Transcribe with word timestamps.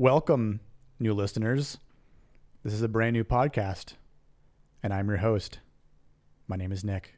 Welcome, 0.00 0.60
new 0.98 1.12
listeners. 1.12 1.76
This 2.64 2.72
is 2.72 2.80
a 2.80 2.88
brand 2.88 3.12
new 3.12 3.22
podcast, 3.22 3.96
and 4.82 4.94
I'm 4.94 5.06
your 5.08 5.18
host. 5.18 5.58
My 6.48 6.56
name 6.56 6.72
is 6.72 6.82
Nick, 6.82 7.16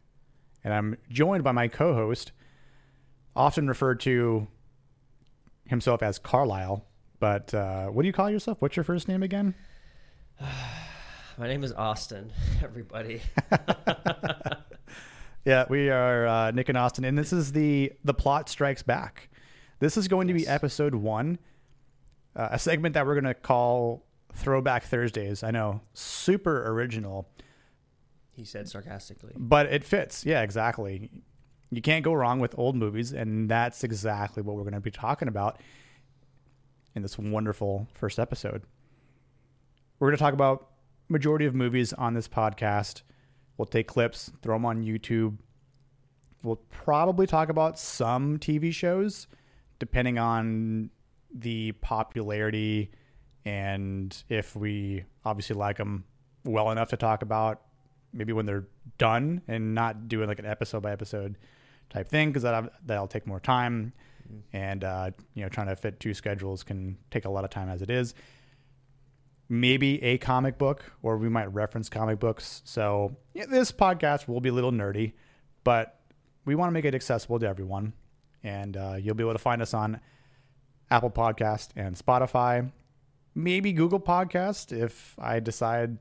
and 0.64 0.74
I'm 0.74 0.96
joined 1.08 1.44
by 1.44 1.52
my 1.52 1.68
co 1.68 1.94
host, 1.94 2.32
often 3.36 3.68
referred 3.68 4.00
to 4.00 4.48
himself 5.64 6.02
as 6.02 6.18
Carlisle. 6.18 6.84
But 7.20 7.54
uh, 7.54 7.86
what 7.86 8.02
do 8.02 8.08
you 8.08 8.12
call 8.12 8.28
yourself? 8.28 8.60
What's 8.60 8.74
your 8.74 8.82
first 8.82 9.06
name 9.06 9.22
again? 9.22 9.54
My 11.38 11.46
name 11.46 11.62
is 11.62 11.70
Austin, 11.72 12.32
everybody. 12.64 13.22
Yeah, 15.44 15.66
we 15.68 15.88
are 15.88 16.26
uh, 16.26 16.50
Nick 16.50 16.68
and 16.68 16.78
Austin, 16.78 17.04
and 17.04 17.16
this 17.16 17.32
is 17.32 17.52
the 17.52 17.92
the 18.02 18.14
plot 18.14 18.48
strikes 18.48 18.82
back. 18.82 19.28
This 19.78 19.96
is 19.96 20.08
going 20.08 20.26
to 20.26 20.34
be 20.34 20.48
episode 20.48 20.96
one, 20.96 21.38
uh, 22.34 22.48
a 22.52 22.58
segment 22.58 22.94
that 22.94 23.06
we're 23.06 23.14
going 23.14 23.24
to 23.24 23.34
call 23.34 24.04
Throwback 24.34 24.84
Thursdays. 24.84 25.42
I 25.42 25.50
know, 25.50 25.80
super 25.94 26.68
original, 26.70 27.28
he 28.34 28.44
said 28.44 28.68
sarcastically. 28.68 29.32
but 29.36 29.66
it 29.66 29.84
fits. 29.84 30.24
Yeah, 30.24 30.42
exactly. 30.42 31.10
You 31.70 31.82
can't 31.82 32.04
go 32.04 32.12
wrong 32.12 32.38
with 32.38 32.58
old 32.58 32.76
movies, 32.76 33.12
and 33.12 33.48
that's 33.48 33.84
exactly 33.84 34.42
what 34.42 34.56
we're 34.56 34.62
going 34.62 34.74
to 34.74 34.80
be 34.80 34.90
talking 34.90 35.28
about 35.28 35.58
in 36.94 37.02
this 37.02 37.18
wonderful 37.18 37.88
first 37.94 38.18
episode. 38.18 38.62
We're 39.98 40.08
going 40.08 40.16
to 40.16 40.22
talk 40.22 40.34
about 40.34 40.68
majority 41.08 41.46
of 41.46 41.54
movies 41.54 41.92
on 41.92 42.14
this 42.14 42.28
podcast. 42.28 43.02
We'll 43.56 43.66
take 43.66 43.86
clips, 43.86 44.30
throw 44.42 44.56
them 44.56 44.66
on 44.66 44.82
YouTube. 44.82 45.38
We'll 46.42 46.60
probably 46.70 47.26
talk 47.26 47.48
about 47.48 47.78
some 47.78 48.38
TV 48.38 48.72
shows, 48.72 49.28
depending 49.78 50.18
on 50.18 50.90
the 51.34 51.72
popularity 51.72 52.90
and 53.44 54.22
if 54.28 54.54
we 54.54 55.04
obviously 55.24 55.56
like 55.56 55.76
them 55.76 56.04
well 56.44 56.70
enough 56.70 56.90
to 56.90 56.96
talk 56.96 57.22
about. 57.22 57.62
Maybe 58.12 58.32
when 58.32 58.44
they're 58.44 58.66
done 58.98 59.40
and 59.48 59.74
not 59.74 60.08
doing 60.08 60.28
like 60.28 60.38
an 60.38 60.44
episode 60.44 60.82
by 60.82 60.92
episode 60.92 61.38
type 61.88 62.08
thing 62.08 62.28
because 62.28 62.42
that 62.42 62.72
that'll 62.84 63.08
take 63.08 63.26
more 63.26 63.40
time, 63.40 63.94
and 64.52 64.84
uh, 64.84 65.10
you 65.34 65.42
know 65.42 65.48
trying 65.48 65.68
to 65.68 65.76
fit 65.76 65.98
two 65.98 66.12
schedules 66.12 66.62
can 66.62 66.98
take 67.10 67.24
a 67.24 67.30
lot 67.30 67.44
of 67.44 67.50
time 67.50 67.70
as 67.70 67.80
it 67.80 67.90
is 67.90 68.14
maybe 69.52 70.02
a 70.02 70.16
comic 70.16 70.56
book, 70.56 70.92
or 71.02 71.18
we 71.18 71.28
might 71.28 71.52
reference 71.52 71.90
comic 71.90 72.18
books. 72.18 72.62
So 72.64 73.16
yeah, 73.34 73.44
this 73.44 73.70
podcast 73.70 74.26
will 74.26 74.40
be 74.40 74.48
a 74.48 74.52
little 74.52 74.72
nerdy, 74.72 75.12
but 75.62 76.00
we 76.46 76.54
want 76.54 76.70
to 76.70 76.72
make 76.72 76.86
it 76.86 76.94
accessible 76.94 77.38
to 77.38 77.46
everyone. 77.46 77.92
And 78.42 78.76
uh, 78.78 78.96
you'll 78.98 79.14
be 79.14 79.22
able 79.22 79.34
to 79.34 79.38
find 79.38 79.60
us 79.60 79.74
on 79.74 80.00
Apple 80.92 81.10
Podcast 81.10 81.70
and 81.74 81.96
Spotify, 81.96 82.70
maybe 83.34 83.72
Google 83.72 83.98
Podcast 83.98 84.78
if 84.78 85.16
I 85.18 85.40
decide 85.40 85.96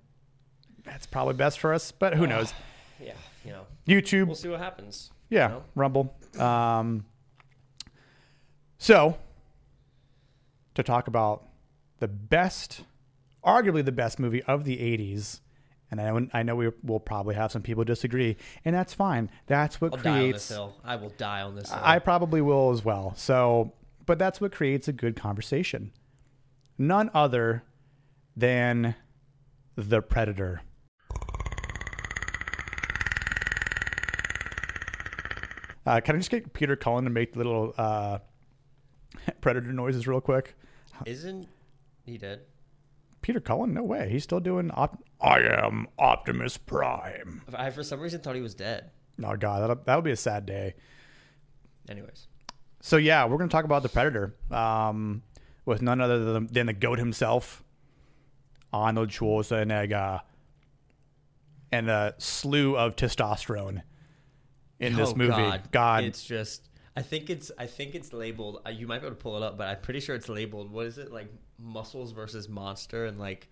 that's 0.83 1.05
probably 1.05 1.35
best 1.35 1.59
for 1.59 1.73
us. 1.73 1.93
But 1.93 2.15
who 2.15 2.27
knows? 2.27 2.53
Yeah, 3.01 3.13
you 3.45 3.51
know, 3.51 3.65
YouTube, 3.87 4.27
we'll 4.27 4.35
see 4.35 4.49
what 4.49 4.59
happens. 4.59 5.11
yeah, 5.29 5.47
know? 5.47 5.63
Rumble. 5.75 6.13
Um, 6.37 7.05
so, 8.77 9.17
to 10.75 10.83
talk 10.83 11.07
about 11.07 11.47
the 11.99 12.09
best, 12.09 12.81
arguably 13.45 13.85
the 13.85 13.91
best 13.93 14.19
movie 14.19 14.43
of 14.43 14.65
the 14.65 14.77
80s, 14.77 15.39
and 15.89 16.01
I 16.01 16.11
know, 16.11 16.27
I 16.33 16.43
know 16.43 16.55
we 16.55 16.69
will 16.83 16.99
probably 16.99 17.35
have 17.35 17.51
some 17.51 17.61
people 17.61 17.85
disagree, 17.85 18.35
and 18.65 18.75
that's 18.75 18.93
fine. 18.93 19.29
That's 19.47 19.79
what 19.79 19.93
I'll 19.93 20.03
die 20.03 20.09
on 20.09 20.17
this 20.17 20.29
creates. 20.31 20.49
hill. 20.49 20.75
I 20.83 20.97
will 20.97 21.13
die 21.17 21.41
on 21.43 21.55
this 21.55 21.69
hill. 21.69 21.79
I 21.81 21.99
probably 21.99 22.41
will 22.41 22.71
as 22.71 22.83
well. 22.83 23.13
So, 23.15 23.73
but 24.05 24.19
that's 24.19 24.41
what 24.41 24.51
creates 24.51 24.87
a 24.87 24.93
good 24.93 25.15
conversation. 25.15 25.91
None 26.77 27.09
other 27.13 27.63
than 28.35 28.95
The 29.75 30.01
Predator. 30.01 30.61
Uh, 35.85 35.99
can 35.99 36.15
I 36.15 36.19
just 36.19 36.29
get 36.29 36.53
Peter 36.53 36.75
Cullen 36.75 37.03
to 37.05 37.09
make 37.09 37.33
the 37.33 37.39
little 37.39 37.73
uh, 37.77 38.19
Predator 39.41 39.71
noises 39.73 40.07
real 40.07 40.21
quick? 40.21 40.55
Isn't 41.05 41.47
he 42.05 42.17
dead? 42.17 42.41
Peter 43.21 43.39
Cullen? 43.39 43.73
No 43.73 43.83
way. 43.83 44.09
He's 44.09 44.23
still 44.23 44.39
doing. 44.39 44.71
Op- 44.71 45.03
I 45.19 45.39
am 45.39 45.87
Optimus 45.97 46.57
Prime. 46.57 47.41
I 47.53 47.69
for 47.71 47.83
some 47.83 47.99
reason 47.99 48.21
thought 48.21 48.35
he 48.35 48.41
was 48.41 48.55
dead. 48.55 48.91
Oh 49.23 49.35
God, 49.35 49.61
that'll 49.61 49.83
that'll 49.83 50.01
be 50.01 50.11
a 50.11 50.15
sad 50.15 50.45
day. 50.45 50.75
Anyways, 51.89 52.27
So 52.81 52.97
yeah, 52.97 53.25
we're 53.25 53.37
going 53.37 53.49
to 53.49 53.53
talk 53.53 53.65
about 53.65 53.83
the 53.83 53.89
Predator 53.89 54.35
um, 54.49 55.21
with 55.65 55.81
none 55.81 56.01
other 56.01 56.33
than, 56.33 56.47
than 56.47 56.65
the 56.65 56.73
goat 56.73 56.99
himself, 56.99 57.63
Arnold 58.73 59.09
Schwarzenegger, 59.09 60.21
and 61.71 61.89
a 61.89 62.15
slew 62.17 62.75
of 62.75 62.95
testosterone 62.95 63.83
in 64.79 64.95
this 64.95 65.11
Oh, 65.11 65.15
movie. 65.15 65.31
God, 65.31 65.71
God, 65.71 66.03
it's 66.03 66.23
just. 66.23 66.69
I 66.97 67.01
think 67.01 67.29
it's. 67.29 67.51
I 67.57 67.67
think 67.67 67.95
it's 67.95 68.11
labeled. 68.11 68.61
Uh, 68.65 68.71
you 68.71 68.87
might 68.87 68.99
be 68.99 69.07
able 69.07 69.15
to 69.15 69.21
pull 69.21 69.37
it 69.37 69.43
up, 69.43 69.57
but 69.57 69.67
I'm 69.67 69.79
pretty 69.79 70.01
sure 70.01 70.15
it's 70.15 70.27
labeled. 70.27 70.71
What 70.71 70.87
is 70.87 70.97
it 70.97 71.11
like? 71.11 71.27
Muscles 71.57 72.11
versus 72.11 72.49
monster, 72.49 73.05
and 73.05 73.19
like, 73.19 73.47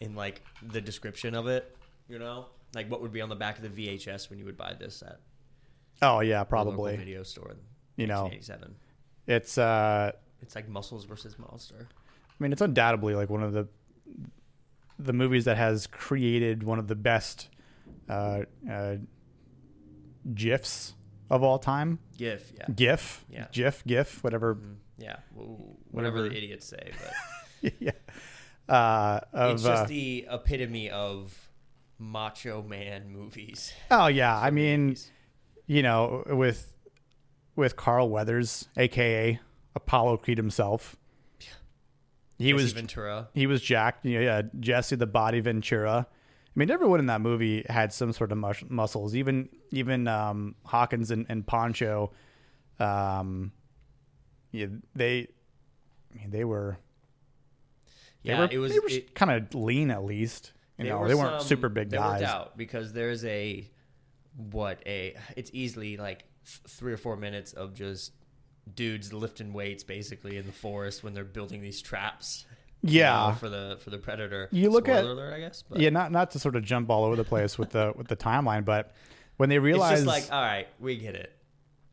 in 0.00 0.14
like 0.16 0.42
the 0.62 0.80
description 0.80 1.34
of 1.34 1.46
it, 1.46 1.74
you 2.08 2.18
know, 2.18 2.46
like 2.74 2.90
what 2.90 3.00
would 3.00 3.12
be 3.12 3.20
on 3.20 3.28
the 3.28 3.36
back 3.36 3.58
of 3.58 3.62
the 3.62 3.86
VHS 3.86 4.28
when 4.28 4.38
you 4.38 4.44
would 4.44 4.56
buy 4.56 4.74
this 4.74 5.02
at 5.02 5.20
oh 6.02 6.20
yeah, 6.20 6.42
probably. 6.44 6.96
video 6.96 7.22
store. 7.22 7.54
You 7.96 8.06
know. 8.06 8.24
1987. 8.24 8.74
It's 9.26 9.58
uh, 9.58 10.12
It's 10.42 10.54
like 10.54 10.68
muscles 10.68 11.04
versus 11.04 11.38
monster. 11.38 11.88
I 11.88 12.34
mean, 12.42 12.52
it's 12.52 12.60
undoubtedly 12.62 13.14
like 13.14 13.30
one 13.30 13.42
of 13.42 13.52
the 13.52 13.66
the 14.98 15.12
movies 15.12 15.44
that 15.46 15.56
has 15.56 15.86
created 15.86 16.62
one 16.62 16.78
of 16.78 16.86
the 16.88 16.94
best 16.94 17.48
uh, 18.08 18.42
uh, 18.70 18.96
gifs 20.34 20.94
of 21.30 21.42
all 21.42 21.58
time. 21.58 21.98
GIF, 22.16 22.52
yeah, 22.56 22.66
GIF, 22.74 23.24
Yeah. 23.28 23.46
GIF, 23.52 23.84
GIF, 23.86 24.22
whatever. 24.24 24.54
Mhm. 24.54 24.76
yeah, 24.98 25.16
Wh- 25.34 25.38
whatever, 25.38 26.16
Whatever. 26.16 26.28
the 26.28 26.36
idiots 26.36 26.66
say, 26.66 26.92
but 27.62 27.72
yeah. 27.80 27.90
Uh, 28.68 29.20
of, 29.32 29.54
it's 29.54 29.62
just 29.62 29.82
uh, 29.84 29.86
the 29.86 30.26
epitome 30.30 30.90
of 30.90 31.36
macho 31.98 32.62
man 32.62 33.10
movies. 33.10 33.72
oh 33.90 34.06
yeah, 34.06 34.36
I 34.38 34.50
mean, 34.50 34.96
you 35.66 35.82
know, 35.82 36.24
with 36.28 36.72
with 37.56 37.74
Carl 37.76 38.08
Weathers, 38.10 38.68
aka 38.76 39.40
Apollo 39.74 40.18
Creed 40.18 40.38
himself. 40.38 40.96
He 42.38 42.50
Jesse 42.50 42.52
was 42.52 42.72
Ventura. 42.72 43.28
he 43.34 43.46
was 43.46 43.62
jacked. 43.62 44.04
Yeah, 44.04 44.42
Jesse 44.60 44.94
the 44.96 45.06
Body 45.06 45.40
Ventura. 45.40 46.06
I 46.08 46.58
mean, 46.58 46.70
everyone 46.70 47.00
in 47.00 47.06
that 47.06 47.20
movie 47.22 47.64
had 47.68 47.92
some 47.92 48.12
sort 48.12 48.30
of 48.32 48.38
mus- 48.38 48.64
muscles. 48.68 49.14
Even 49.14 49.48
even 49.70 50.06
um, 50.06 50.54
Hawkins 50.64 51.10
and, 51.10 51.24
and 51.30 51.46
Poncho, 51.46 52.12
um, 52.78 53.52
yeah, 54.52 54.66
they, 54.94 55.28
I 56.14 56.18
mean, 56.18 56.30
they 56.30 56.44
were 56.44 56.76
they 58.22 58.30
Yeah, 58.32 58.40
were 58.40 58.48
it 58.50 58.58
was. 58.58 58.72
they 58.72 58.78
were 58.80 58.88
kind 59.14 59.30
of 59.30 59.54
lean 59.54 59.90
at 59.90 60.04
least. 60.04 60.52
You 60.78 60.84
they 60.84 60.90
know, 60.90 60.98
were 60.98 61.08
they 61.08 61.14
weren't 61.14 61.40
some- 61.40 61.48
super 61.48 61.70
big 61.70 61.90
guys. 61.90 62.22
out 62.22 62.56
because 62.58 62.92
there's 62.92 63.24
a 63.24 63.66
what 64.50 64.78
a 64.86 65.16
it's 65.36 65.50
easily 65.54 65.96
like 65.96 66.24
three 66.46 66.92
or 66.92 66.96
four 66.96 67.16
minutes 67.16 67.52
of 67.52 67.74
just 67.74 68.12
dudes 68.74 69.12
lifting 69.12 69.52
weights 69.52 69.84
basically 69.84 70.36
in 70.36 70.46
the 70.46 70.52
forest 70.52 71.04
when 71.04 71.14
they're 71.14 71.24
building 71.24 71.60
these 71.60 71.80
traps. 71.82 72.46
you 72.82 73.00
Yeah. 73.00 73.28
know, 73.30 73.34
for 73.34 73.48
the 73.48 73.78
for 73.82 73.90
the 73.90 73.98
predator. 73.98 74.48
You 74.52 74.70
look 74.70 74.84
Spoiler 74.86 74.98
at- 75.00 75.04
alert, 75.06 75.32
I 75.34 75.40
guess. 75.40 75.62
But 75.68 75.80
Yeah, 75.80 75.90
not 75.90 76.12
not 76.12 76.30
to 76.32 76.38
sort 76.38 76.56
of 76.56 76.62
jump 76.64 76.90
all 76.90 77.04
over 77.04 77.16
the 77.16 77.24
place 77.24 77.58
with 77.58 77.70
the 77.70 77.92
with 77.96 78.08
the 78.08 78.16
timeline, 78.16 78.64
but 78.64 78.92
when 79.38 79.48
they 79.48 79.56
it's 79.56 79.62
realize 79.64 80.04
just 80.04 80.06
like 80.06 80.30
all 80.32 80.40
right, 80.42 80.68
we 80.78 80.96
get 80.96 81.14
it. 81.14 81.32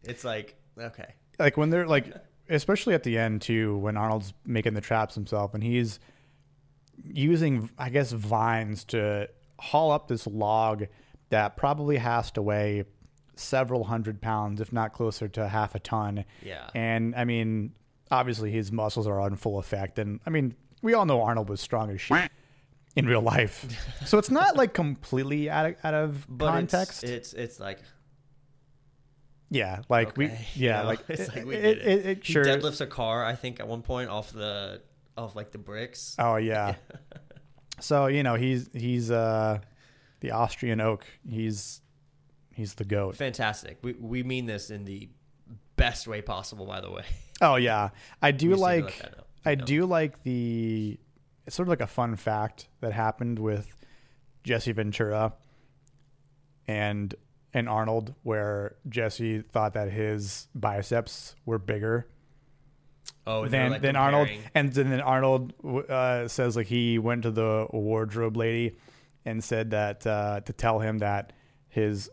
It's 0.04 0.24
like 0.24 0.56
okay, 0.78 1.14
like 1.40 1.58
when 1.58 1.70
they're 1.70 1.88
like 1.88 2.14
especially 2.50 2.94
at 2.94 3.04
the 3.04 3.18
end 3.18 3.42
too 3.42 3.78
when 3.78 3.96
arnold's 3.96 4.34
making 4.46 4.74
the 4.74 4.82
traps 4.82 5.16
himself 5.16 5.54
and 5.54 5.64
he's 5.64 5.98
using 7.06 7.70
i 7.78 7.90
guess 7.90 8.12
vines 8.12 8.84
to 8.84 9.28
haul 9.60 9.92
up 9.92 10.08
this 10.10 10.28
log 10.28 10.84
that 11.30 11.56
probably 11.58 11.98
has 11.98 12.32
to 12.32 12.42
weigh 12.42 12.84
several 13.36 13.86
hundred 13.86 14.22
pounds 14.22 14.62
if 14.62 14.72
not 14.72 14.94
closer 14.94 15.28
to 15.28 15.48
half 15.48 15.74
a 15.76 15.80
ton 15.80 16.24
yeah. 16.44 16.70
and 16.76 17.16
i 17.16 17.24
mean 17.24 17.72
obviously 18.12 18.52
his 18.52 18.72
muscles 18.72 19.08
are 19.08 19.20
on 19.20 19.36
full 19.36 19.58
effect 19.60 19.98
and 20.00 20.20
i 20.26 20.30
mean 20.30 20.56
we 20.82 20.94
all 20.94 21.06
know 21.06 21.22
arnold 21.22 21.50
was 21.50 21.60
strong 21.62 21.90
as 21.90 22.00
shit 22.00 22.32
in 22.96 23.06
real 23.08 23.22
life 23.22 23.66
so 24.06 24.18
it's 24.20 24.30
not 24.30 24.56
like 24.56 24.74
completely 24.74 25.50
out 25.50 25.66
of, 25.66 25.76
out 25.84 25.94
of 25.96 26.26
But 26.30 26.46
it's- 26.46 26.72
context 26.72 27.04
It's, 27.04 27.34
it's 27.34 27.60
like 27.60 27.80
yeah 29.50 29.82
like 29.90 30.16
we 30.18 30.26
yeah 30.56 30.78
you 30.78 30.84
know, 30.84 30.84
like 30.86 31.00
it's 31.10 31.22
it, 31.22 31.36
like 31.36 31.46
we 31.46 31.56
it, 31.56 31.62
get 31.62 31.78
it, 31.78 31.88
it. 31.88 32.06
it 32.06 32.26
He 32.26 32.34
sure 32.34 32.44
deadlifts 32.46 32.82
a 32.82 32.88
car. 32.88 33.24
I 33.26 33.36
think 33.36 33.60
at 33.60 33.68
one 33.68 33.82
point 33.82 34.10
off 34.10 34.32
the 34.32 34.82
off 35.18 35.36
like 35.36 35.52
the 35.52 35.58
bricks. 35.60 36.16
Oh 36.18 36.38
yeah. 36.38 36.76
so 37.80 38.08
you 38.08 38.24
know 38.24 38.34
he's 38.36 38.70
he's 38.74 39.12
uh 39.12 39.60
the 40.22 40.32
Austrian 40.32 40.82
oak. 40.82 41.06
He's 41.30 41.82
he's 42.54 42.76
the 42.76 42.86
goat. 42.86 43.16
Fantastic. 43.16 43.78
We 43.82 43.94
we 43.94 44.24
mean 44.24 44.46
this 44.46 44.70
in 44.70 44.86
the 44.86 45.10
best 45.76 46.08
way 46.08 46.22
possible. 46.22 46.66
By 46.66 46.82
the 46.82 46.92
way, 46.92 47.04
Oh 47.42 47.56
yeah, 47.56 47.90
I 48.22 48.32
do 48.32 48.50
We 48.50 48.54
just 48.56 48.64
need 48.70 48.78
to 48.80 48.84
like 48.86 49.04
know. 49.18 49.24
I 49.46 49.56
know. 49.56 49.66
do 49.66 49.86
like 49.86 50.24
the 50.24 51.00
it's 51.46 51.56
sort 51.56 51.68
of 51.68 51.72
like 51.72 51.82
a 51.82 51.88
fun 51.88 52.16
fact 52.16 52.68
that 52.80 52.94
happened 52.94 53.40
with 53.40 53.68
Jesse 54.44 54.72
Ventura 54.72 55.34
and 56.68 57.14
and 57.54 57.70
Arnold, 57.70 58.16
where 58.24 58.76
Jesse 58.90 59.42
thought 59.42 59.74
that 59.74 59.92
his 59.92 60.48
biceps 60.56 61.36
were 61.46 61.60
bigger 61.60 62.08
Oh, 63.28 63.48
than 63.48 63.72
like, 63.72 63.82
than 63.82 63.96
Arnold, 63.96 64.28
and 64.56 64.74
then 64.74 65.00
Arnold 65.00 65.54
uh, 65.90 66.28
says 66.28 66.56
like 66.58 66.68
he 66.68 66.98
went 67.00 67.24
to 67.24 67.32
the 67.32 67.68
wardrobe 67.72 68.36
lady 68.36 68.76
and 69.26 69.42
said 69.44 69.72
that 69.72 70.06
uh, 70.08 70.42
to 70.42 70.52
tell 70.54 70.80
him 70.80 70.98
that 71.00 71.32
his 71.70 72.10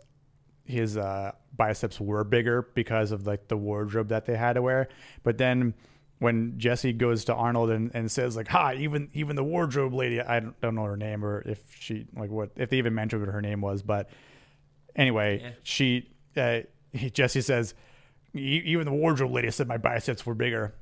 his 0.71 0.97
uh, 0.97 1.33
biceps 1.57 2.01
were 2.01 2.25
bigger 2.25 2.69
because 2.75 3.11
of 3.13 3.27
like 3.27 3.49
the 3.49 3.57
wardrobe 3.57 4.09
that 4.09 4.25
they 4.27 4.37
had 4.37 4.55
to 4.55 4.63
wear. 4.63 4.89
But 5.23 5.37
then 5.39 5.75
when 6.21 6.59
Jesse 6.59 6.93
goes 6.93 7.25
to 7.27 7.35
Arnold 7.35 7.71
and, 7.71 7.91
and 7.95 8.11
says 8.11 8.37
like, 8.37 8.49
"Ha, 8.49 8.73
even 8.73 9.09
even 9.15 9.37
the 9.37 9.45
wardrobe 9.45 9.93
lady," 9.95 10.21
I 10.21 10.41
don't, 10.41 10.61
don't 10.61 10.75
know 10.75 10.85
her 10.85 10.97
name 10.97 11.25
or 11.25 11.43
if 11.47 11.61
she 11.79 12.07
like 12.15 12.31
what 12.31 12.51
if 12.57 12.71
they 12.71 12.79
even 12.79 12.95
mentioned 12.95 13.23
what 13.25 13.33
her 13.33 13.43
name 13.43 13.61
was, 13.61 13.83
but 13.83 14.09
anyway, 14.97 15.41
Yeah. 15.43 15.51
she 15.63 16.11
uh, 16.37 16.61
Jesse 17.13 17.41
says, 17.41 17.75
"E- 18.35 18.63
even 18.65 18.85
the 18.87 18.93
wardrobe 18.93 19.33
lady 19.33 19.51
said 19.51 19.67
my 19.69 19.79
biceps 19.79 20.25
were 20.27 20.35
bigger. 20.35 20.75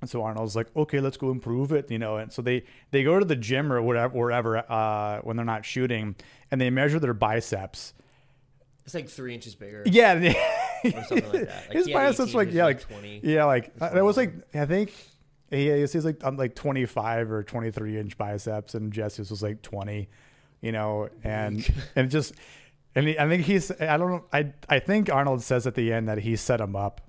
And 0.00 0.08
so 0.08 0.22
Arnold's 0.22 0.54
like, 0.54 0.68
okay, 0.76 1.00
let's 1.00 1.16
go 1.16 1.32
improve 1.32 1.72
it, 1.72 1.90
you 1.90 1.98
know. 1.98 2.18
And 2.18 2.32
so 2.32 2.40
they 2.40 2.62
they 2.92 3.02
go 3.02 3.18
to 3.18 3.24
the 3.24 3.34
gym 3.34 3.72
or 3.72 3.82
whatever, 3.82 4.16
wherever 4.16 4.58
uh, 4.70 5.18
when 5.22 5.34
they're 5.36 5.44
not 5.44 5.64
shooting, 5.64 6.14
and 6.52 6.60
they 6.60 6.70
measure 6.70 7.00
their 7.00 7.14
biceps. 7.14 7.94
It's 8.88 8.94
like 8.94 9.06
three 9.10 9.34
inches 9.34 9.54
bigger. 9.54 9.82
Yeah, 9.84 10.14
Or 10.82 11.04
something 11.04 11.30
like 11.30 11.46
that. 11.46 11.68
Like, 11.68 11.72
his 11.72 11.90
biceps 11.90 12.30
18, 12.30 12.34
like 12.34 12.52
yeah, 12.52 12.64
was 12.64 12.74
like 12.76 12.88
20. 12.88 13.20
yeah, 13.22 13.44
like 13.44 13.70
uh, 13.82 13.90
it 13.94 14.00
was 14.00 14.16
like. 14.16 14.32
I 14.54 14.64
think 14.64 14.94
he 15.50 15.70
he 15.70 15.86
says 15.86 16.06
like 16.06 16.24
um, 16.24 16.38
like 16.38 16.54
twenty 16.54 16.86
five 16.86 17.30
or 17.30 17.42
twenty 17.42 17.70
three 17.70 17.98
inch 17.98 18.16
biceps, 18.16 18.74
and 18.74 18.90
Jesse's 18.90 19.30
was 19.30 19.42
like 19.42 19.60
twenty, 19.60 20.08
you 20.62 20.72
know, 20.72 21.10
and 21.22 21.70
and 21.96 22.10
just 22.10 22.32
and 22.94 23.08
he, 23.08 23.18
I 23.18 23.28
think 23.28 23.44
he's 23.44 23.70
I 23.78 23.98
don't 23.98 24.10
know 24.10 24.24
I 24.32 24.54
I 24.70 24.78
think 24.78 25.12
Arnold 25.12 25.42
says 25.42 25.66
at 25.66 25.74
the 25.74 25.92
end 25.92 26.08
that 26.08 26.16
he 26.16 26.34
set 26.36 26.58
him 26.58 26.74
up, 26.74 27.02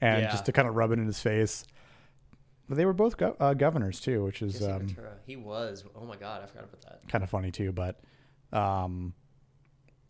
and 0.00 0.22
Yeah. 0.22 0.30
just 0.32 0.46
to 0.46 0.52
kind 0.52 0.66
of 0.66 0.74
rub 0.74 0.90
it 0.90 0.98
in 0.98 1.06
his 1.06 1.20
face. 1.20 1.64
But 2.68 2.78
they 2.78 2.84
were 2.84 2.92
both 2.94 3.16
go- 3.16 3.36
uh, 3.38 3.54
governors 3.54 4.00
too, 4.00 4.24
which 4.24 4.42
is 4.42 4.60
um. 4.60 4.88
He 5.24 5.36
was. 5.36 5.84
Oh 5.94 6.04
my 6.04 6.16
god, 6.16 6.42
I 6.42 6.46
forgot 6.46 6.64
about 6.64 6.80
that. 6.82 7.08
kind 7.08 7.22
of 7.22 7.30
funny 7.30 7.52
too. 7.52 7.70
But 7.70 8.00
um, 8.52 9.14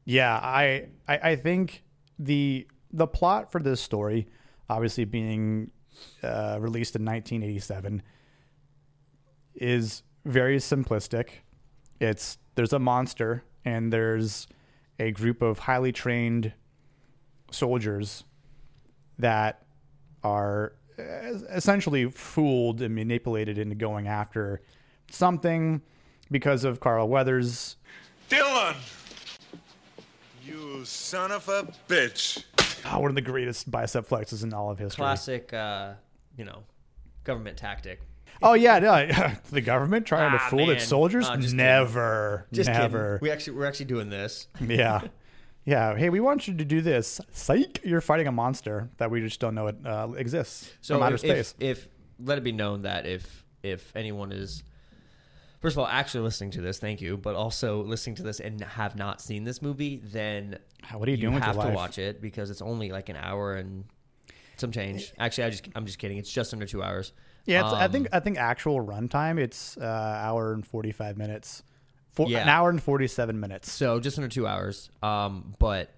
yeah, 0.04 0.34
I, 0.34 0.88
I 1.08 1.18
I 1.30 1.36
think 1.36 1.84
the 2.18 2.66
the 2.92 3.06
plot 3.06 3.50
for 3.50 3.60
this 3.60 3.80
story, 3.80 4.28
obviously 4.68 5.04
being 5.04 5.70
uh, 6.22 6.58
released 6.60 6.96
in 6.96 7.04
1987, 7.04 8.02
is 9.54 10.02
very 10.24 10.58
simplistic. 10.58 11.28
It's 12.00 12.38
there's 12.54 12.72
a 12.72 12.78
monster 12.78 13.44
and 13.64 13.92
there's 13.92 14.46
a 14.98 15.10
group 15.12 15.42
of 15.42 15.60
highly 15.60 15.92
trained 15.92 16.52
soldiers 17.50 18.24
that 19.18 19.64
are 20.22 20.74
uh, 20.98 21.02
essentially 21.50 22.10
fooled 22.10 22.82
and 22.82 22.94
manipulated 22.94 23.58
into 23.58 23.74
going 23.74 24.08
after 24.08 24.60
something 25.10 25.82
because 26.30 26.64
of 26.64 26.80
Carl 26.80 27.08
Weathers. 27.08 27.76
Dillon! 28.28 28.76
You 30.44 30.84
son 30.84 31.30
of 31.30 31.48
a 31.48 31.64
bitch. 31.88 32.42
Oh, 32.84 33.00
one 33.00 33.10
of 33.10 33.14
the 33.14 33.20
greatest 33.20 33.70
bicep 33.70 34.08
flexes 34.08 34.42
in 34.42 34.52
all 34.52 34.70
of 34.70 34.78
history. 34.78 34.96
Classic, 35.02 35.52
uh, 35.52 35.92
you 36.36 36.44
know, 36.44 36.64
government 37.24 37.56
tactic. 37.56 38.00
Oh 38.42 38.54
yeah, 38.54 38.78
yeah. 38.78 39.36
the 39.50 39.60
government 39.60 40.06
trying 40.06 40.32
to 40.32 40.38
Ah, 40.42 40.48
fool 40.48 40.66
man. 40.66 40.70
its 40.76 40.84
soldiers? 40.84 41.26
Just 41.28 41.40
kidding. 41.42 41.56
never, 41.58 42.46
Just 42.52 42.68
never. 42.68 43.14
kidding. 43.18 43.18
We 43.22 43.30
actually 43.30 43.56
we're 43.56 43.66
actually 43.66 43.86
doing 43.86 44.08
this. 44.10 44.48
yeah, 44.60 45.02
yeah. 45.64 45.94
Hey, 45.96 46.08
we 46.10 46.18
want 46.18 46.48
you 46.48 46.56
to 46.56 46.64
do 46.64 46.80
this. 46.80 47.20
Psych! 47.30 47.80
You're 47.84 48.00
fighting 48.00 48.26
a 48.26 48.32
monster 48.32 48.90
that 48.96 49.10
we 49.10 49.20
just 49.20 49.38
don't 49.38 49.54
know 49.54 49.68
it 49.68 49.76
uh, 49.86 50.08
exists 50.16 50.72
So 50.80 50.94
from 50.96 51.04
outer 51.04 51.14
if, 51.16 51.20
space. 51.20 51.54
If, 51.60 51.78
if 51.78 51.88
let 52.18 52.38
it 52.38 52.44
be 52.44 52.52
known 52.52 52.82
that 52.82 53.06
if 53.06 53.44
if 53.62 53.94
anyone 53.94 54.32
is 54.32 54.64
first 55.62 55.74
of 55.74 55.78
all 55.78 55.86
actually 55.86 56.24
listening 56.24 56.50
to 56.50 56.60
this, 56.60 56.78
thank 56.78 57.00
you, 57.00 57.16
but 57.16 57.34
also 57.34 57.82
listening 57.82 58.16
to 58.16 58.22
this 58.22 58.40
and 58.40 58.60
have 58.60 58.96
not 58.96 59.22
seen 59.22 59.44
this 59.44 59.62
movie, 59.62 60.02
then 60.04 60.58
What 60.92 61.08
are 61.08 61.12
you 61.12 61.16
doing 61.16 61.34
with 61.34 61.44
have 61.44 61.58
to 61.58 61.70
watch 61.70 61.96
it 61.98 62.20
because 62.20 62.50
it's 62.50 62.60
only 62.60 62.90
like 62.90 63.08
an 63.08 63.16
hour 63.16 63.54
and 63.54 63.84
some 64.58 64.70
change. 64.72 65.12
Actually, 65.18 65.44
I 65.44 65.50
just 65.50 65.68
I'm 65.74 65.86
just 65.86 65.98
kidding. 65.98 66.18
It's 66.18 66.30
just 66.30 66.52
under 66.52 66.66
two 66.66 66.82
hours. 66.82 67.12
Yeah, 67.46 67.64
it's, 67.64 67.72
I 67.72 67.86
Um, 67.86 67.92
think 67.92 68.08
I 68.12 68.20
think 68.20 68.36
actual 68.38 68.84
runtime 68.84 69.38
it's 69.38 69.76
uh, 69.78 69.82
hour 69.82 70.52
and 70.52 70.64
forty 70.66 70.92
five 70.92 71.16
minutes, 71.16 71.62
for, 72.10 72.28
Yeah. 72.28 72.42
an 72.42 72.48
hour 72.48 72.68
and 72.68 72.80
forty 72.82 73.06
seven 73.08 73.40
minutes 73.40 73.72
so. 73.72 73.98
Just 73.98 74.18
under 74.18 74.28
two 74.28 74.46
hours. 74.46 74.90
Um, 75.02 75.54
but 75.58 75.94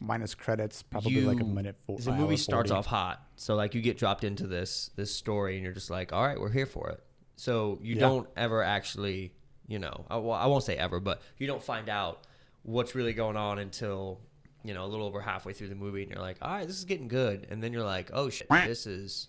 minus 0.00 0.34
credits, 0.34 0.82
probably 0.82 1.20
like 1.22 1.40
a 1.40 1.44
minute. 1.44 1.76
Four, 1.86 1.98
The 1.98 2.12
movie 2.12 2.36
starts 2.36 2.70
off 2.70 2.86
hot, 2.86 3.22
so 3.36 3.54
like 3.54 3.74
you 3.74 3.80
get 3.82 3.96
dropped 3.98 4.24
into 4.24 4.46
this 4.46 4.90
this 4.96 5.14
story, 5.14 5.54
and 5.54 5.64
you're 5.64 5.72
just 5.72 5.90
like, 5.90 6.12
all 6.12 6.26
right, 6.26 6.38
we're 6.40 6.50
here 6.50 6.66
for 6.66 6.88
it. 6.90 7.02
So 7.40 7.78
you 7.80 7.94
Yeah. 7.94 8.00
don't 8.00 8.28
ever 8.36 8.62
actually, 8.62 9.32
you 9.66 9.78
know, 9.78 10.04
I, 10.10 10.18
well, 10.18 10.32
I 10.36 10.44
won't 10.44 10.62
say 10.62 10.76
ever, 10.76 11.00
but 11.00 11.22
you 11.38 11.46
don't 11.46 11.62
find 11.62 11.88
out 11.88 12.26
what's 12.64 12.94
really 12.94 13.14
going 13.14 13.38
on 13.38 13.58
until 13.58 14.20
you 14.62 14.74
know 14.74 14.84
a 14.84 14.88
little 14.88 15.06
over 15.06 15.22
halfway 15.22 15.54
through 15.54 15.68
the 15.70 15.74
movie, 15.74 16.02
and 16.02 16.10
you're 16.10 16.20
like, 16.20 16.36
all 16.42 16.50
right, 16.50 16.66
this 16.66 16.76
is 16.76 16.84
getting 16.84 17.08
good, 17.08 17.46
and 17.50 17.62
then 17.62 17.72
you're 17.72 17.82
like, 17.82 18.10
oh 18.12 18.28
shit, 18.28 18.46
this 18.50 18.86
is, 18.86 19.28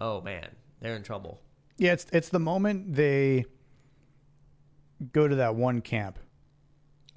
oh 0.00 0.22
man, 0.22 0.48
they're 0.80 0.96
in 0.96 1.02
trouble. 1.02 1.42
Yeah, 1.76 1.92
it's 1.92 2.06
it's 2.10 2.30
the 2.30 2.38
moment 2.38 2.94
they 2.94 3.44
go 5.12 5.28
to 5.28 5.34
that 5.36 5.54
one 5.56 5.82
camp, 5.82 6.18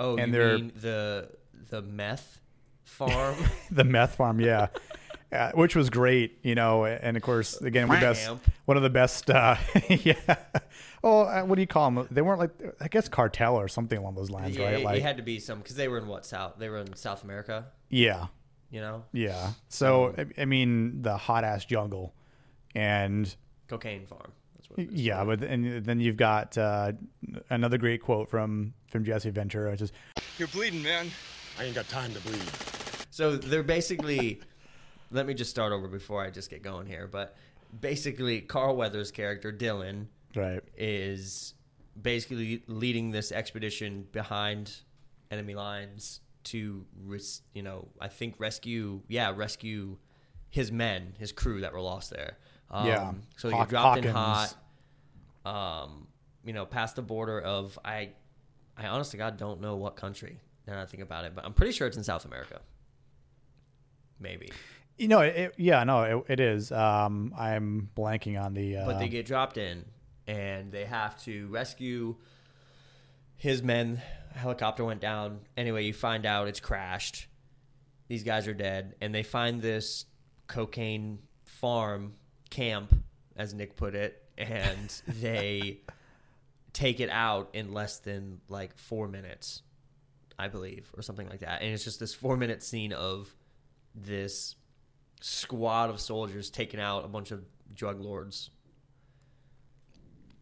Oh, 0.02 0.18
And 0.18 0.34
they're- 0.34 0.58
the 0.60 1.30
the 1.70 1.82
meth 1.82 2.42
farm? 2.84 3.38
the 3.72 3.86
meth 3.86 4.16
farm. 4.16 4.42
Yeah. 4.42 4.68
Uh, 5.30 5.52
which 5.56 5.76
was 5.76 5.90
great, 5.90 6.40
you 6.42 6.56
know, 6.56 6.86
and 6.86 7.18
of 7.18 7.24
course, 7.24 7.58
again, 7.62 7.90
the 7.90 7.96
best, 7.96 8.30
one 8.64 8.78
of 8.78 8.84
the 8.84 8.90
best, 8.90 9.30
uh, 9.30 9.58
yeah. 9.90 10.14
Oh, 11.04 11.24
uh, 11.24 11.44
what 11.44 11.56
do 11.56 11.62
you 11.62 11.68
call 11.68 11.92
them? 11.92 12.08
They 12.10 12.22
weren't 12.22 12.40
like, 12.40 12.52
I 12.80 12.88
guess, 12.88 13.10
cartel 13.10 13.56
or 13.58 13.68
something 13.68 13.98
along 13.98 14.16
those 14.16 14.30
lines, 14.30 14.56
yeah, 14.56 14.64
right? 14.64 14.74
it, 14.76 14.86
Like, 14.86 14.98
it 14.98 15.04
had 15.04 15.18
to 15.18 15.24
be 15.24 15.40
some 15.40 15.60
because 15.60 15.76
they 15.76 15.90
were 15.90 15.98
in 15.98 16.08
what 16.08 16.26
South? 16.26 16.54
They 16.58 16.70
were 16.70 16.78
in 16.78 16.96
South 16.96 17.26
America. 17.26 17.66
yeah, 17.90 18.28
You 18.72 18.80
know, 18.80 19.04
yeah. 19.12 19.52
So, 19.68 20.16
I, 20.18 20.44
I 20.44 20.46
mean, 20.46 21.02
the 21.02 21.18
hot 21.18 21.44
ass 21.44 21.66
jungle, 21.66 22.14
and 22.74 23.36
cocaine 23.68 24.06
farm. 24.06 24.32
That's 24.56 24.70
what 24.70 24.80
it 24.80 24.94
is. 24.94 25.02
yeah, 25.02 25.26
but 25.26 25.44
and 25.44 25.84
then 25.84 26.00
you've 26.00 26.18
got 26.18 26.58
uh, 26.58 26.94
another 27.50 27.78
great 27.78 28.02
quote 28.02 28.30
from 28.30 28.74
from 28.90 29.04
Jesse 29.04 29.30
Ventura, 29.30 29.72
which 29.72 29.82
is, 29.82 29.92
You're 30.38 30.48
bleeding, 30.48 30.84
man. 30.84 31.12
I 31.60 31.66
ain't 31.66 31.76
got 31.76 31.90
time 31.90 32.14
to 32.14 32.20
bleed. 32.22 32.42
So 33.10 33.36
they're 33.36 33.62
basically. 33.62 34.40
Let 35.12 35.26
me 35.26 35.34
just 35.34 35.50
start 35.50 35.72
over 35.72 35.88
before 35.88 36.24
I 36.24 36.30
just 36.30 36.50
get 36.50 36.62
going 36.62 36.88
here. 36.88 37.08
But 37.08 37.36
basically, 37.80 38.42
Carl 38.42 38.76
Weathers' 38.76 39.12
character 39.12 39.52
Dillon 39.52 40.10
right, 40.36 40.62
is 40.78 41.54
basically 42.02 42.64
leading 42.68 43.12
this 43.12 43.32
expedition 43.32 44.08
behind 44.12 44.76
enemy 45.32 45.56
lines 45.56 46.22
to, 46.46 46.86
res- 47.06 47.42
you 47.54 47.62
know, 47.64 47.88
I 48.00 48.08
think 48.08 48.36
rescue, 48.38 49.02
yeah, 49.08 49.34
rescue 49.36 49.98
his 50.50 50.72
men, 50.72 51.14
his 51.20 51.32
crew 51.32 51.62
that 51.62 51.74
were 51.74 51.82
lost 51.82 52.10
there. 52.10 52.38
Um, 52.72 52.88
Yeah. 52.88 53.14
So 53.38 53.50
they 53.50 53.56
Haw- 53.56 53.64
get 53.64 53.70
dropped 53.70 54.06
in 54.06 54.12
hot. 54.14 54.56
Um, 55.46 56.08
you 56.46 56.54
know, 56.54 56.66
past 56.66 56.96
the 56.96 57.02
border 57.02 57.40
of 57.40 57.78
I, 57.84 58.10
I 58.78 58.88
honestly 58.88 59.18
God 59.18 59.38
don't 59.38 59.62
know 59.62 59.76
what 59.76 59.96
country. 59.96 60.40
Now 60.66 60.74
that 60.76 60.82
I 60.82 60.86
think 60.86 61.04
about 61.04 61.24
it, 61.26 61.34
but 61.34 61.46
I'm 61.46 61.54
pretty 61.54 61.72
sure 61.72 61.88
it's 61.88 61.98
in 61.98 62.04
South 62.04 62.26
America. 62.26 62.60
Maybe, 64.20 64.50
you 64.98 65.08
know, 65.08 65.22
it, 65.22 65.54
yeah, 65.58 65.84
no, 65.84 66.04
it, 66.04 66.32
it 66.32 66.40
is. 66.40 66.72
Um, 66.72 67.34
I'm 67.38 67.90
blanking 67.96 68.42
on 68.42 68.54
the, 68.54 68.78
uh, 68.78 68.86
but 68.86 69.00
they 69.00 69.08
get 69.08 69.26
dropped 69.26 69.58
in, 69.58 69.86
and 70.26 70.72
they 70.72 70.86
have 70.86 71.22
to 71.24 71.48
rescue 71.48 72.16
his 73.36 73.62
men. 73.62 74.02
Helicopter 74.34 74.84
went 74.84 75.02
down. 75.02 75.40
Anyway, 75.56 75.86
you 75.86 75.94
find 75.94 76.26
out 76.26 76.48
it's 76.48 76.60
crashed. 76.60 77.28
These 78.08 78.24
guys 78.24 78.48
are 78.48 78.54
dead, 78.54 78.96
and 79.02 79.14
they 79.14 79.24
find 79.24 79.62
this 79.62 80.06
cocaine 80.48 81.20
farm 81.44 82.14
camp, 82.50 82.94
as 83.36 83.54
Nick 83.54 83.76
put 83.76 83.94
it, 83.94 84.24
and 84.38 85.02
they 85.08 85.82
take 86.74 87.00
it 87.00 87.10
out 87.10 87.50
in 87.54 87.74
less 87.74 88.00
than 88.00 88.40
like 88.50 88.78
four 88.78 89.08
minutes, 89.08 89.62
I 90.40 90.48
believe, 90.48 90.92
or 90.96 91.02
something 91.02 91.28
like 91.30 91.40
that. 91.42 91.62
And 91.62 91.72
it's 91.74 91.84
just 91.84 92.00
this 92.00 92.14
four 92.14 92.38
minute 92.38 92.64
scene 92.64 92.94
of 92.94 93.34
this 93.96 94.56
squad 95.22 95.90
of 95.90 96.00
soldiers 96.00 96.50
taking 96.50 96.80
out 96.80 97.06
a 97.06 97.08
bunch 97.08 97.32
of 97.32 97.44
drug 97.74 98.00
lords. 98.02 98.50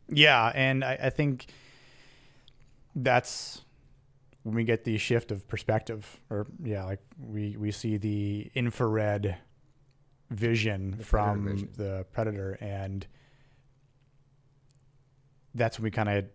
Yeah, 0.10 0.52
and 0.54 0.84
I, 0.84 0.98
I 1.04 1.10
think 1.10 1.48
that's 2.96 3.62
when 4.44 4.54
we 4.56 4.64
get 4.64 4.84
the 4.84 4.98
shift 4.98 5.32
of 5.32 5.48
perspective, 5.48 6.20
or 6.30 6.46
yeah, 6.64 6.86
like 6.86 7.00
we 7.20 7.58
we 7.58 7.72
see 7.72 7.98
the 7.98 8.52
infrared 8.54 9.38
vision 10.30 10.96
The 10.98 11.04
from 11.04 11.46
vision. 11.46 11.70
the 11.78 12.06
predator 12.12 12.58
and 12.60 13.06
that's 15.54 15.78
when 15.78 15.84
we 15.84 15.92
kind 15.92 16.10
of 16.10 16.26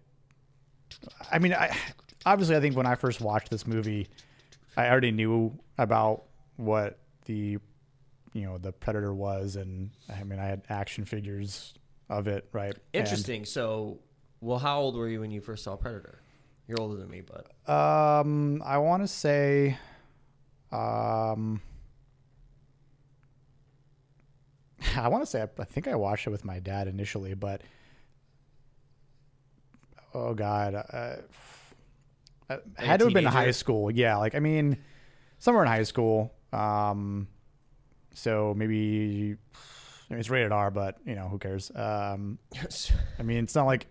i 1.33 1.41
mean 1.41 1.53
i 1.53 1.77
obviously 2.25 2.55
i 2.57 2.61
think 2.61 2.77
when 2.77 2.87
i 2.87 2.95
first 2.95 3.21
watched 3.21 3.51
this 3.51 3.67
movie 3.67 4.07
i 4.77 4.89
already 4.89 5.11
knew 5.11 5.53
about 5.77 6.23
what 6.57 6.99
the 7.25 7.59
you 8.33 8.43
know 8.43 8.59
the 8.59 8.73
predator 8.73 9.13
was 9.15 9.57
and 9.57 9.91
i 10.15 10.23
mean 10.23 10.39
i 10.39 10.47
had 10.47 10.63
action 10.69 11.05
figures 11.05 11.75
of 12.09 12.27
it 12.29 12.49
right 12.53 12.75
And, 12.95 13.05
Interesting. 13.05 13.45
so, 13.45 13.99
well, 14.41 14.59
how 14.59 14.81
old 14.81 14.97
were 14.97 15.09
you 15.09 15.21
when 15.21 15.31
you 15.31 15.41
first 15.41 15.63
saw 15.65 15.77
Predator? 15.77 16.21
You're 16.67 16.81
older 16.81 16.97
than 16.97 17.09
me, 17.11 17.23
but 17.23 17.47
um 17.73 18.63
i 18.65 18.79
want 18.79 19.03
to 19.03 19.09
say 19.09 19.77
um 20.73 21.61
I 24.97 25.09
want 25.09 25.23
to 25.23 25.27
say 25.27 25.43
I, 25.43 25.49
I 25.61 25.65
think 25.65 25.89
I 25.89 25.95
watched 25.95 26.27
it 26.27 26.31
with 26.31 26.45
my 26.45 26.59
dad 26.59 26.89
initially, 26.89 27.35
but 27.35 27.63
oh 30.15 30.35
god, 30.35 30.75
uh, 30.75 31.17
I 32.49 32.59
had 32.79 33.01
to 33.01 33.07
have 33.07 33.15
been 33.15 33.25
teenager? 33.25 33.29
high 33.29 33.51
school. 33.53 33.91
Yeah, 33.91 34.17
like 34.17 34.35
I 34.35 34.41
mean, 34.41 34.79
somewhere 35.39 35.65
in 35.65 35.71
high 35.71 35.85
school. 35.85 36.33
Um, 36.53 37.29
so 38.15 38.55
maybe 38.57 39.37
I 40.11 40.15
mean, 40.15 40.21
it's 40.21 40.31
rated 40.31 40.53
R, 40.53 40.71
but 40.71 40.99
you 41.07 41.15
know 41.15 41.29
who 41.29 41.39
cares? 41.39 41.71
Um, 41.75 42.39
I 43.19 43.23
mean, 43.23 43.45
it's 43.45 43.55
not 43.55 43.67
like 43.67 43.87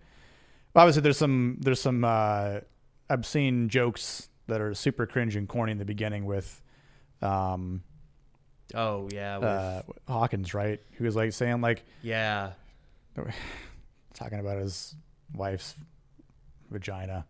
obviously 0.74 1.02
there's 1.02 1.18
some 1.18 1.56
there's 1.60 1.80
some 1.80 2.04
uh, 2.04 2.60
obscene 3.08 3.68
jokes 3.68 4.28
that 4.46 4.60
are 4.60 4.74
super 4.74 5.06
cringe 5.06 5.36
and 5.36 5.48
corny 5.48 5.72
in 5.72 5.78
the 5.78 5.84
beginning 5.84 6.26
with 6.26 6.60
um, 7.22 7.82
oh 8.74 9.08
yeah, 9.12 9.38
with, 9.38 9.48
uh, 9.48 9.82
Hawkins, 10.08 10.52
right? 10.54 10.80
Who 10.92 11.04
was 11.04 11.16
like 11.16 11.32
saying 11.32 11.60
like 11.60 11.84
yeah. 12.02 12.52
talking 14.14 14.40
about 14.40 14.58
his 14.58 14.94
wife's 15.34 15.74
vagina. 16.70 17.26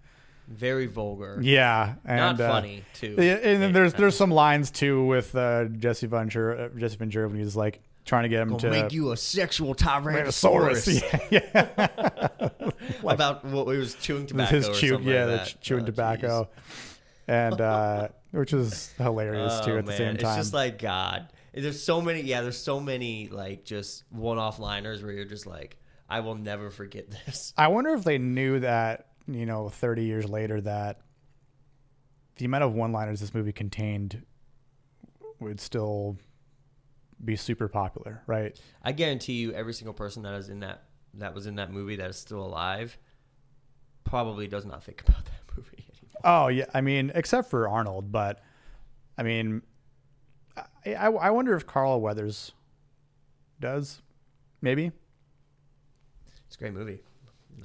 Very 0.51 0.87
vulgar. 0.87 1.39
Yeah, 1.41 1.95
and, 2.05 2.17
Not 2.19 2.41
uh, 2.41 2.51
funny 2.51 2.83
too. 2.95 3.15
Yeah, 3.17 3.35
and 3.37 3.63
then 3.63 3.73
there's 3.73 3.95
there's 3.95 4.17
some 4.17 4.33
lines 4.33 4.73
too 4.73 5.05
with 5.07 5.35
uh, 5.37 5.67
Jesse 5.67 6.09
Ventura, 6.09 6.65
uh, 6.65 6.69
Jesse 6.77 6.97
Ventura 6.97 7.29
when 7.29 7.39
he's 7.39 7.55
like 7.55 7.81
trying 8.05 8.25
to 8.25 8.29
get 8.29 8.43
him 8.43 8.49
Gonna 8.49 8.61
to 8.63 8.71
make 8.71 8.93
you 8.93 9.13
a 9.13 9.17
sexual 9.17 9.77
Tyrannosaurus. 9.77 11.01
tyrannosaurus. 11.31 11.31
Yeah, 11.31 11.69
yeah. 11.71 12.71
About 13.13 13.45
what 13.45 13.71
he 13.71 13.79
was 13.79 13.95
chewing 13.95 14.27
tobacco. 14.27 14.57
his 14.57 14.69
or 14.69 14.75
chew, 14.75 14.89
something 14.89 15.09
yeah, 15.09 15.25
like 15.27 15.39
that. 15.39 15.47
ch- 15.47 15.61
chewing 15.61 15.83
Oh, 15.85 15.87
tobacco, 15.87 16.49
and 17.29 17.61
uh, 17.61 18.09
which 18.33 18.53
is 18.53 18.93
hilarious 18.99 19.53
jeez. 19.53 19.65
too 19.65 19.73
Oh, 19.75 19.79
at 19.79 19.87
the 19.87 19.97
same 19.97 20.17
time. 20.17 20.39
It's 20.39 20.47
just 20.49 20.55
like 20.55 20.81
God. 20.81 21.29
There's 21.55 21.81
so 21.81 22.01
many. 22.01 22.23
Yeah, 22.23 22.41
there's 22.43 22.59
so 22.59 22.81
many 22.81 23.29
like 23.29 23.65
just 23.65 24.03
one-off 24.11 24.59
liners 24.59 25.01
where 25.03 25.13
you're 25.13 25.25
just 25.25 25.47
like, 25.47 25.77
I 26.09 26.21
will 26.21 26.35
never 26.35 26.71
forget 26.71 27.09
this. 27.27 27.53
I 27.57 27.69
wonder 27.69 27.95
if 27.95 28.03
they 28.03 28.19
knew 28.19 28.59
that 28.61 29.07
you 29.27 29.47
know 29.47 29.69
30 29.69 30.05
years 30.05 30.29
later 30.29 30.61
that 30.61 31.01
the 32.37 32.45
amount 32.45 32.65
of 32.65 32.75
one-liners 32.75 33.21
this 33.21 33.35
movie 33.35 33.53
contained 33.53 34.25
would 35.41 35.61
still 35.61 36.17
be 37.25 37.37
super 37.37 37.69
popular, 37.69 38.23
right? 38.27 38.59
I 38.83 38.93
guarantee 38.93 39.35
you, 39.35 39.53
every 39.53 39.75
single 39.75 39.95
person 39.95 40.23
that 40.23 40.35
is 40.35 40.49
in 40.49 40.61
that 40.61 40.85
that 41.15 41.35
was 41.35 41.47
in 41.47 41.57
that 41.57 41.73
movie 41.73 41.97
that 41.97 42.09
is 42.09 42.17
still 42.17 42.45
alive 42.45 42.97
probably 44.05 44.47
does 44.47 44.65
not 44.65 44.83
think 44.83 45.03
about 45.09 45.25
that 45.25 45.57
movie 45.57 45.87
anymore. 45.93 46.21
Oh 46.25 46.49
yeah, 46.49 46.67
I 46.73 46.81
mean, 46.81 47.13
except 47.15 47.51
for 47.51 47.69
Arnold, 47.69 48.11
but 48.13 48.43
I 49.19 49.23
mean, 49.23 49.63
I, 50.57 50.95
I, 50.95 51.07
I 51.07 51.31
wonder 51.31 51.55
if 51.55 51.67
Carl 51.67 52.01
Weathers 52.01 52.53
does, 53.61 54.01
maybe. 54.63 54.93
It's 56.47 56.57
a 56.57 56.59
great 56.59 56.73
movie. 56.73 57.01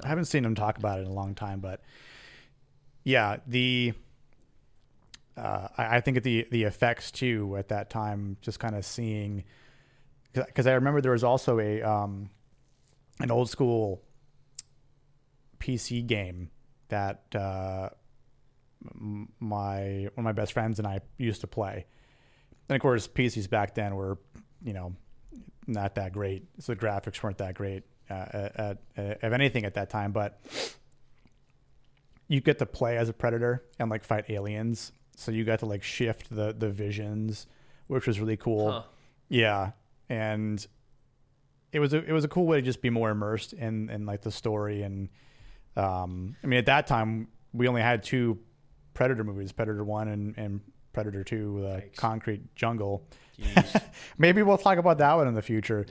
I 0.02 0.08
haven't 0.08 0.26
seen 0.26 0.44
him 0.44 0.54
talk 0.54 0.78
about 0.78 0.98
it 0.98 1.02
in 1.02 1.08
a 1.08 1.12
long 1.12 1.34
time, 1.34 1.60
but 1.60 1.80
yeah, 3.04 3.36
the 3.46 3.92
uh, 5.36 5.68
I, 5.76 5.96
I 5.96 6.00
think 6.00 6.22
the 6.22 6.46
the 6.50 6.64
effects 6.64 7.10
too 7.10 7.56
at 7.56 7.68
that 7.68 7.90
time, 7.90 8.36
just 8.40 8.58
kind 8.58 8.74
of 8.74 8.84
seeing, 8.84 9.44
because 10.32 10.66
I 10.66 10.72
remember 10.72 11.00
there 11.00 11.12
was 11.12 11.24
also 11.24 11.58
a 11.58 11.82
um, 11.82 12.30
an 13.20 13.30
old 13.30 13.48
school 13.48 14.02
PC 15.58 16.06
game 16.06 16.50
that 16.88 17.22
uh, 17.34 17.90
my 19.38 20.08
one 20.14 20.18
of 20.18 20.24
my 20.24 20.32
best 20.32 20.52
friends 20.52 20.78
and 20.78 20.88
I 20.88 21.00
used 21.18 21.42
to 21.42 21.46
play, 21.46 21.86
and 22.68 22.76
of 22.76 22.82
course 22.82 23.06
PCs 23.06 23.48
back 23.48 23.74
then 23.74 23.94
were 23.94 24.18
you 24.64 24.72
know 24.72 24.94
not 25.66 25.94
that 25.96 26.12
great, 26.12 26.44
so 26.58 26.74
the 26.74 26.80
graphics 26.80 27.22
weren't 27.22 27.38
that 27.38 27.54
great 27.54 27.84
uh, 28.10 28.48
at, 28.56 28.78
at, 28.96 29.22
of 29.22 29.32
anything 29.32 29.64
at 29.64 29.74
that 29.74 29.90
time, 29.90 30.12
but 30.12 30.40
you 32.28 32.40
get 32.40 32.58
to 32.58 32.66
play 32.66 32.96
as 32.96 33.08
a 33.08 33.12
predator 33.12 33.64
and 33.78 33.90
like 33.90 34.04
fight 34.04 34.26
aliens. 34.28 34.92
So 35.16 35.32
you 35.32 35.44
got 35.44 35.60
to 35.60 35.66
like 35.66 35.82
shift 35.82 36.34
the 36.34 36.54
the 36.56 36.68
visions, 36.68 37.46
which 37.86 38.06
was 38.06 38.20
really 38.20 38.36
cool. 38.36 38.70
Huh. 38.72 38.82
Yeah, 39.28 39.70
and 40.08 40.64
it 41.72 41.80
was 41.80 41.92
a 41.92 42.04
it 42.04 42.12
was 42.12 42.24
a 42.24 42.28
cool 42.28 42.46
way 42.46 42.56
to 42.56 42.62
just 42.62 42.82
be 42.82 42.90
more 42.90 43.10
immersed 43.10 43.52
in 43.52 43.90
in 43.90 44.06
like 44.06 44.22
the 44.22 44.30
story 44.30 44.82
and 44.82 45.08
um 45.76 46.36
I 46.42 46.46
mean 46.46 46.58
at 46.58 46.66
that 46.66 46.86
time 46.86 47.28
we 47.52 47.68
only 47.68 47.82
had 47.82 48.02
two 48.02 48.38
Predator 48.94 49.24
movies, 49.24 49.52
Predator 49.52 49.84
One 49.84 50.08
and 50.08 50.34
and 50.38 50.60
Predator 50.92 51.22
Two, 51.22 51.64
uh, 51.66 51.80
Yikes. 51.80 51.96
Concrete 51.96 52.54
Jungle. 52.54 53.06
Maybe 54.18 54.42
we'll 54.42 54.58
talk 54.58 54.78
about 54.78 54.98
that 54.98 55.14
one 55.14 55.28
in 55.28 55.34
the 55.34 55.42
future. 55.42 55.86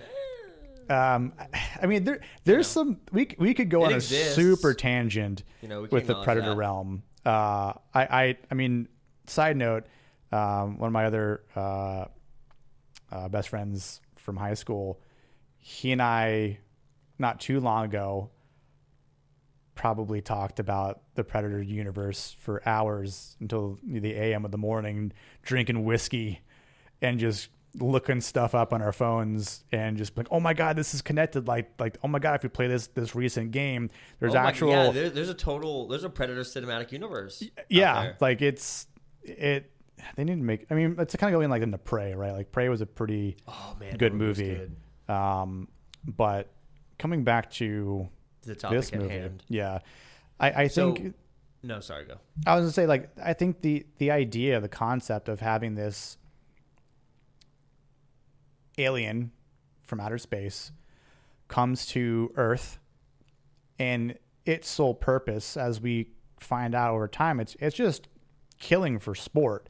Um, 0.89 1.33
I 1.81 1.85
mean, 1.85 2.03
there 2.03 2.21
there's 2.43 2.67
some 2.67 2.99
we 3.11 3.27
we 3.37 3.53
could 3.53 3.69
go 3.69 3.83
on 3.85 3.93
a 3.93 3.95
exists. 3.95 4.35
super 4.35 4.73
tangent 4.73 5.43
You 5.61 5.67
know, 5.69 5.87
with 5.89 6.07
the 6.07 6.21
Predator 6.23 6.49
that. 6.49 6.55
realm. 6.57 7.03
Uh, 7.25 7.73
I 7.93 8.03
I 8.21 8.37
I 8.51 8.53
mean, 8.53 8.87
side 9.27 9.57
note, 9.57 9.85
um, 10.31 10.77
one 10.77 10.87
of 10.87 10.93
my 10.93 11.05
other 11.05 11.43
uh, 11.55 12.05
uh, 13.11 13.27
best 13.29 13.49
friends 13.49 14.01
from 14.17 14.37
high 14.37 14.53
school, 14.53 15.01
he 15.57 15.91
and 15.91 16.01
I, 16.01 16.59
not 17.19 17.39
too 17.39 17.59
long 17.59 17.85
ago, 17.85 18.29
probably 19.75 20.21
talked 20.21 20.59
about 20.59 21.01
the 21.15 21.23
Predator 21.23 21.61
universe 21.61 22.35
for 22.39 22.67
hours 22.67 23.35
until 23.39 23.77
the 23.83 24.13
AM 24.13 24.45
of 24.45 24.51
the 24.51 24.57
morning, 24.57 25.11
drinking 25.43 25.83
whiskey 25.83 26.41
and 27.01 27.19
just 27.19 27.49
looking 27.79 28.21
stuff 28.21 28.55
up 28.55 28.73
on 28.73 28.81
our 28.81 28.91
phones 28.91 29.63
and 29.71 29.97
just 29.97 30.15
like, 30.17 30.27
oh 30.31 30.39
my 30.39 30.53
god, 30.53 30.75
this 30.75 30.93
is 30.93 31.01
connected. 31.01 31.47
Like, 31.47 31.71
like 31.79 31.97
oh 32.03 32.07
my 32.07 32.19
god, 32.19 32.35
if 32.35 32.43
you 32.43 32.49
play 32.49 32.67
this 32.67 32.87
this 32.87 33.15
recent 33.15 33.51
game, 33.51 33.89
there's 34.19 34.33
Oh 34.35 34.41
my- 34.41 34.47
actual 34.49 34.69
yeah, 34.69 34.91
there, 34.91 35.09
there's 35.09 35.29
a 35.29 35.33
total 35.33 35.87
there's 35.87 36.03
a 36.03 36.09
Predator 36.09 36.41
cinematic 36.41 36.91
universe. 36.91 37.43
yeah, 37.69 38.13
like 38.19 38.41
it's 38.41 38.87
it. 39.23 39.71
They 40.17 40.23
need 40.23 40.35
to 40.35 40.43
make. 40.43 40.65
I 40.69 40.75
mean, 40.75 40.95
it's 40.99 41.15
kind 41.15 41.33
of 41.33 41.37
going 41.39 41.49
like 41.49 41.61
into 41.63 41.77
Prey, 41.77 42.13
right? 42.13 42.33
Like 42.33 42.51
Prey 42.51 42.69
was 42.69 42.81
a 42.81 42.85
pretty 42.85 43.37
oh 43.47 43.75
man, 43.79 43.97
good 43.97 44.13
movie. 44.13 44.55
good. 45.07 45.13
Um, 45.13 45.67
but 46.05 46.49
coming 46.99 47.23
back 47.23 47.49
to 47.51 48.07
The 48.43 48.55
topic 48.55 48.77
this 48.77 48.93
movie, 48.93 49.09
hand. 49.09 49.43
yeah, 49.49 49.79
I, 50.39 50.63
I 50.63 50.67
So- 50.67 50.93
think 50.93 51.15
No, 51.63 51.79
sorry, 51.79 52.05
go. 52.05 52.15
I 52.45 52.55
was 52.55 52.63
gonna 52.63 52.71
say 52.73 52.85
like 52.85 53.09
I 53.23 53.33
think 53.33 53.61
the 53.61 53.85
the 53.97 54.11
idea, 54.11 54.59
the 54.59 54.67
concept 54.69 55.27
of 55.29 55.39
having 55.39 55.75
this 55.75 56.17
alien 58.77 59.31
from 59.83 59.99
outer 59.99 60.17
space 60.17 60.71
comes 61.47 61.85
to 61.87 62.31
Earth, 62.35 62.79
and 63.77 64.17
its 64.45 64.67
sole 64.67 64.93
purpose, 64.93 65.57
as 65.57 65.79
we 65.81 66.09
find 66.39 66.75
out 66.75 66.93
over 66.93 67.07
time, 67.07 67.39
it's 67.39 67.55
it's 67.59 67.75
just 67.75 68.07
killing 68.59 68.99
for 68.99 69.15
sport. 69.15 69.67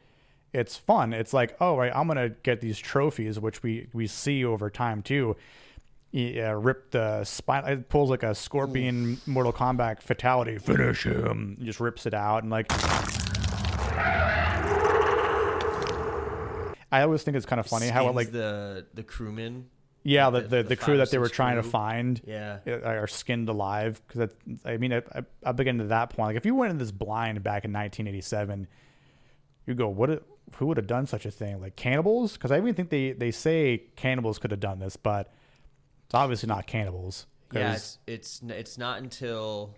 It's 0.53 0.77
fun. 0.77 1.11
It's 1.11 1.33
like, 1.33 1.55
oh, 1.59 1.77
right, 1.77 1.91
I'm 1.93 2.07
gonna 2.07 2.29
get 2.29 2.61
these 2.61 2.79
trophies, 2.79 3.39
which 3.39 3.61
we 3.63 3.87
we 3.93 4.07
see 4.07 4.45
over 4.45 4.69
time 4.69 5.01
too. 5.01 5.35
He, 6.11 6.39
uh, 6.39 6.53
rip 6.53 6.91
the 6.91 7.25
spine. 7.25 7.65
It 7.65 7.89
pulls 7.89 8.09
like 8.09 8.23
a 8.23 8.33
scorpion 8.33 9.19
Mortal 9.25 9.51
Kombat 9.51 10.01
fatality. 10.01 10.57
Finish 10.57 11.05
him. 11.05 11.57
Just 11.61 11.81
rips 11.81 12.05
it 12.05 12.13
out 12.13 12.43
and 12.43 12.51
like. 12.51 12.71
I 16.99 17.01
always 17.03 17.23
think 17.23 17.37
it's 17.37 17.45
kind 17.45 17.59
of 17.59 17.67
funny 17.67 17.87
how 17.87 18.07
it 18.09 18.15
like 18.15 18.31
the 18.31 18.85
the 18.93 19.03
crewman. 19.03 19.69
yeah 20.03 20.29
the 20.29 20.41
the- 20.41 20.47
the, 20.57 20.63
the 20.63 20.75
crew 20.75 20.97
that 20.97 21.09
they 21.11 21.17
were 21.17 21.29
trying 21.29 21.55
to 21.55 21.63
find 21.63 22.21
Yeah. 22.25 22.59
Uh, 22.67 22.79
are 23.03 23.07
skinned 23.07 23.49
alive 23.49 24.01
because 24.07 24.29
I 24.63 24.77
mean 24.77 24.93
I, 24.93 24.97
I, 25.17 25.21
I 25.45 25.51
begin 25.51 25.77
to 25.79 25.85
that 25.85 26.09
point 26.11 26.27
like 26.27 26.35
if 26.37 26.45
you 26.45 26.53
went 26.55 26.71
in 26.71 26.77
this 26.77 26.91
blind 26.91 27.41
back 27.43 27.65
in 27.65 27.71
1987 27.73 28.67
you 29.65 29.73
go 29.73 29.87
what 29.89 30.09
who 30.57 30.67
would 30.67 30.77
have 30.77 30.85
done 30.87 31.07
such 31.07 31.25
a 31.25 31.31
thing 31.31 31.59
like 31.59 31.75
cannibals 31.75 32.33
because 32.33 32.51
I 32.51 32.57
even 32.57 32.75
think 32.75 32.89
they 32.89 33.13
they 33.13 33.31
say 33.31 33.83
cannibals 33.95 34.37
could 34.39 34.51
have 34.51 34.59
done 34.59 34.77
this 34.79 34.95
but 34.95 35.33
it's 36.05 36.13
obviously 36.13 36.47
not 36.47 36.67
cannibals. 36.67 37.25
Yeah, 37.51 37.73
it's 37.73 37.97
it's 38.05 38.41
it's 38.47 38.77
not 38.77 38.99
until 38.99 39.73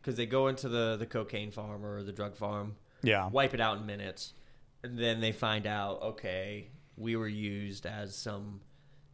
because 0.00 0.16
they 0.16 0.26
go 0.26 0.48
into 0.48 0.68
the 0.68 0.96
the 0.96 1.06
cocaine 1.06 1.50
farm 1.50 1.84
or 1.84 2.02
the 2.02 2.12
drug 2.12 2.34
farm, 2.36 2.76
yeah 3.02 3.28
wipe 3.28 3.54
it 3.54 3.60
out 3.60 3.78
in 3.78 3.86
minutes, 3.86 4.32
and 4.84 4.98
then 4.98 5.20
they 5.20 5.32
find 5.32 5.66
out 5.66 6.00
okay, 6.02 6.68
we 6.96 7.16
were 7.16 7.26
used 7.28 7.86
as 7.86 8.14
some, 8.16 8.60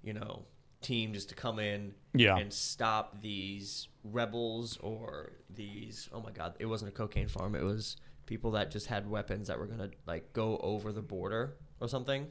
you 0.03 0.13
know, 0.13 0.45
team 0.83 1.13
just 1.15 1.29
to 1.31 1.35
come 1.35 1.59
in 1.59 1.95
Yeah. 2.15 2.37
and 2.37 2.53
stop 2.53 3.21
these 3.23 3.89
rebels 4.05 4.77
or 4.79 5.33
these. 5.49 6.09
Oh 6.13 6.21
my 6.21 6.31
God, 6.33 6.57
it 6.59 6.67
wasn't 6.67 6.91
a 6.91 6.95
cocaine 6.95 7.29
farm. 7.29 7.55
It 7.55 7.63
was 7.63 7.97
people 8.27 8.51
that 8.53 8.71
just 8.71 8.87
had 8.87 9.09
weapons 9.09 9.49
that 9.49 9.59
were 9.59 9.67
gonna 9.67 9.91
like 10.07 10.33
go 10.33 10.59
over 10.59 10.93
the 10.93 11.03
border 11.03 11.57
or 11.81 11.89
something. 11.89 12.27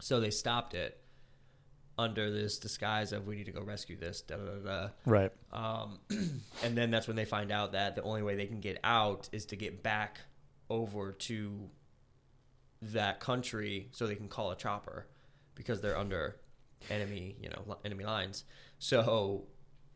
So 0.00 0.20
they 0.20 0.30
stopped 0.30 0.74
it 0.74 1.00
under 1.98 2.30
this 2.30 2.58
disguise 2.58 3.12
of 3.12 3.26
we 3.26 3.34
need 3.36 3.46
to 3.46 3.52
go 3.52 3.60
rescue 3.62 3.96
this. 3.96 4.20
Da 4.22 4.36
da 4.36 4.44
da. 4.44 4.58
da. 4.82 4.88
Right. 5.04 5.32
Um, 5.52 5.98
and 6.62 6.76
then 6.76 6.90
that's 6.90 7.06
when 7.08 7.16
they 7.16 7.24
find 7.24 7.50
out 7.50 7.72
that 7.72 7.96
the 7.96 8.02
only 8.02 8.22
way 8.22 8.36
they 8.36 8.46
can 8.46 8.60
get 8.60 8.78
out 8.84 9.28
is 9.32 9.46
to 9.46 9.56
get 9.56 9.82
back 9.82 10.20
over 10.70 11.12
to 11.12 11.68
that 12.80 13.20
country 13.20 13.88
so 13.92 14.06
they 14.06 14.14
can 14.14 14.28
call 14.28 14.50
a 14.50 14.56
chopper 14.56 15.06
because 15.54 15.80
they're 15.80 15.98
under 15.98 16.36
enemy, 16.90 17.36
you 17.40 17.48
know, 17.48 17.76
enemy 17.84 18.04
lines. 18.04 18.44
So 18.78 19.46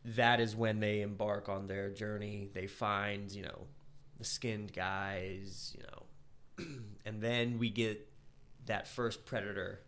that 0.05 0.39
is 0.39 0.55
when 0.55 0.79
they 0.79 1.01
embark 1.01 1.47
on 1.49 1.67
their 1.67 1.89
journey. 1.89 2.49
They 2.53 2.67
find, 2.67 3.31
you 3.31 3.43
know, 3.43 3.67
the 4.17 4.25
skinned 4.25 4.73
guys, 4.73 5.75
you 5.77 5.83
know, 5.83 6.65
and 7.05 7.21
then 7.21 7.57
we 7.57 7.69
get 7.69 8.09
that 8.65 8.87
first 8.87 9.25
predator 9.25 9.81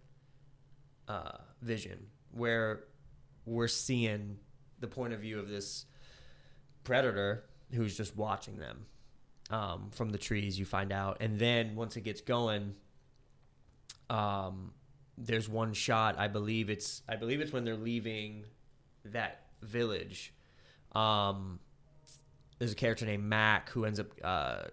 uh, 1.07 1.37
vision 1.61 2.07
where 2.31 2.85
we're 3.45 3.67
seeing 3.67 4.37
the 4.79 4.87
point 4.87 5.13
of 5.13 5.19
view 5.19 5.39
of 5.39 5.49
this 5.49 5.85
predator 6.83 7.43
who's 7.73 7.95
just 7.95 8.15
watching 8.15 8.57
them 8.57 8.85
um, 9.49 9.89
from 9.91 10.09
the 10.09 10.17
trees. 10.17 10.57
You 10.57 10.65
find 10.65 10.91
out, 10.91 11.17
and 11.19 11.37
then 11.39 11.75
once 11.75 11.95
it 11.95 12.01
gets 12.01 12.21
going, 12.21 12.73
um, 14.09 14.73
there's 15.17 15.47
one 15.47 15.73
shot. 15.73 16.17
I 16.17 16.27
believe 16.27 16.69
it's 16.69 17.01
I 17.07 17.15
believe 17.15 17.41
it's 17.41 17.53
when 17.53 17.63
they're 17.65 17.75
leaving 17.75 18.45
that 19.05 19.45
village. 19.61 20.33
Um, 20.93 21.59
there's 22.59 22.71
a 22.71 22.75
character 22.75 23.05
named 23.05 23.23
Mac 23.23 23.69
who 23.69 23.85
ends 23.85 23.99
up 23.99 24.07
uh, 24.23 24.63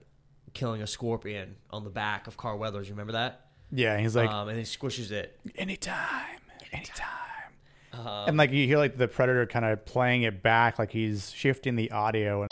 killing 0.55 0.83
a 0.83 0.87
scorpion 0.87 1.57
on 1.71 1.85
the 1.85 1.91
back 1.91 2.27
of 2.27 2.37
Carl 2.37 2.59
Weathers. 2.59 2.89
You 2.89 2.95
remember 2.95 3.13
that? 3.13 3.47
Yeah. 3.71 3.99
He's 3.99 4.15
like, 4.15 4.31
um, 4.31 4.49
and 4.49 4.59
he 4.59 4.65
squishes 4.65 5.11
it. 5.11 5.39
anytime, 5.57 6.39
anytime. 6.73 7.09
Um, 7.93 8.29
and 8.29 8.37
like 8.37 8.53
you 8.53 8.67
hear 8.67 8.79
like 8.79 8.97
the 8.97 9.09
predator 9.09 9.47
kind 9.47 9.65
of 9.65 9.85
playing 9.85 10.23
it 10.23 10.43
back, 10.43 10.79
like 10.79 10.91
he's 10.91 11.31
shifting 11.33 11.77
the 11.77 11.91
audio. 11.91 12.43
And 12.43 12.51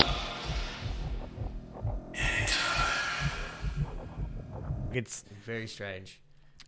it's 4.92 5.24
very 5.44 5.66
strange. 5.66 6.20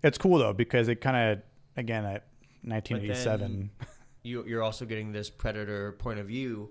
It's 0.02 0.18
cool 0.18 0.38
though 0.38 0.52
because 0.52 0.88
it 0.88 1.00
kind 1.00 1.16
of 1.16 1.42
again 1.76 2.04
at 2.04 2.26
1987. 2.62 3.70
you, 4.22 4.44
you're 4.46 4.62
also 4.62 4.84
getting 4.84 5.12
this 5.12 5.30
predator 5.30 5.92
point 5.92 6.18
of 6.18 6.26
view 6.26 6.70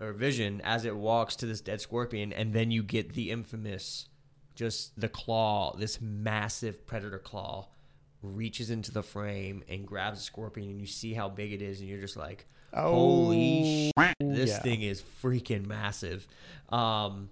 or 0.00 0.12
vision 0.12 0.60
as 0.64 0.84
it 0.84 0.96
walks 0.96 1.36
to 1.36 1.46
this 1.46 1.60
dead 1.60 1.80
scorpion, 1.80 2.32
and 2.32 2.52
then 2.52 2.70
you 2.70 2.82
get 2.82 3.12
the 3.12 3.30
infamous, 3.30 4.08
just 4.54 4.98
the 4.98 5.08
claw, 5.08 5.76
this 5.76 6.00
massive 6.00 6.86
predator 6.86 7.18
claw, 7.18 7.68
reaches 8.22 8.70
into 8.70 8.90
the 8.90 9.02
frame 9.02 9.62
and 9.68 9.86
grabs 9.86 10.18
the 10.18 10.24
scorpion, 10.24 10.70
and 10.70 10.80
you 10.80 10.86
see 10.86 11.12
how 11.12 11.28
big 11.28 11.52
it 11.52 11.62
is, 11.62 11.80
and 11.80 11.88
you're 11.88 12.00
just 12.00 12.16
like, 12.16 12.46
holy 12.74 13.92
shit, 13.98 14.14
this 14.20 14.50
yeah. 14.50 14.58
thing 14.60 14.82
is 14.82 15.02
freaking 15.22 15.66
massive. 15.66 16.26
Um, 16.70 17.28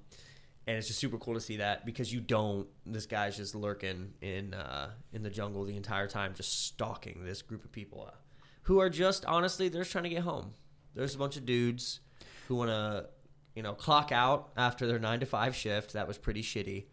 and 0.68 0.76
it's 0.76 0.87
just 0.87 0.98
super 1.00 1.16
cool 1.16 1.32
to 1.32 1.40
see 1.40 1.56
that 1.56 1.87
because 1.87 2.12
you 2.12 2.20
don't. 2.20 2.68
This 2.84 3.06
guy's 3.06 3.38
just 3.38 3.54
lurking 3.54 4.12
in 4.20 4.52
uh, 4.52 4.90
in 5.14 5.22
the 5.22 5.30
jungle 5.30 5.64
the 5.64 5.75
entire 5.75 6.06
time, 6.06 6.34
just 6.34 6.66
stalking 6.66 7.25
this 7.25 7.40
group 7.40 7.64
of 7.64 7.72
people 7.72 8.06
uh, 8.06 8.14
who 8.62 8.78
are 8.78 8.90
just 8.90 9.25
honestly 9.25 9.70
they're 9.70 9.80
just 9.80 9.92
trying 9.92 10.04
to 10.04 10.10
get 10.10 10.22
home. 10.22 10.52
There's 10.94 11.14
a 11.14 11.18
bunch 11.18 11.38
of 11.38 11.46
dudes 11.46 12.00
who 12.46 12.56
want 12.56 12.68
to, 12.68 13.06
you 13.54 13.62
know, 13.62 13.72
clock 13.72 14.12
out 14.12 14.50
after 14.58 14.87
their 14.87 14.98
nine 14.98 15.20
to 15.20 15.26
five 15.26 15.57
shift. 15.57 15.94
That 15.94 16.07
was 16.07 16.18
pretty 16.18 16.42
shitty, 16.42 16.85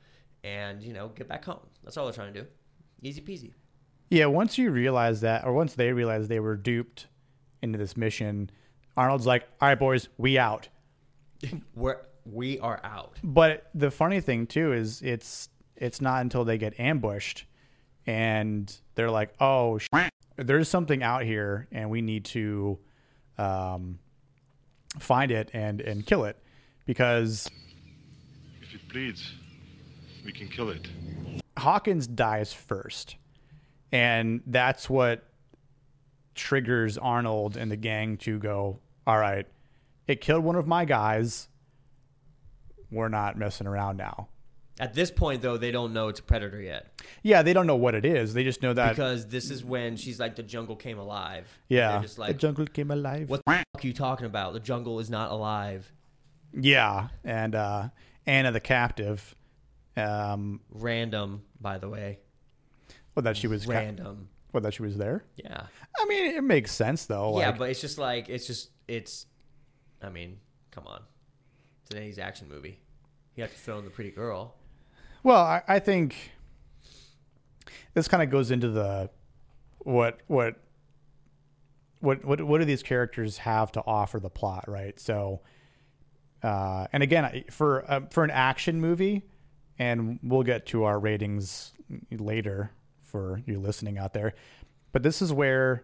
and 0.45 0.81
you 0.81 0.93
know, 0.93 1.09
get 1.09 1.27
back 1.27 1.43
home. 1.43 1.67
That's 1.83 1.97
all 1.97 2.05
they're 2.05 2.13
trying 2.13 2.33
to 2.33 2.43
do. 2.43 2.47
Easy 3.01 3.19
peasy. 3.19 3.51
Yeah, 4.09 4.27
once 4.27 4.57
you 4.57 4.71
realize 4.71 5.19
that, 5.19 5.43
or 5.43 5.51
once 5.51 5.73
they 5.73 5.91
realize 5.91 6.29
they 6.29 6.39
were 6.39 6.55
duped 6.55 7.07
into 7.61 7.77
this 7.77 7.97
mission, 7.97 8.49
Arnold's 8.95 9.27
like, 9.27 9.43
"All 9.59 9.67
right, 9.67 9.77
boys, 9.77 10.07
we 10.17 10.37
out." 10.37 10.69
We're 11.75 11.97
we 12.25 12.59
are 12.59 12.79
out. 12.83 13.17
But 13.23 13.69
the 13.73 13.91
funny 13.91 14.19
thing 14.19 14.47
too 14.47 14.73
is 14.73 15.01
it's 15.01 15.49
it's 15.75 16.01
not 16.01 16.21
until 16.21 16.45
they 16.45 16.57
get 16.57 16.79
ambushed 16.79 17.45
and 18.07 18.73
they're 18.95 19.11
like, 19.11 19.33
"Oh, 19.39 19.77
sh- 19.77 19.87
there's 20.35 20.69
something 20.69 21.03
out 21.03 21.23
here, 21.23 21.67
and 21.71 21.89
we 21.89 22.01
need 22.01 22.25
to 22.25 22.77
um, 23.37 23.99
find 24.99 25.31
it 25.31 25.49
and 25.53 25.81
and 25.81 26.05
kill 26.05 26.25
it," 26.25 26.37
because 26.85 27.49
If 28.61 28.73
it 28.75 28.87
bleeds, 28.89 29.33
we 30.23 30.31
can 30.31 30.47
kill 30.47 30.69
it. 30.69 30.87
Hawkins 31.57 32.07
dies 32.07 32.53
first, 32.53 33.15
and 33.91 34.41
that's 34.45 34.89
what 34.89 35.23
triggers 36.35 36.97
Arnold 36.97 37.55
and 37.57 37.71
the 37.71 37.77
gang 37.77 38.17
to 38.17 38.37
go, 38.37 38.79
"All 39.07 39.17
right, 39.17 39.47
it 40.07 40.21
killed 40.21 40.43
one 40.43 40.55
of 40.55 40.67
my 40.67 40.85
guys. 40.85 41.47
We're 42.95 43.09
not 43.09 43.37
messing 43.37 43.67
around 43.67 43.97
now." 43.97 44.29
At 44.77 44.93
this 44.93 45.09
point, 45.09 45.41
though, 45.41 45.55
they 45.55 45.71
don't 45.71 45.93
know 45.93 46.09
it's 46.09 46.19
a 46.19 46.23
predator 46.23 46.61
yet 46.61 47.01
Yeah, 47.23 47.43
they 47.43 47.53
don't 47.53 47.65
know 47.65 47.77
what 47.77 47.95
it 47.95 48.03
is. 48.03 48.33
They 48.33 48.43
just 48.43 48.61
know 48.61 48.73
that 48.73 48.89
because 48.89 49.25
this 49.27 49.49
is 49.49 49.63
when 49.63 49.95
she's 49.95 50.19
like, 50.19 50.35
"The 50.35 50.43
jungle 50.43 50.75
came 50.75 50.99
alive." 50.99 51.47
yeah, 51.69 51.93
they're 51.93 52.01
just 52.01 52.17
the 52.17 52.33
jungle 52.33 52.65
came 52.65 52.91
alive. 52.91 53.29
"What 53.29 53.41
the 53.45 53.51
fuck 53.53 53.83
are 53.83 53.87
you 53.87 53.93
talking 53.93 54.25
about? 54.25 54.53
The 54.53 54.59
jungle 54.59 54.99
is 54.99 55.09
not 55.09 55.31
alive." 55.31 55.91
Yeah, 56.53 57.07
and 57.23 57.55
uh, 57.55 57.89
Anna 58.25 58.51
the 58.51 58.59
captive. 58.59 59.35
Um, 59.97 60.59
Random, 60.71 61.43
by 61.61 61.77
the 61.77 61.87
way. 61.87 62.19
well, 63.15 63.23
that 63.23 63.37
she 63.37 63.47
was 63.47 63.65
ca- 63.65 63.71
Random. 63.71 64.27
well, 64.51 64.59
that 64.61 64.73
she 64.73 64.81
was 64.81 64.97
there. 64.97 65.23
Yeah. 65.37 65.67
I 65.97 66.05
mean, 66.05 66.35
it 66.35 66.43
makes 66.43 66.73
sense 66.73 67.05
though. 67.05 67.39
yeah, 67.39 67.47
like- 67.51 67.57
but 67.59 67.69
it's 67.69 67.79
just 67.79 67.97
like 67.97 68.27
it's 68.27 68.45
just 68.47 68.71
it's. 68.89 69.25
I 70.01 70.09
mean, 70.09 70.39
come 70.71 70.85
on, 70.85 71.01
today's 71.89 72.19
action 72.19 72.49
movie. 72.49 72.79
You 73.35 73.43
have 73.43 73.51
to 73.51 73.57
throw 73.57 73.79
in 73.79 73.85
the 73.85 73.91
pretty 73.91 74.11
girl. 74.11 74.55
Well, 75.23 75.41
I, 75.41 75.61
I 75.67 75.79
think 75.79 76.31
this 77.93 78.07
kind 78.07 78.23
of 78.23 78.29
goes 78.29 78.51
into 78.51 78.69
the 78.69 79.09
what 79.79 80.19
what 80.27 80.55
what 81.99 82.23
what 82.23 82.41
what 82.41 82.59
do 82.59 82.65
these 82.65 82.83
characters 82.83 83.39
have 83.39 83.71
to 83.73 83.83
offer 83.85 84.19
the 84.19 84.29
plot, 84.29 84.65
right? 84.67 84.99
So, 84.99 85.41
uh, 86.43 86.87
and 86.93 87.03
again, 87.03 87.43
for 87.49 87.89
uh, 87.91 88.01
for 88.11 88.23
an 88.23 88.31
action 88.31 88.79
movie, 88.79 89.23
and 89.79 90.19
we'll 90.23 90.43
get 90.43 90.65
to 90.67 90.83
our 90.83 90.99
ratings 90.99 91.73
later 92.11 92.71
for 93.01 93.41
you 93.45 93.59
listening 93.59 93.97
out 93.97 94.13
there, 94.13 94.33
but 94.91 95.03
this 95.03 95.21
is 95.21 95.33
where 95.33 95.83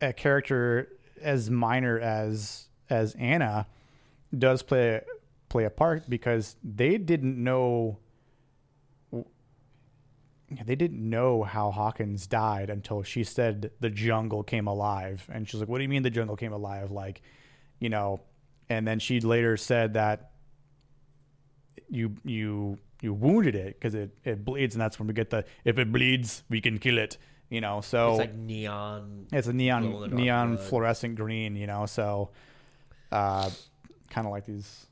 a 0.00 0.12
character 0.12 0.88
as 1.20 1.50
minor 1.50 1.98
as 1.98 2.68
as 2.90 3.14
Anna 3.16 3.66
does 4.36 4.62
play 4.62 5.02
play 5.48 5.64
a 5.64 5.70
part 5.70 6.08
because 6.08 6.56
they 6.62 6.98
didn't 6.98 7.42
know 7.42 7.98
they 10.64 10.74
didn't 10.74 11.08
know 11.08 11.42
how 11.42 11.70
Hawkins 11.70 12.26
died 12.26 12.70
until 12.70 13.02
she 13.02 13.22
said 13.22 13.70
the 13.80 13.90
jungle 13.90 14.42
came 14.42 14.66
alive 14.66 15.28
and 15.32 15.46
she's 15.48 15.60
like 15.60 15.68
what 15.68 15.78
do 15.78 15.82
you 15.82 15.88
mean 15.90 16.02
the 16.02 16.10
jungle 16.10 16.36
came 16.36 16.52
alive 16.52 16.90
like 16.90 17.20
you 17.80 17.90
know 17.90 18.20
and 18.70 18.86
then 18.88 18.98
she 18.98 19.20
later 19.20 19.56
said 19.58 19.94
that 19.94 20.30
you 21.90 22.14
you 22.24 22.78
you 23.02 23.12
wounded 23.12 23.54
it 23.54 23.74
because 23.78 23.94
it, 23.94 24.10
it 24.24 24.44
bleeds 24.44 24.74
and 24.74 24.80
that's 24.80 24.98
when 24.98 25.06
we 25.06 25.12
get 25.14 25.30
the 25.30 25.44
if 25.64 25.78
it 25.78 25.92
bleeds 25.92 26.42
we 26.48 26.60
can 26.60 26.78
kill 26.78 26.96
it 26.98 27.18
you 27.50 27.60
know 27.60 27.80
so 27.82 28.10
It's 28.10 28.18
like 28.18 28.34
neon. 28.34 29.26
it's 29.32 29.48
a 29.48 29.52
glow 29.52 29.58
in 29.58 29.82
the 29.82 30.06
neon 30.08 30.16
neon 30.16 30.54
blood. 30.56 30.66
fluorescent 30.68 31.14
green, 31.16 31.56
you 31.56 31.66
know. 31.66 31.86
So, 31.86 32.30
uh, 33.10 33.48
kind 34.10 34.26
of 34.26 34.32
like 34.32 34.44
these 34.44 34.86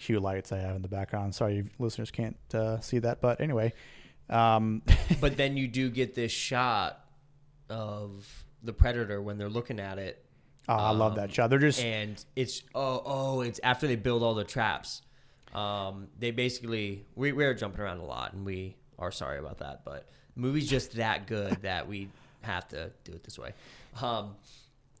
hue 0.00 0.18
lights 0.18 0.50
I 0.50 0.58
have 0.58 0.76
in 0.76 0.82
the 0.82 0.88
background. 0.88 1.34
Sorry, 1.34 1.64
listeners 1.78 2.10
can't 2.10 2.36
uh, 2.54 2.80
see 2.80 2.98
that, 3.00 3.20
but 3.20 3.40
anyway, 3.40 3.74
um, 4.30 4.82
but 5.20 5.36
then 5.36 5.56
you 5.56 5.68
do 5.68 5.90
get 5.90 6.14
this 6.14 6.32
shot 6.32 7.04
of 7.68 8.26
the 8.62 8.72
predator 8.72 9.20
when 9.20 9.36
they're 9.36 9.50
looking 9.50 9.78
at 9.78 9.98
it, 9.98 10.24
oh, 10.68 10.74
I 10.74 10.90
love 10.92 11.16
that 11.16 11.32
shot. 11.32 11.50
They're 11.50 11.58
just 11.58 11.82
and 11.82 12.22
it's 12.34 12.62
oh 12.74 13.02
oh 13.04 13.40
it's 13.42 13.60
after 13.62 13.86
they 13.86 13.96
build 13.96 14.22
all 14.22 14.34
the 14.34 14.44
traps. 14.44 15.02
Um, 15.54 16.08
they 16.18 16.30
basically 16.30 17.04
we 17.14 17.32
we're 17.32 17.54
jumping 17.54 17.82
around 17.82 17.98
a 17.98 18.04
lot, 18.04 18.32
and 18.32 18.46
we 18.46 18.76
are 18.98 19.12
sorry 19.12 19.38
about 19.38 19.58
that, 19.58 19.84
but 19.84 20.08
the 20.34 20.40
movie's 20.40 20.68
just 20.68 20.96
that 20.96 21.26
good 21.26 21.58
that 21.62 21.86
we 21.86 22.08
have 22.40 22.66
to 22.68 22.90
do 23.04 23.12
it 23.12 23.22
this 23.22 23.38
way. 23.38 23.52
Um, 24.00 24.36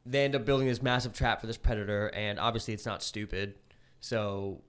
they 0.04 0.24
end 0.24 0.34
up 0.34 0.44
building 0.44 0.66
this 0.66 0.82
massive 0.82 1.14
trap 1.14 1.40
for 1.40 1.46
this 1.46 1.56
predator, 1.56 2.08
and 2.08 2.38
obviously 2.38 2.74
it's 2.74 2.86
not 2.86 3.02
stupid. 3.02 3.54
So 4.00 4.62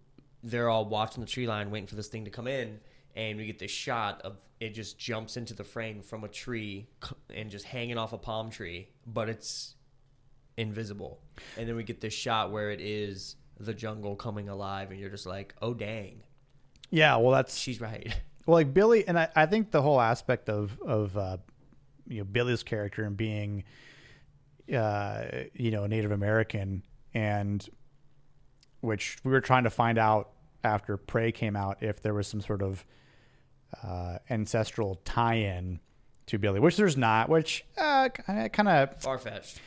they're 0.43 0.69
all 0.69 0.86
watching 0.86 1.21
the 1.21 1.30
tree 1.30 1.47
line, 1.47 1.71
waiting 1.71 1.88
for 1.88 1.95
this 1.95 2.08
thing 2.08 2.25
to 2.25 2.32
come 2.32 2.47
in, 2.47 2.80
and 3.15 3.38
we 3.38 3.45
get 3.45 3.60
this 3.60 3.71
shot 3.71 4.21
of 4.21 4.38
it 4.60 4.73
just 4.73 4.97
jumps 4.97 5.38
into 5.38 5.54
the 5.54 5.63
frame 5.63 6.01
from 6.01 6.23
a 6.23 6.27
tree 6.27 6.88
and 7.34 7.49
just 7.49 7.65
hanging 7.65 7.97
off 7.97 8.13
a 8.13 8.17
palm 8.17 8.49
tree, 8.49 8.89
but 9.06 9.27
it's 9.27 9.75
invisible. 10.58 11.19
And 11.58 11.67
then 11.67 11.75
we 11.75 11.84
get 11.84 12.01
this 12.01 12.13
shot 12.13 12.51
where 12.51 12.71
it 12.71 12.80
is 12.80 13.36
the 13.60 13.73
jungle 13.73 14.15
coming 14.15 14.49
alive, 14.49 14.91
and 14.91 14.99
you're 14.99 15.10
just 15.10 15.25
like, 15.25 15.56
oh 15.62 15.73
dang, 15.73 16.23
Yeah, 16.89 17.17
well, 17.17 17.32
that's 17.32 17.58
she's 17.58 17.82
right. 17.82 18.15
well, 18.45 18.56
like 18.56 18.73
Billy, 18.73 19.08
and 19.08 19.17
I, 19.17 19.30
I 19.36 19.45
think 19.45 19.71
the 19.71 19.82
whole 19.82 19.99
aspect 19.99 20.49
of 20.49 20.80
of 20.82 21.17
uh, 21.17 21.38
you 22.08 22.19
know 22.19 22.25
Billy's 22.25 22.63
character 22.63 23.04
and 23.04 23.15
being, 23.15 23.63
uh, 24.73 25.23
you 25.54 25.71
know, 25.71 25.86
a 25.86 25.88
Native 25.88 26.12
American, 26.12 26.84
and 27.13 27.67
which 28.81 29.17
we 29.23 29.31
were 29.31 29.41
trying 29.41 29.63
to 29.63 29.69
find 29.69 29.97
out 29.97 30.31
after 30.63 30.97
Prey 30.97 31.31
came 31.31 31.55
out 31.55 31.81
if 31.81 32.01
there 32.01 32.13
was 32.13 32.27
some 32.27 32.41
sort 32.41 32.61
of 32.61 32.85
uh, 33.83 34.17
ancestral 34.29 35.01
tie-in 35.05 35.79
to 36.27 36.37
Billy, 36.37 36.59
which 36.59 36.77
there's 36.77 36.97
not, 36.97 37.29
which 37.29 37.65
uh, 37.77 38.09
kind 38.09 38.67
of, 38.67 39.01
Far 39.01 39.17
fetched. 39.17 39.59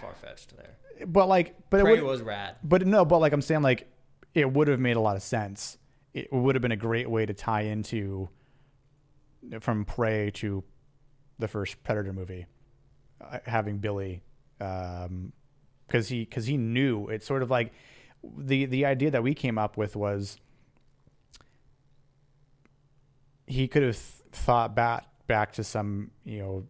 Far 0.00 0.14
fetched 0.14 0.56
there. 0.56 1.06
but 1.06 1.28
like, 1.28 1.54
but 1.70 1.80
it 1.80 1.84
would, 1.84 2.02
was 2.02 2.22
rad. 2.22 2.56
But 2.62 2.86
no, 2.86 3.04
but 3.04 3.18
like 3.18 3.32
I'm 3.32 3.42
saying, 3.42 3.62
like 3.62 3.88
it 4.34 4.50
would 4.50 4.68
have 4.68 4.80
made 4.80 4.96
a 4.96 5.00
lot 5.00 5.16
of 5.16 5.22
sense. 5.22 5.78
It 6.14 6.32
would 6.32 6.54
have 6.54 6.62
been 6.62 6.72
a 6.72 6.76
great 6.76 7.08
way 7.08 7.26
to 7.26 7.34
tie 7.34 7.62
into 7.62 8.28
from 9.60 9.84
Prey 9.84 10.30
to 10.34 10.62
the 11.38 11.48
first 11.48 11.82
Predator 11.82 12.12
movie, 12.12 12.46
uh, 13.20 13.38
having 13.44 13.78
Billy, 13.78 14.22
because 15.86 16.08
he 16.08 16.24
because 16.24 16.46
he 16.46 16.56
knew. 16.56 17.08
It's 17.08 17.26
sort 17.26 17.42
of 17.42 17.50
like 17.50 17.72
the 18.36 18.66
the 18.66 18.86
idea 18.86 19.10
that 19.10 19.22
we 19.22 19.34
came 19.34 19.58
up 19.58 19.76
with 19.76 19.96
was 19.96 20.38
he 23.46 23.68
could 23.68 23.82
have 23.82 23.96
th- 23.96 24.30
thought 24.32 24.74
back 24.74 25.06
back 25.26 25.52
to 25.54 25.64
some 25.64 26.10
you 26.24 26.38
know 26.38 26.64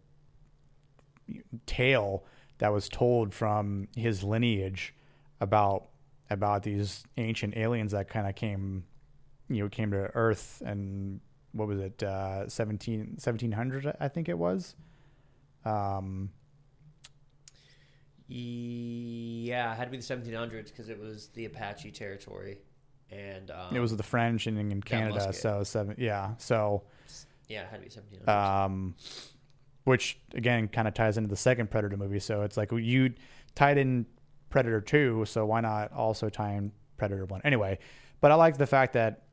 tale 1.65 2.23
that 2.57 2.71
was 2.71 2.89
told 2.89 3.33
from 3.33 3.87
his 3.95 4.23
lineage 4.23 4.93
about 5.39 5.87
about 6.29 6.63
these 6.63 7.03
ancient 7.17 7.55
aliens 7.55 7.91
that 7.91 8.09
kind 8.09 8.27
of 8.27 8.35
came 8.35 8.83
you 9.49 9.63
know 9.63 9.69
came 9.69 9.91
to 9.91 10.09
earth 10.15 10.61
and 10.65 11.19
what 11.51 11.67
was 11.67 11.79
it 11.79 12.01
uh 12.01 12.47
17 12.47 13.17
1700 13.21 13.95
i 13.99 14.07
think 14.07 14.27
it 14.27 14.37
was? 14.37 14.75
Um 15.65 16.31
Yeah, 18.27 19.73
it 19.73 19.75
had 19.75 19.85
to 19.85 19.91
be 19.91 19.97
the 19.97 20.03
1700s 20.03 20.65
because 20.65 20.89
it 20.89 20.99
was 20.99 21.27
the 21.33 21.45
Apache 21.45 21.91
territory, 21.91 22.59
and 23.11 23.51
um, 23.51 23.75
it 23.75 23.79
was 23.79 23.95
the 23.95 24.01
french 24.01 24.47
and 24.47 24.57
in 24.57 24.81
canada 24.81 25.31
so 25.33 25.63
seven 25.63 25.93
yeah 25.99 26.31
so 26.37 26.83
yeah, 27.47 27.61
it 27.61 27.69
had 27.69 27.83
to 27.83 28.01
be 28.01 28.25
1700s. 28.25 28.63
um, 28.65 28.95
which 29.83 30.17
again 30.33 30.67
kind 30.67 30.87
of 30.87 30.93
ties 30.93 31.17
into 31.17 31.29
the 31.29 31.35
second 31.35 31.69
Predator 31.69 31.97
movie. 31.97 32.19
So 32.19 32.41
it's 32.41 32.57
like 32.57 32.71
you 32.71 33.13
tied 33.55 33.77
in 33.77 34.05
Predator 34.49 34.81
two, 34.81 35.25
so 35.25 35.45
why 35.45 35.61
not 35.61 35.91
also 35.91 36.29
tie 36.29 36.53
in 36.53 36.71
Predator 36.97 37.25
one? 37.25 37.41
Anyway, 37.43 37.79
but 38.21 38.31
I 38.31 38.35
like 38.35 38.57
the 38.57 38.67
fact 38.67 38.93
that 38.93 39.23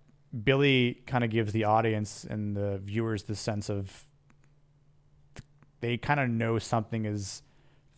Billy 0.45 1.03
kind 1.07 1.25
of 1.25 1.31
gives 1.31 1.53
the 1.53 1.65
audience 1.65 2.25
and 2.25 2.57
the 2.57 2.79
viewers 2.79 3.25
the 3.25 3.37
sense 3.37 3.69
of 3.69 4.07
they 5.81 5.97
kind 5.97 6.21
of 6.21 6.29
know 6.29 6.59
something 6.59 7.05
is 7.05 7.43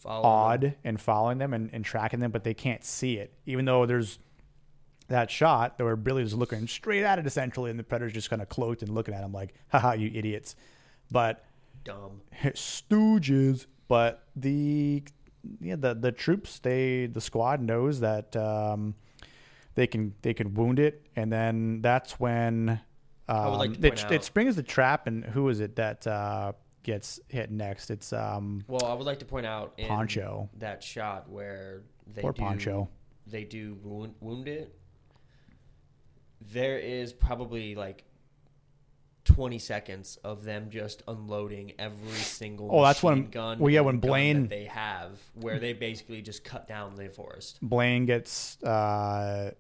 Follow 0.02 0.24
odd 0.24 0.74
and 0.82 1.00
following 1.00 1.38
them 1.38 1.54
and, 1.54 1.70
and 1.72 1.84
tracking 1.84 2.18
them, 2.18 2.32
but 2.32 2.42
they 2.42 2.54
can't 2.54 2.84
see 2.84 3.18
it, 3.18 3.32
even 3.46 3.64
though 3.64 3.86
there's 3.86 4.18
that 5.06 5.30
shot 5.30 5.74
where 5.78 5.94
Billy's 5.94 6.34
looking 6.34 6.66
straight 6.66 7.04
at 7.04 7.20
it 7.20 7.26
essentially, 7.26 7.70
and 7.70 7.78
the 7.78 7.84
predator's 7.84 8.12
just 8.12 8.28
kind 8.28 8.42
of 8.42 8.48
cloaked 8.48 8.82
and 8.82 8.92
looking 8.92 9.14
at 9.14 9.22
him 9.22 9.32
like, 9.32 9.54
haha, 9.68 9.92
you 9.92 10.10
idiots. 10.12 10.56
But 11.10 11.44
dumb. 11.84 12.20
stooges. 12.42 13.66
But 13.86 14.24
the 14.34 15.04
yeah, 15.60 15.76
the 15.76 15.94
the 15.94 16.10
troops, 16.10 16.58
they 16.58 17.06
the 17.06 17.20
squad 17.20 17.60
knows 17.60 18.00
that 18.00 18.34
um, 18.34 18.94
they 19.74 19.86
can 19.86 20.14
they 20.22 20.34
can 20.34 20.54
wound 20.54 20.80
it, 20.80 21.06
and 21.14 21.32
then 21.32 21.80
that's 21.80 22.18
when 22.18 22.80
um, 23.28 23.50
would 23.50 23.56
like 23.58 23.84
it, 23.84 24.10
it 24.10 24.24
springs 24.24 24.56
the 24.56 24.62
trap, 24.62 25.06
and 25.06 25.24
who 25.24 25.48
is 25.48 25.60
it 25.60 25.76
that 25.76 26.06
uh, 26.06 26.52
gets 26.83 27.21
hit 27.29 27.51
next? 27.51 27.90
It's 27.90 28.12
um, 28.12 28.64
Well, 28.68 28.85
I 28.85 28.95
would 28.95 29.07
like 29.07 29.18
to 29.21 29.25
point 29.25 29.47
out 29.47 29.75
in 29.79 29.87
Poncho. 29.88 30.49
that 30.59 30.83
shot 30.83 31.29
where 31.31 31.83
they 32.12 32.23
Poor 32.23 32.33
do, 32.33 32.42
Poncho. 32.42 32.88
they 33.27 33.45
do 33.45 33.79
wound, 33.83 34.14
wound 34.21 34.49
it. 34.49 34.75
There 36.40 36.79
is 36.79 37.12
probably 37.12 37.75
like 37.75 38.05
twenty 39.25 39.61
seconds 39.61 40.18
of 40.25 40.42
them 40.45 40.68
just 40.71 41.03
unloading 41.07 41.73
every 41.79 42.11
single 42.18 42.68
Oh, 42.73 42.83
that's 42.83 43.03
when- 43.03 43.31
gun. 43.31 43.61
well, 43.61 43.71
yeah, 43.71 43.81
when 43.81 43.99
Blain- 43.99 44.42
that 44.42 44.51
they 44.51 44.64
have 44.64 45.21
where 45.35 45.61
they 45.61 45.73
basically 45.73 46.21
just 46.23 46.42
cut 46.42 46.66
down 46.66 46.97
the 46.97 47.09
forest. 47.09 47.59
Blain 47.62 48.05
gets 48.07 48.61
uh, 48.64 49.53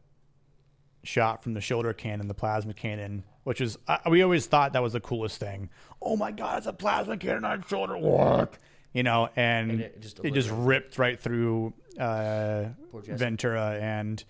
shot 1.04 1.42
from 1.42 1.54
the 1.54 1.60
shoulder 1.60 1.92
cannon, 1.92 2.28
the 2.28 2.34
plasma 2.34 2.74
cannon, 2.74 3.24
which 3.44 3.60
is 3.60 3.78
uh, 3.88 3.98
we 4.08 4.22
always 4.22 4.46
thought 4.46 4.72
that 4.72 4.82
was 4.82 4.92
the 4.92 5.00
coolest 5.00 5.38
thing. 5.38 5.68
Oh 6.00 6.16
my 6.16 6.30
god, 6.30 6.58
it's 6.58 6.66
a 6.66 6.72
plasma 6.72 7.16
cannon 7.16 7.44
on 7.44 7.64
shoulder. 7.68 7.96
What? 7.96 8.58
You 8.92 9.02
know, 9.02 9.30
and, 9.36 9.70
And 9.70 9.80
it 9.80 9.94
it 9.96 10.00
just, 10.00 10.34
just 10.34 10.50
ripped 10.50 10.98
right 10.98 11.18
through 11.18 11.72
uh, 11.98 12.66
Ventura, 12.92 13.78
and 13.80 14.22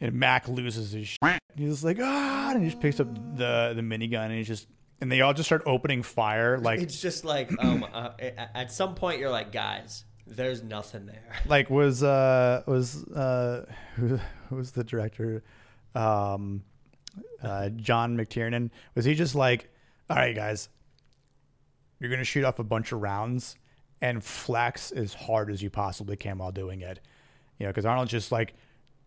and 0.00 0.14
Mac 0.14 0.48
loses 0.48 0.92
his 0.92 1.08
shit. 1.08 1.40
He's 1.56 1.84
like 1.84 1.98
ah, 2.00 2.50
and 2.52 2.62
he 2.62 2.70
just 2.70 2.80
picks 2.80 3.00
up 3.00 3.14
the 3.36 3.72
the 3.74 3.82
minigun, 3.82 4.26
and 4.26 4.34
he's 4.34 4.48
just 4.48 4.66
and 5.00 5.10
they 5.10 5.20
all 5.20 5.34
just 5.34 5.48
start 5.48 5.62
opening 5.66 6.02
fire 6.02 6.58
like 6.58 6.80
it's 6.80 7.00
just 7.00 7.24
like 7.24 7.50
um, 7.62 7.86
uh, 7.92 8.10
at 8.18 8.72
some 8.72 8.94
point 8.94 9.20
you're 9.20 9.30
like, 9.30 9.52
guys, 9.52 10.04
there's 10.26 10.62
nothing 10.62 11.06
there. 11.06 11.22
like 11.46 11.70
was 11.70 12.02
uh 12.02 12.62
was 12.66 13.04
uh 13.08 13.66
who, 13.96 14.18
who 14.48 14.56
was 14.56 14.72
the 14.72 14.84
director? 14.84 15.42
Um 15.94 16.62
uh 17.42 17.70
john 17.70 18.14
mctiernan 18.14 18.70
was 18.94 19.06
he 19.06 19.14
just 19.14 19.34
like 19.34 19.70
all 20.10 20.16
right 20.16 20.36
guys 20.36 20.68
you're 21.98 22.10
gonna 22.10 22.24
shoot 22.24 22.44
off 22.44 22.58
a 22.58 22.64
bunch 22.64 22.92
of 22.92 23.00
rounds 23.00 23.56
and 24.02 24.22
flex 24.22 24.92
as 24.92 25.14
hard 25.14 25.50
as 25.50 25.62
you 25.62 25.70
possibly 25.70 26.16
can 26.16 26.36
while 26.36 26.52
doing 26.52 26.82
it. 26.82 27.00
You 27.58 27.66
know 27.66 27.70
because 27.70 27.86
arnold's 27.86 28.10
just 28.10 28.30
like 28.30 28.54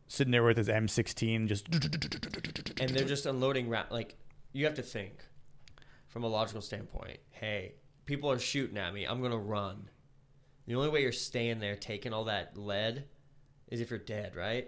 sitting 0.07 0.31
there 0.31 0.43
with 0.43 0.57
his 0.57 0.67
m16 0.67 1.47
just 1.47 1.67
and 1.67 2.89
they're 2.89 3.05
just 3.05 3.27
unloading 3.27 3.69
ra- 3.69 3.85
like 3.91 4.15
you 4.53 4.65
have 4.65 4.73
to 4.73 4.81
think 4.81 5.19
from 6.07 6.23
a 6.23 6.27
logical 6.27 6.61
standpoint 6.61 7.19
hey 7.29 7.73
people 8.05 8.31
are 8.31 8.39
shooting 8.39 8.77
at 8.79 8.91
me. 8.91 9.05
I'm 9.05 9.21
gonna 9.21 9.37
run 9.37 9.87
the 10.69 10.75
only 10.75 10.89
way 10.89 11.01
you're 11.01 11.11
staying 11.11 11.59
there 11.59 11.75
taking 11.75 12.13
all 12.13 12.25
that 12.25 12.55
lead 12.55 13.05
is 13.69 13.81
if 13.81 13.89
you're 13.89 13.97
dead 13.99 14.35
right? 14.35 14.67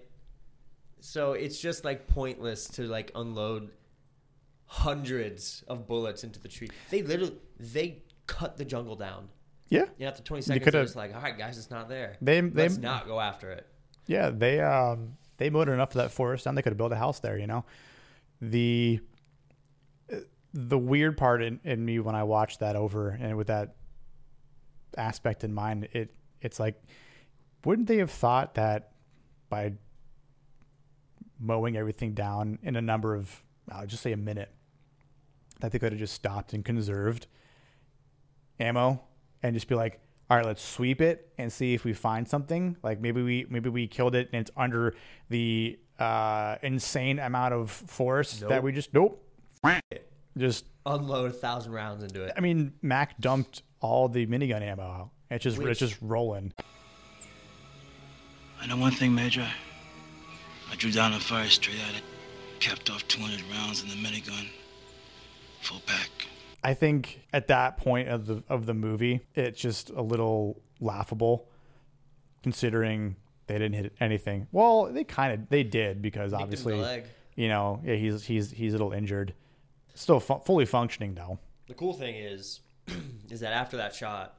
So 1.00 1.34
it's 1.34 1.60
just 1.62 1.86
like 1.86 2.08
pointless 2.08 2.68
to 2.70 2.84
like 2.88 3.12
unload 3.16 3.72
hundreds 4.66 5.64
of 5.68 5.88
bullets 5.88 6.24
into 6.24 6.40
the 6.40 6.48
tree. 6.48 6.70
They 6.90 7.04
literally 7.04 7.36
they 7.60 8.04
cut 8.28 8.58
the 8.58 8.66
jungle 8.66 8.96
down. 8.96 9.30
Yeah. 9.70 9.86
And 10.00 10.08
after 10.08 10.24
20 10.24 10.42
seconds 10.42 10.72
they're 10.72 10.84
just 10.84 10.96
like 10.96 11.14
all 11.16 11.22
right 11.22 11.38
guys 11.38 11.58
it's 11.58 11.70
not 11.70 11.88
there. 11.88 12.18
They- 12.20 12.42
they- 12.42 12.64
let's 12.64 12.78
not 12.78 13.06
go 13.08 13.20
after 13.20 13.52
it. 13.52 13.68
Yeah, 14.08 14.32
they 14.32 14.60
um 14.60 15.18
they 15.38 15.50
mowed 15.52 15.70
enough 15.70 15.90
of 15.92 15.96
that 16.02 16.12
forest 16.12 16.46
down. 16.46 16.56
They 16.56 16.62
could 16.64 16.72
have 16.72 16.78
built 16.78 16.92
a 16.92 16.96
house 16.96 17.20
there. 17.20 17.38
You 17.38 17.46
know, 17.48 17.64
the 18.42 19.00
the 20.54 20.78
weird 20.78 21.16
part 21.18 21.42
in, 21.42 21.60
in 21.64 21.86
me 21.86 22.00
when 22.00 22.16
I 22.16 22.24
watched 22.24 22.60
that 22.60 22.76
over 22.76 23.10
and 23.10 23.38
with 23.38 23.48
that 23.48 23.76
aspect 24.98 25.44
in 25.44 25.54
mind, 25.54 25.88
it 25.94 26.14
it's 26.42 26.60
like, 26.60 26.82
wouldn't 27.66 27.88
they 27.88 27.98
have 27.98 28.12
thought 28.12 28.56
that 28.56 28.92
by 29.50 29.74
mowing 31.40 31.76
everything 31.76 32.14
down 32.14 32.60
in 32.64 32.76
a 32.76 32.82
number 32.82 33.16
of 33.16 33.44
I'll 33.72 33.88
just 33.88 34.04
say 34.04 34.12
a 34.12 34.18
minute, 34.18 34.52
that 35.60 35.72
they 35.72 35.80
could 35.80 35.92
have 35.92 36.00
just 36.00 36.14
stopped 36.14 36.54
and 36.54 36.66
conserved 36.66 37.28
ammo 38.60 39.02
and 39.44 39.54
just 39.56 39.68
be 39.68 39.76
like, 39.76 40.00
all 40.30 40.38
right, 40.38 40.46
let's 40.46 40.64
sweep 40.64 41.02
it 41.02 41.32
and 41.38 41.52
see 41.52 41.74
if 41.74 41.84
we 41.84 41.94
find 41.94 42.28
something. 42.28 42.78
Like 42.84 43.02
maybe 43.02 43.22
we 43.22 43.46
maybe 43.50 43.70
we 43.70 43.88
killed 43.88 44.16
it 44.16 44.30
and 44.32 44.42
it's 44.42 44.52
under 44.56 44.96
the 45.30 45.78
uh, 46.00 46.56
insane 46.64 47.20
amount 47.20 47.54
of 47.54 47.70
force 47.70 48.40
that 48.40 48.64
we 48.64 48.72
just 48.72 48.94
nope. 48.94 49.24
Just 50.38 50.66
unload 50.86 51.30
a 51.30 51.34
thousand 51.34 51.74
rounds 51.74 52.04
into 52.04 52.24
it 52.24 52.34
I 52.38 52.40
mean, 52.40 52.74
Mac 52.82 53.20
dumped 53.20 53.64
all 53.82 54.08
the 54.08 54.26
minigun 54.28 54.62
ammo 54.62 54.84
out. 54.84 55.10
It's 55.30 55.44
just 55.44 55.60
it's 55.60 55.80
just 55.80 55.98
rolling. 56.02 56.54
I 58.62 58.68
know 58.68 58.78
one 58.78 58.92
thing, 58.92 59.14
Major. 59.14 59.48
I 60.72 60.76
drew 60.76 60.92
down 60.92 61.14
a 61.14 61.20
fire 61.20 61.48
straight 61.50 61.80
at 61.90 61.96
it, 61.96 62.04
capped 62.60 62.90
off 62.90 63.06
200 63.08 63.42
rounds 63.52 63.82
in 63.84 63.90
the 63.90 63.96
minigun. 63.96 64.48
Full 65.62 65.82
pack. 65.86 66.10
I 66.64 66.74
think 66.76 67.22
at 67.34 67.48
that 67.48 67.78
point 67.78 68.08
of 68.08 68.28
the 68.28 68.44
of 68.48 68.66
the 68.66 68.74
movie, 68.74 69.22
it's 69.36 69.60
just 69.60 69.90
a 69.90 70.02
little 70.02 70.62
laughable, 70.80 71.48
considering 72.44 73.16
they 73.48 73.56
didn't 73.56 73.74
hit 73.74 73.94
anything. 74.00 74.48
Well, 74.52 74.86
they 74.86 75.04
kind 75.04 75.34
of 75.34 75.50
they 75.50 75.64
did 75.64 76.02
because 76.02 76.32
Nicked 76.32 76.44
obviously, 76.44 77.04
you 77.36 77.48
know, 77.48 77.82
yeah, 77.84 77.96
he's 77.96 78.24
he's 78.24 78.52
he's 78.52 78.74
a 78.74 78.78
little 78.78 78.94
injured. 78.94 79.34
Still 79.96 80.20
fu- 80.20 80.40
fully 80.46 80.66
functioning 80.66 81.16
though. 81.16 81.40
The 81.68 81.74
cool 81.74 81.94
thing 81.94 82.16
is, 82.16 82.60
is 83.30 83.40
that 83.42 83.54
after 83.54 83.78
that 83.78 83.94
shot, 83.96 84.38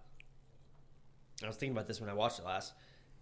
I 1.42 1.46
was 1.46 1.56
thinking 1.56 1.76
about 1.76 1.86
this 1.86 2.00
when 2.00 2.10
I 2.10 2.14
watched 2.14 2.38
it 2.38 2.44
last. 2.44 2.72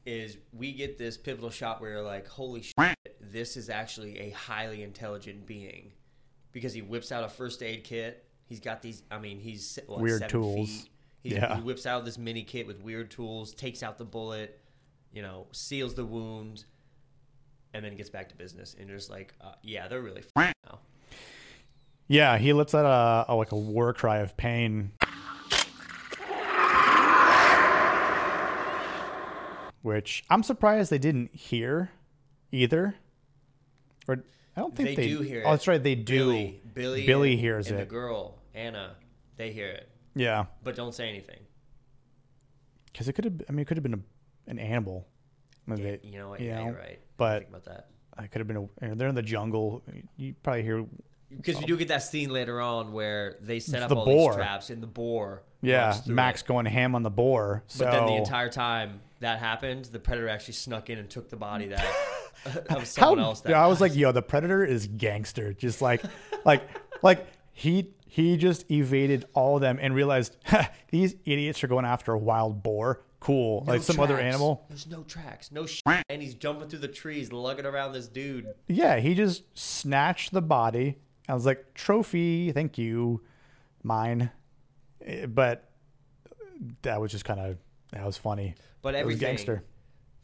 Is 0.07 0.38
we 0.53 0.73
get 0.73 0.97
this 0.97 1.16
pivotal 1.19 1.51
shot 1.51 1.81
where 1.81 1.90
you're 1.90 2.03
like, 2.03 2.27
holy 2.27 2.62
shit, 2.62 2.97
this 3.21 3.57
is 3.57 3.69
actually 3.69 4.19
a 4.19 4.31
highly 4.31 4.83
intelligent 4.83 5.47
being, 5.47 5.93
because 6.53 6.73
he 6.73 6.81
whips 6.81 7.12
out 7.12 7.23
a 7.23 7.29
first 7.29 7.62
aid 7.62 7.85
kit. 7.85 8.25
He's 8.47 8.61
got 8.61 8.81
these. 8.83 9.03
I 9.11 9.19
mean, 9.19 9.38
he's 9.40 9.79
what, 9.87 10.01
Weird 10.01 10.29
tools. 10.29 10.69
Feet. 10.69 10.88
He's, 11.23 11.33
Yeah. 11.35 11.57
He 11.57 11.61
whips 11.62 11.85
out 11.85 12.05
this 12.07 12.16
mini 12.16 12.43
kit 12.45 12.66
with 12.66 12.81
weird 12.81 13.11
tools, 13.11 13.53
takes 13.53 13.83
out 13.83 13.99
the 13.99 14.07
bullet, 14.07 14.59
you 15.12 15.21
know, 15.21 15.47
seals 15.53 15.95
the 15.95 16.05
wound, 16.07 16.64
and 17.75 17.85
then 17.85 17.95
gets 17.95 18.09
back 18.11 18.31
to 18.31 18.35
business. 18.35 18.75
And 18.79 18.88
you're 18.88 18.97
just 18.97 19.11
like, 19.11 19.35
uh, 19.40 19.53
yeah, 19.62 19.87
they're 19.87 20.01
really 20.01 20.23
f- 20.35 20.55
now. 20.64 20.79
Yeah, 22.09 22.38
he 22.38 22.53
lets 22.55 22.75
out 22.75 22.87
a, 22.87 23.33
a 23.33 23.35
like 23.37 23.53
a 23.53 23.57
war 23.57 23.93
cry 23.93 24.19
of 24.19 24.37
pain. 24.37 24.93
Which 29.83 30.25
I'm 30.29 30.43
surprised 30.43 30.90
they 30.90 30.99
didn't 30.99 31.35
hear 31.35 31.90
either. 32.53 32.95
Or 34.07 34.23
I 34.57 34.61
don't 34.61 34.75
think 34.77 34.90
They 34.90 34.95
they, 34.97 35.09
do 35.09 35.21
hear 35.21 35.43
Oh, 35.47 35.53
that's 35.53 35.66
right, 35.69 35.83
they 35.83 35.95
do. 35.95 36.14
Billy, 36.19 36.62
Billy, 36.75 37.07
Billy 37.07 37.33
and- 37.33 37.40
hears 37.40 37.69
and 37.71 37.79
it. 37.81 37.88
The 37.88 37.90
girl, 37.90 38.38
Anna, 38.55 38.97
they 39.37 39.53
hear 39.53 39.69
it, 39.69 39.88
Yeah, 40.14 40.47
but 40.62 40.75
don't 40.77 40.95
say 40.95 41.09
anything. 41.09 41.40
because 42.93 43.09
it 43.09 43.12
could 43.14 43.25
have. 43.25 43.43
I 43.49 43.53
mean, 43.53 43.61
it 43.61 43.66
could 43.69 43.77
have 43.77 43.83
been 43.85 43.95
a, 43.95 44.51
an 44.51 44.59
animal. 44.59 45.07
I 45.66 45.71
mean, 45.71 45.81
Yeah, 45.85 45.97
they- 46.03 46.09
you 46.09 46.19
know 46.19 46.29
what? 46.31 46.40
you 46.40 46.49
Yeah, 46.49 46.64
know, 46.64 46.73
right. 46.73 46.99
I 46.99 47.05
but- 47.16 47.38
think 47.40 47.51
about 47.51 47.64
that 47.64 47.88
It 48.23 48.31
could 48.31 48.40
have 48.40 48.49
been. 48.49 48.69
A, 48.83 48.95
they're 48.97 49.09
in 49.09 49.14
the 49.14 49.23
jungle. 49.23 49.83
You 50.16 50.35
probably 50.43 50.62
hear. 50.62 50.85
Because 51.35 51.59
we 51.59 51.64
do 51.66 51.77
get 51.77 51.88
that 51.88 52.03
scene 52.03 52.31
later 52.31 52.61
on 52.61 52.93
where 52.93 53.37
they 53.40 53.61
set 53.61 53.83
up 53.83 53.88
The 53.88 53.97
all 53.97 54.05
boar. 54.05 54.31
these 54.33 54.37
traps 54.37 54.71
in 54.71 54.81
the 54.81 54.87
boar. 54.87 55.43
Yeah, 55.62 55.87
runs 55.90 56.01
through 56.01 56.14
Mac's 56.14 56.40
it. 56.40 56.47
going 56.47 56.66
ham 56.66 56.95
on 56.95 57.03
the 57.03 57.11
boar. 57.11 57.62
So 57.66 57.85
But 57.85 57.93
then 57.93 58.07
the 58.07 58.14
entire 58.16 58.49
time 58.49 59.01
that 59.21 59.38
happened, 59.38 59.85
the 59.87 59.99
predator 60.01 60.29
actually 60.29 60.55
snuck 60.55 60.90
in 60.90 60.99
and 60.99 61.09
took 61.09 61.29
the 61.31 61.37
body 61.37 61.66
that 61.69 61.85
of 62.47 62.66
How, 62.69 62.85
someone 62.85 63.21
else. 63.21 63.43
That 63.43 63.51
yeah, 63.51 63.62
I 63.64 63.66
was 63.66 63.81
like, 63.81 63.95
yo, 63.95 64.12
the 64.12 64.23
predator 64.23 64.64
is 64.64 64.87
gangster. 64.87 65.53
Just 65.53 65.83
like, 65.83 66.03
like, 66.45 66.62
like 67.03 67.27
he 67.53 67.90
he 68.07 68.37
just 68.37 68.69
evaded 68.71 69.27
all 69.35 69.57
of 69.57 69.61
them 69.61 69.79
and 69.81 69.95
realized 69.95 70.37
"Ha, 70.47 70.71
these 70.90 71.14
idiots 71.27 71.62
are 71.62 71.69
going 71.69 71.85
after 71.85 72.12
a 72.12 72.19
wild 72.19 72.62
boar. 72.62 73.03
Cool, 73.21 73.64
like 73.66 73.83
some 73.83 74.01
other 74.01 74.14
tracks. 74.14 74.35
animal. 74.35 74.64
There's 74.71 74.87
no 74.87 75.03
tracks, 75.03 75.53
no 75.53 75.66
shit, 75.66 75.83
and 76.09 76.23
he's 76.23 76.33
jumping 76.35 76.71
through 76.71 76.79
the 76.79 76.88
trees, 76.88 77.31
lugging 77.31 77.66
around 77.66 77.93
this 77.93 78.09
dude. 78.09 78.47
Yeah, 78.66 78.99
he 78.99 79.14
just 79.14 79.45
snatched 79.57 80.33
the 80.33 80.40
body. 80.40 80.97
I 81.31 81.35
was 81.35 81.47
like, 81.47 81.75
trophy, 81.75 82.53
thank 82.53 82.77
you, 82.79 83.23
mine. 83.83 84.31
Eh, 85.05 85.27
But 85.27 85.69
that 86.83 87.01
was 87.01 87.11
just 87.11 87.25
kind 87.25 87.40
of 87.40 87.57
that 87.93 88.05
was 88.05 88.16
funny. 88.16 88.55
But 88.83 88.95
everything, 88.95 89.21
gangster. 89.29 89.64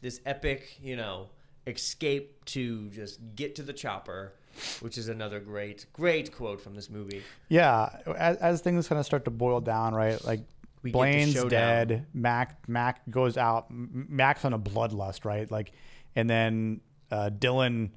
this 0.01 0.19
epic, 0.25 0.77
you 0.81 0.95
know, 0.95 1.29
escape 1.65 2.45
to 2.45 2.89
just 2.89 3.19
get 3.35 3.55
to 3.55 3.63
the 3.63 3.73
chopper, 3.73 4.33
which 4.79 4.97
is 4.97 5.09
another 5.09 5.39
great, 5.39 5.85
great 5.93 6.31
quote 6.35 6.61
from 6.61 6.75
this 6.75 6.89
movie. 6.89 7.23
Yeah, 7.49 7.89
as, 8.17 8.37
as 8.37 8.61
things 8.61 8.87
kind 8.87 8.99
of 8.99 9.05
start 9.05 9.25
to 9.25 9.31
boil 9.31 9.61
down, 9.61 9.93
right? 9.93 10.23
Like 10.23 10.41
We 10.83 10.91
Blain's 10.91 11.43
dead. 11.45 12.05
Mac 12.13 12.67
Mac 12.67 13.01
goes 13.09 13.37
out. 13.37 13.67
Mac's 13.69 14.45
on 14.45 14.53
a 14.53 14.59
bloodlust, 14.59 15.25
right? 15.25 15.49
Like, 15.49 15.71
and 16.15 16.29
then 16.29 16.81
uh, 17.11 17.29
Dillon 17.29 17.91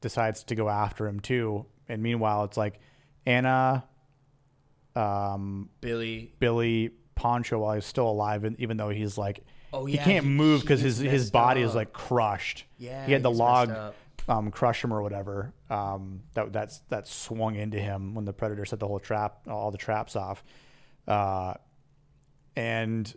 decides 0.00 0.44
to 0.44 0.54
go 0.54 0.68
after 0.68 1.06
him 1.06 1.20
too. 1.20 1.66
And 1.90 2.02
meanwhile, 2.02 2.44
it's 2.44 2.56
like 2.56 2.80
Anna, 3.26 3.84
um, 4.94 5.68
Billy, 5.80 6.32
Billy, 6.38 6.90
Poncho, 7.14 7.58
while 7.58 7.74
he's 7.74 7.84
still 7.84 8.08
alive, 8.08 8.44
and 8.44 8.58
even 8.60 8.76
though 8.76 8.88
he's 8.90 9.18
like, 9.18 9.44
Oh, 9.72 9.84
he 9.84 9.98
can't 9.98 10.24
he- 10.24 10.30
move 10.30 10.62
because 10.62 10.80
his 10.80 10.98
his 10.98 11.30
body 11.30 11.62
is 11.62 11.74
like 11.74 11.92
crushed. 11.92 12.64
Yeah, 12.78 13.06
he 13.06 13.12
had 13.12 13.22
the 13.22 13.30
log 13.30 13.94
um, 14.28 14.50
crush 14.50 14.82
him 14.82 14.92
or 14.92 15.02
whatever. 15.02 15.52
Um, 15.68 16.22
that 16.34 16.52
that's 16.52 16.78
that 16.88 17.06
swung 17.06 17.54
into 17.54 17.78
him 17.78 18.14
when 18.14 18.24
the 18.24 18.32
predator 18.32 18.64
set 18.64 18.80
the 18.80 18.88
whole 18.88 18.98
trap, 18.98 19.40
all 19.48 19.70
the 19.70 19.78
traps 19.78 20.16
off, 20.16 20.42
uh, 21.06 21.54
and 22.56 23.12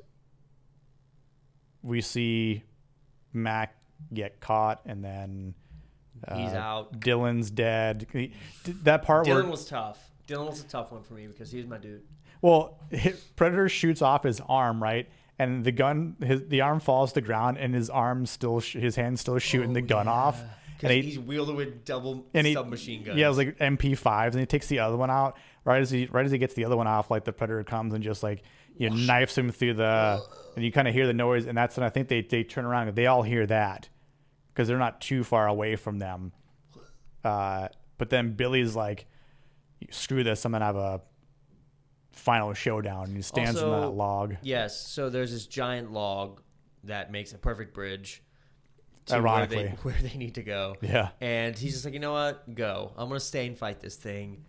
we 1.82 2.02
see 2.02 2.64
Mac 3.34 3.76
get 4.14 4.40
caught, 4.40 4.82
and 4.86 5.04
then 5.04 5.56
He's 6.36 6.54
uh, 6.54 6.58
out. 6.58 7.00
Dillon's 7.00 7.52
dead. 7.52 8.08
That 8.84 9.04
part 9.04 9.28
where 9.28 9.36
Dillon 9.36 9.52
was 9.52 9.66
tough. 9.66 10.12
Dillon 10.28 10.48
was 10.48 10.62
a 10.62 10.68
tough 10.68 10.92
one 10.92 11.04
for 11.04 11.14
me 11.14 11.28
because 11.28 11.52
he 11.52 11.58
was 11.58 11.68
my 11.68 11.78
dude. 11.78 12.04
well, 12.42 12.80
Predator 13.36 13.70
shoots 13.70 14.02
off 14.02 14.24
his 14.24 14.42
arm, 14.48 14.82
right? 14.82 15.10
And 15.40 15.64
the 15.66 15.72
gun, 15.72 16.16
his 16.24 16.48
the 16.48 16.62
arm 16.62 16.80
falls 16.80 17.12
to 17.12 17.16
the 17.16 17.26
ground, 17.26 17.58
and 17.58 17.74
his 17.74 17.90
arm 17.90 18.26
still, 18.26 18.60
sh- 18.60 18.76
his 18.76 18.96
hand 18.96 19.20
still 19.20 19.40
shooting 19.40 19.74
the 19.74 19.82
oh, 19.82 19.86
gun 19.86 20.08
off. 20.08 20.42
Because 20.78 20.92
And 20.92 20.92
he, 20.92 21.02
he's 21.02 21.20
wielded 21.20 21.56
with 21.56 21.86
double 21.86 22.26
and 22.34 22.46
he, 22.48 22.54
submachine 22.54 23.04
guns. 23.04 23.18
yeah, 23.18 23.26
it 23.26 23.30
was 23.30 23.38
like 23.38 23.58
MP5s, 23.58 24.32
and 24.32 24.40
he 24.40 24.46
takes 24.46 24.68
the 24.68 24.80
other 24.80 24.96
one 24.96 25.10
out. 25.10 25.38
Right 25.66 25.82
as 25.82 25.90
he, 25.90 26.06
right 26.08 26.26
as 26.26 26.32
he 26.32 26.38
gets 26.38 26.54
the 26.54 26.66
other 26.66 26.78
one 26.78 26.88
off, 26.88 27.10
like 27.10 27.24
the 27.24 27.34
Predator 27.34 27.64
comes 27.64 27.94
and 27.94 28.04
just 28.04 28.22
like 28.22 28.44
you 28.78 28.90
know, 28.90 28.96
knifes 28.96 29.38
him 29.38 29.50
through 29.52 29.76
the, 29.76 30.22
and 30.56 30.64
you 30.64 30.72
kind 30.72 30.88
of 30.88 30.94
hear 30.94 31.08
the 31.08 31.14
noise, 31.14 31.46
and 31.46 31.58
that's 31.58 31.78
when 31.78 31.86
I 31.86 31.90
think 31.90 32.08
they 32.10 32.22
they 32.22 32.44
turn 32.44 32.66
around, 32.66 32.90
and 32.90 32.98
they 32.98 33.08
all 33.08 33.24
hear 33.24 33.46
that 33.48 33.90
because 34.54 34.68
they're 34.68 34.78
not 34.78 35.02
too 35.02 35.24
far 35.24 35.48
away 35.48 35.76
from 35.76 36.00
them. 36.00 36.32
Uh, 37.24 37.70
but 37.98 38.10
then 38.10 38.34
Billy's 38.34 38.76
like, 38.76 39.06
"Screw 39.90 40.24
this! 40.24 40.44
I'm 40.46 40.52
gonna 40.52 40.66
have 40.66 40.76
a 40.76 41.02
final 42.12 42.54
showdown." 42.54 43.06
And 43.06 43.16
he 43.16 43.22
stands 43.22 43.56
Also- 43.62 43.82
that 43.82 43.90
log. 43.90 44.36
Yes. 44.42 44.78
So 44.80 45.10
there's 45.10 45.32
this 45.32 45.48
giant 45.48 45.92
log 45.92 46.42
that 46.84 47.12
makes 47.12 47.34
a 47.34 47.38
perfect 47.38 47.74
bridge. 47.74 48.22
To 49.08 49.16
Ironically. 49.16 49.58
where 49.58 49.66
they, 49.66 49.72
where 49.82 49.96
they 50.12 50.18
need 50.18 50.36
to 50.36 50.44
go. 50.44 50.78
Yeah. 50.82 51.10
And 51.20 51.58
he's 51.58 51.74
just 51.74 51.84
like, 51.86 51.94
you 51.94 52.00
know 52.00 52.14
what? 52.14 52.56
Go. 52.56 52.92
I'm 52.98 53.08
gonna 53.10 53.20
stay 53.20 53.48
and 53.48 53.58
fight 53.58 53.80
this 53.82 53.96
thing, 53.98 54.44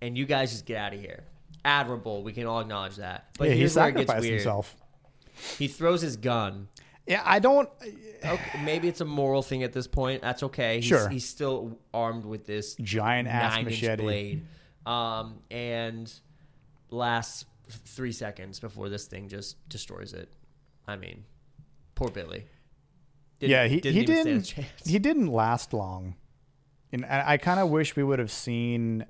and 0.00 0.16
you 0.16 0.26
guys 0.26 0.52
just 0.52 0.64
get 0.66 0.76
out 0.76 0.94
of 0.94 1.00
here. 1.00 1.24
Admirable. 1.64 2.22
We 2.22 2.32
can 2.32 2.46
all 2.46 2.60
acknowledge 2.60 2.96
that. 2.96 3.26
But 3.38 3.48
yeah, 3.48 3.54
he 3.54 3.58
here's 3.60 3.74
where 3.74 3.88
it 3.88 3.96
gets 3.96 4.12
weird. 4.20 4.34
himself. 4.34 4.76
He 5.58 5.66
throws 5.68 6.00
his 6.02 6.16
gun. 6.16 6.68
Yeah, 7.06 7.22
I 7.24 7.38
don't. 7.38 7.68
Okay, 8.24 8.64
maybe 8.64 8.88
it's 8.88 9.00
a 9.00 9.04
moral 9.04 9.42
thing 9.42 9.62
at 9.62 9.72
this 9.72 9.86
point. 9.86 10.22
That's 10.22 10.42
okay. 10.42 10.76
He's, 10.76 10.84
Sure. 10.86 11.08
He's 11.08 11.28
still 11.28 11.78
armed 11.94 12.24
with 12.24 12.46
this 12.46 12.74
Giant 12.76 13.28
ass 13.28 13.62
machete. 13.62 14.02
blade, 14.02 14.46
um, 14.84 15.38
and 15.50 16.12
lasts 16.90 17.44
three 17.68 18.12
seconds 18.12 18.58
before 18.60 18.88
this 18.88 19.06
thing 19.06 19.28
just 19.28 19.68
destroys 19.68 20.12
it. 20.12 20.32
I 20.88 20.96
mean, 20.96 21.24
poor 21.94 22.10
Billy. 22.10 22.46
Didn't- 23.38 23.50
yeah, 23.50 23.66
he 23.66 23.80
didn't 23.80 23.94
he 23.94 24.00
even 24.02 24.24
didn't 24.24 24.42
chance. 24.44 24.68
he 24.86 24.98
didn't 24.98 25.26
last 25.28 25.72
long, 25.72 26.16
and 26.92 27.04
I, 27.04 27.32
I 27.32 27.36
kind 27.36 27.60
of 27.60 27.68
wish 27.70 27.94
we 27.94 28.02
would 28.02 28.18
have 28.18 28.30
seen 28.32 29.04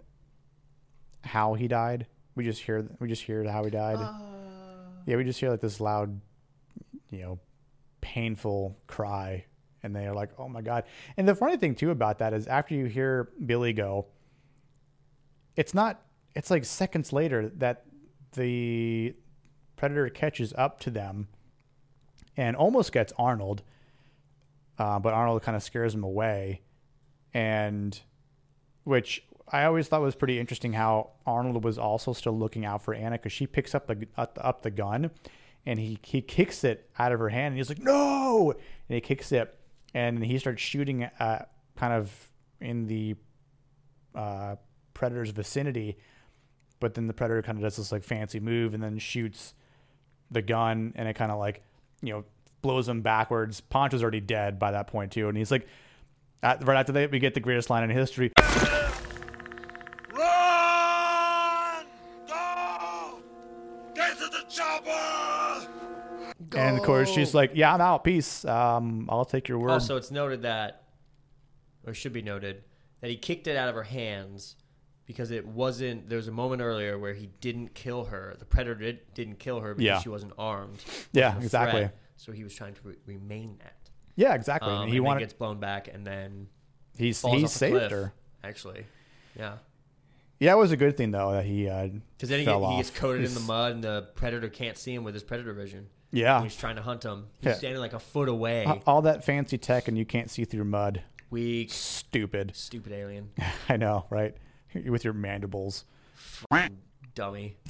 how 1.24 1.54
he 1.54 1.68
died. 1.68 2.06
We 2.34 2.44
just 2.44 2.60
hear 2.62 2.86
we 3.00 3.08
just 3.08 3.22
hear 3.22 3.44
how 3.44 3.64
he 3.64 3.70
died. 3.70 3.96
Uh. 3.98 4.18
yeah, 5.06 5.16
we 5.16 5.24
just 5.24 5.38
hear 5.40 5.50
like 5.50 5.60
this 5.60 5.80
loud, 5.80 6.20
you 7.10 7.20
know, 7.22 7.38
painful 8.00 8.76
cry, 8.86 9.44
and 9.82 9.94
they 9.94 10.06
are 10.06 10.14
like, 10.14 10.30
"Oh 10.38 10.48
my 10.48 10.62
god!" 10.62 10.84
And 11.16 11.28
the 11.28 11.34
funny 11.34 11.56
thing 11.56 11.74
too 11.74 11.90
about 11.90 12.18
that 12.18 12.32
is 12.32 12.46
after 12.46 12.74
you 12.74 12.86
hear 12.86 13.30
Billy 13.44 13.72
go, 13.72 14.06
it's 15.56 15.74
not. 15.74 16.02
It's 16.34 16.50
like 16.50 16.64
seconds 16.64 17.12
later 17.12 17.48
that 17.56 17.84
the 18.32 19.14
predator 19.76 20.08
catches 20.08 20.52
up 20.54 20.80
to 20.80 20.90
them 20.90 21.28
and 22.36 22.54
almost 22.56 22.92
gets 22.92 23.12
Arnold, 23.18 23.62
uh, 24.78 24.98
but 24.98 25.14
Arnold 25.14 25.42
kind 25.42 25.56
of 25.56 25.62
scares 25.62 25.94
him 25.94 26.04
away, 26.04 26.60
and 27.32 27.98
which 28.84 29.26
I 29.50 29.64
always 29.64 29.88
thought 29.88 30.02
was 30.02 30.14
pretty 30.14 30.38
interesting. 30.38 30.72
How 30.72 31.10
Arnold 31.24 31.64
was 31.64 31.78
also 31.78 32.12
still 32.12 32.36
looking 32.36 32.64
out 32.64 32.82
for 32.82 32.94
Anna 32.94 33.16
because 33.16 33.32
she 33.32 33.46
picks 33.46 33.74
up 33.74 33.86
the 33.86 34.06
up, 34.16 34.38
up 34.40 34.62
the 34.62 34.70
gun, 34.70 35.10
and 35.66 35.78
he 35.78 35.98
he 36.02 36.22
kicks 36.22 36.64
it 36.64 36.88
out 36.98 37.12
of 37.12 37.18
her 37.18 37.28
hand, 37.28 37.48
and 37.52 37.56
he's 37.56 37.68
like, 37.68 37.82
"No!" 37.82 38.52
and 38.52 38.94
he 38.94 39.00
kicks 39.00 39.32
it, 39.32 39.58
and 39.92 40.24
he 40.24 40.38
starts 40.38 40.62
shooting 40.62 41.04
uh, 41.04 41.44
kind 41.76 41.92
of 41.92 42.12
in 42.60 42.86
the 42.86 43.16
uh, 44.14 44.56
predator's 44.94 45.30
vicinity, 45.30 45.98
but 46.80 46.94
then 46.94 47.06
the 47.06 47.12
predator 47.12 47.42
kind 47.42 47.58
of 47.58 47.62
does 47.62 47.76
this 47.76 47.92
like 47.92 48.02
fancy 48.02 48.40
move 48.40 48.74
and 48.74 48.82
then 48.82 48.98
shoots 48.98 49.54
the 50.30 50.42
gun 50.42 50.92
and 50.96 51.06
it 51.08 51.14
kind 51.14 51.30
of 51.30 51.38
like 51.38 51.62
you 52.02 52.12
know 52.12 52.24
blows 52.62 52.88
him 52.88 53.02
backwards. 53.02 53.60
Poncho's 53.60 54.02
already 54.02 54.20
dead 54.20 54.58
by 54.58 54.72
that 54.72 54.86
point 54.86 55.12
too, 55.12 55.28
and 55.28 55.36
he's 55.36 55.50
like, 55.50 55.66
at, 56.42 56.66
right 56.66 56.78
after 56.78 56.92
that 56.92 57.10
we 57.10 57.18
get 57.18 57.34
the 57.34 57.40
greatest 57.40 57.70
line 57.70 57.84
in 57.84 57.90
history. 57.90 58.32
She's 67.16 67.34
like, 67.34 67.52
"Yeah, 67.54 67.74
I'm 67.74 67.80
out. 67.80 68.04
Peace. 68.04 68.44
Um, 68.44 69.08
I'll 69.10 69.24
take 69.24 69.48
your 69.48 69.58
word." 69.58 69.70
Also, 69.70 69.96
it's 69.96 70.10
noted 70.10 70.42
that, 70.42 70.84
or 71.86 71.94
should 71.94 72.12
be 72.12 72.22
noted, 72.22 72.62
that 73.00 73.10
he 73.10 73.16
kicked 73.16 73.46
it 73.46 73.56
out 73.56 73.68
of 73.68 73.74
her 73.74 73.82
hands 73.82 74.56
because 75.06 75.30
it 75.30 75.46
wasn't. 75.46 76.08
There 76.08 76.16
was 76.16 76.28
a 76.28 76.32
moment 76.32 76.62
earlier 76.62 76.98
where 76.98 77.14
he 77.14 77.28
didn't 77.40 77.74
kill 77.74 78.04
her. 78.06 78.36
The 78.38 78.44
predator 78.44 78.74
did, 78.76 79.14
didn't 79.14 79.38
kill 79.38 79.60
her 79.60 79.74
because 79.74 79.84
Yeah. 79.84 80.00
she 80.00 80.08
wasn't 80.08 80.32
armed. 80.38 80.78
Yeah, 81.12 81.36
exactly. 81.38 81.80
threat, 81.82 81.96
so 82.16 82.32
he 82.32 82.44
was 82.44 82.54
trying 82.54 82.74
to 82.74 82.80
re- 82.84 82.96
remain 83.06 83.56
that. 83.58 83.74
Yeah, 84.16 84.34
exactly. 84.34 84.72
Um, 84.72 84.82
and 84.84 84.92
he 84.92 85.00
wanted 85.00 85.20
gets 85.20 85.34
blown 85.34 85.58
back, 85.60 85.88
and 85.92 86.06
then 86.06 86.48
he's 86.96 87.20
falls 87.20 87.36
he 87.38 87.44
off 87.44 87.50
a 87.50 87.52
saved 87.52 87.76
cliff, 87.76 87.90
her. 87.92 88.12
Actually, 88.42 88.84
yeah. 89.38 89.56
Yeah, 90.38 90.52
it 90.52 90.56
was 90.56 90.70
a 90.72 90.76
good 90.76 90.96
thing 90.98 91.12
though 91.12 91.32
that 91.32 91.46
he 91.46 91.66
uh, 91.68 91.88
Because 92.16 92.28
then 92.28 92.40
he, 92.40 92.44
fell 92.44 92.60
get, 92.60 92.66
he 92.68 92.72
off. 92.74 92.78
gets 92.78 92.90
coated 92.90 93.24
in 93.24 93.32
the 93.32 93.40
He's- 93.40 93.48
mud, 93.48 93.72
and 93.72 93.82
the 93.84 94.08
predator 94.16 94.48
can't 94.50 94.76
see 94.76 94.92
him 94.94 95.02
with 95.04 95.14
his 95.14 95.22
predator 95.22 95.52
vision. 95.54 95.86
Yeah, 96.12 96.42
he's 96.42 96.56
trying 96.56 96.76
to 96.76 96.82
hunt 96.82 97.04
him. 97.04 97.26
He's 97.40 97.46
Yeah. 97.46 97.54
standing 97.54 97.80
like 97.80 97.92
a 97.92 97.98
foot 97.98 98.28
away. 98.28 98.64
All 98.86 99.02
that 99.02 99.24
fancy 99.24 99.58
tech 99.58 99.88
and 99.88 99.98
you 99.98 100.04
can't 100.06 100.30
see 100.30 100.44
through 100.44 100.64
mud. 100.64 101.02
Weak, 101.30 101.72
Stupid. 101.72 102.52
stupid 102.54 102.92
alien, 102.92 103.30
I 103.68 103.76
know, 103.76 104.06
right? 104.10 104.34
With 104.86 105.04
your 105.04 105.12
mandibles. 105.14 105.84
dummy. 107.14 107.56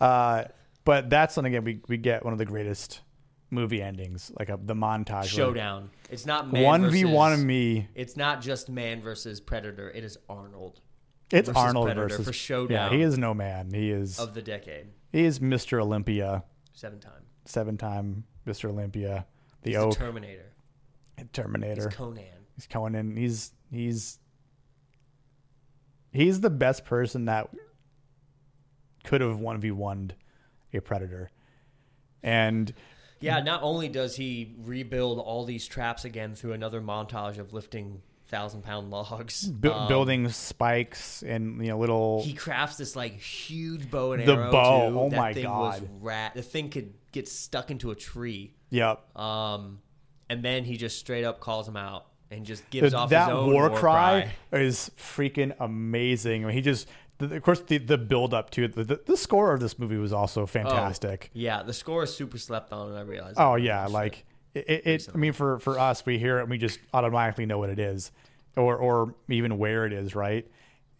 Uh, 0.00 0.44
but 0.84 1.08
that's 1.10 1.36
when 1.36 1.44
again 1.46 1.62
we, 1.62 1.80
we 1.86 1.96
get 1.96 2.24
one 2.24 2.32
of 2.32 2.38
the 2.40 2.44
greatest 2.44 3.02
movie 3.50 3.80
endings, 3.80 4.32
like 4.36 4.48
a, 4.48 4.58
the 4.60 4.74
montage 4.74 5.26
Showdown. 5.26 5.90
It's 6.10 6.26
not 6.26 6.52
man 6.52 6.62
One 6.64 6.90
v 6.90 7.04
one 7.04 7.30
versus- 7.30 7.44
me. 7.44 7.88
It's 7.94 8.16
not 8.16 8.40
just 8.40 8.68
man 8.68 9.00
versus 9.00 9.40
predator. 9.40 9.90
It 9.90 10.02
is 10.02 10.18
Arnold 10.28 10.80
It's 11.30 11.48
versus 11.48 11.62
Arnold 11.62 11.86
Predator 11.86 12.08
versus 12.08 12.26
for 12.26 12.32
showdown. 12.32 12.90
Yeah, 12.90 12.96
he 12.98 13.02
is 13.04 13.16
no 13.16 13.32
man. 13.32 13.70
He 13.72 13.90
is 13.92 14.18
of 14.18 14.34
the 14.34 14.42
decade. 14.42 14.86
He 15.12 15.24
is 15.24 15.38
Mr. 15.38 15.80
Olympia, 15.80 16.42
Seven 16.72 16.98
time. 16.98 17.22
seven 17.44 17.76
time 17.76 18.24
Mr. 18.46 18.70
Olympia, 18.70 19.26
the 19.62 19.70
He's 19.70 19.78
Oak, 19.78 19.92
the 19.94 19.98
Terminator. 20.00 20.52
Terminator. 21.32 21.84
He's 21.88 21.96
Conan. 21.96 22.24
He's 22.56 22.66
coming 22.66 22.94
in. 22.98 23.16
He's 23.16 23.52
he's 23.70 24.18
he's 26.12 26.40
the 26.40 26.50
best 26.50 26.84
person 26.84 27.26
that 27.26 27.48
could 29.04 29.20
have 29.20 29.38
one 29.38 29.60
v 29.60 29.70
one 29.70 30.12
a 30.74 30.80
predator, 30.80 31.30
and 32.22 32.72
Yeah, 33.20 33.40
not 33.40 33.62
only 33.62 33.88
does 33.88 34.16
he 34.16 34.54
rebuild 34.64 35.18
all 35.18 35.44
these 35.44 35.66
traps 35.66 36.04
again 36.04 36.34
through 36.34 36.52
another 36.54 36.80
montage 36.80 37.38
of 37.38 37.52
lifting 37.52 38.00
thousand 38.32 38.62
pound 38.64 38.90
logs, 38.90 39.44
bu- 39.46 39.70
um, 39.70 39.86
building 39.86 40.28
spikes 40.30 41.22
and 41.22 41.62
you 41.62 41.68
know 41.70 41.78
little 41.78 42.22
He 42.24 42.32
crafts 42.32 42.76
this 42.78 42.96
like 42.96 43.20
huge 43.20 43.88
bow 43.90 44.12
and 44.12 44.26
The 44.26 44.34
arrow. 44.34 44.50
bow, 44.50 44.88
too. 44.90 44.98
oh 44.98 45.08
that 45.10 45.16
my 45.16 45.32
thing 45.34 45.44
God. 45.44 45.80
Was 45.82 45.88
rat. 46.00 46.34
The 46.34 46.42
thing 46.42 46.70
could 46.70 46.94
get 47.12 47.28
stuck 47.28 47.70
into 47.70 47.90
a 47.90 47.94
tree. 47.94 48.54
yep. 48.70 49.00
Um, 49.16 49.80
and 50.28 50.42
then 50.42 50.64
he 50.64 50.76
just 50.76 50.98
straight 50.98 51.24
up 51.24 51.38
calls 51.40 51.68
him 51.68 51.76
out 51.76 52.06
and 52.30 52.44
just 52.46 52.68
gives 52.70 52.92
The- 52.92 52.98
off 52.98 53.10
that 53.10 53.28
his 53.28 53.34
own 53.36 53.52
war, 53.52 53.68
cry, 53.70 54.32
is 54.50 54.90
freaking 54.96 55.54
amazing. 55.60 56.42
I 56.44 56.46
mean, 56.48 56.54
he 56.56 56.62
just 56.62 56.88
the, 57.18 57.36
of 57.36 57.42
course 57.42 57.60
the 57.60 57.76
the 57.78 57.98
build 57.98 58.32
up 58.32 58.48
to 58.52 58.64
it. 58.64 58.72
The, 58.74 58.84
the, 58.84 59.00
the 59.04 59.16
score 59.18 59.52
of 59.52 59.60
this 59.60 59.78
movie 59.78 59.98
was 59.98 60.12
also 60.12 60.46
fantastic. 60.46 61.30
Yeah, 61.34 61.62
the 61.62 61.74
score 61.74 62.02
is 62.04 62.14
super 62.16 62.38
slept 62.38 62.72
on, 62.72 62.88
and 62.88 62.98
I 62.98 63.02
realize. 63.02 63.34
Oh, 63.36 63.56
yeah, 63.56 63.86
like 63.86 64.24
it, 64.54 64.68
it, 64.68 64.86
it. 64.86 65.08
I 65.14 65.16
mean, 65.16 65.32
for 65.32 65.58
for 65.58 65.78
us, 65.78 66.04
we 66.04 66.18
hear 66.18 66.38
it 66.38 66.42
and 66.42 66.50
we 66.50 66.58
just 66.58 66.78
automatically 66.92 67.46
know 67.46 67.58
what 67.58 67.70
it 67.70 67.78
is, 67.78 68.12
or 68.56 68.76
or 68.76 69.14
even 69.28 69.58
where 69.58 69.86
it 69.86 69.92
is, 69.92 70.14
right? 70.14 70.46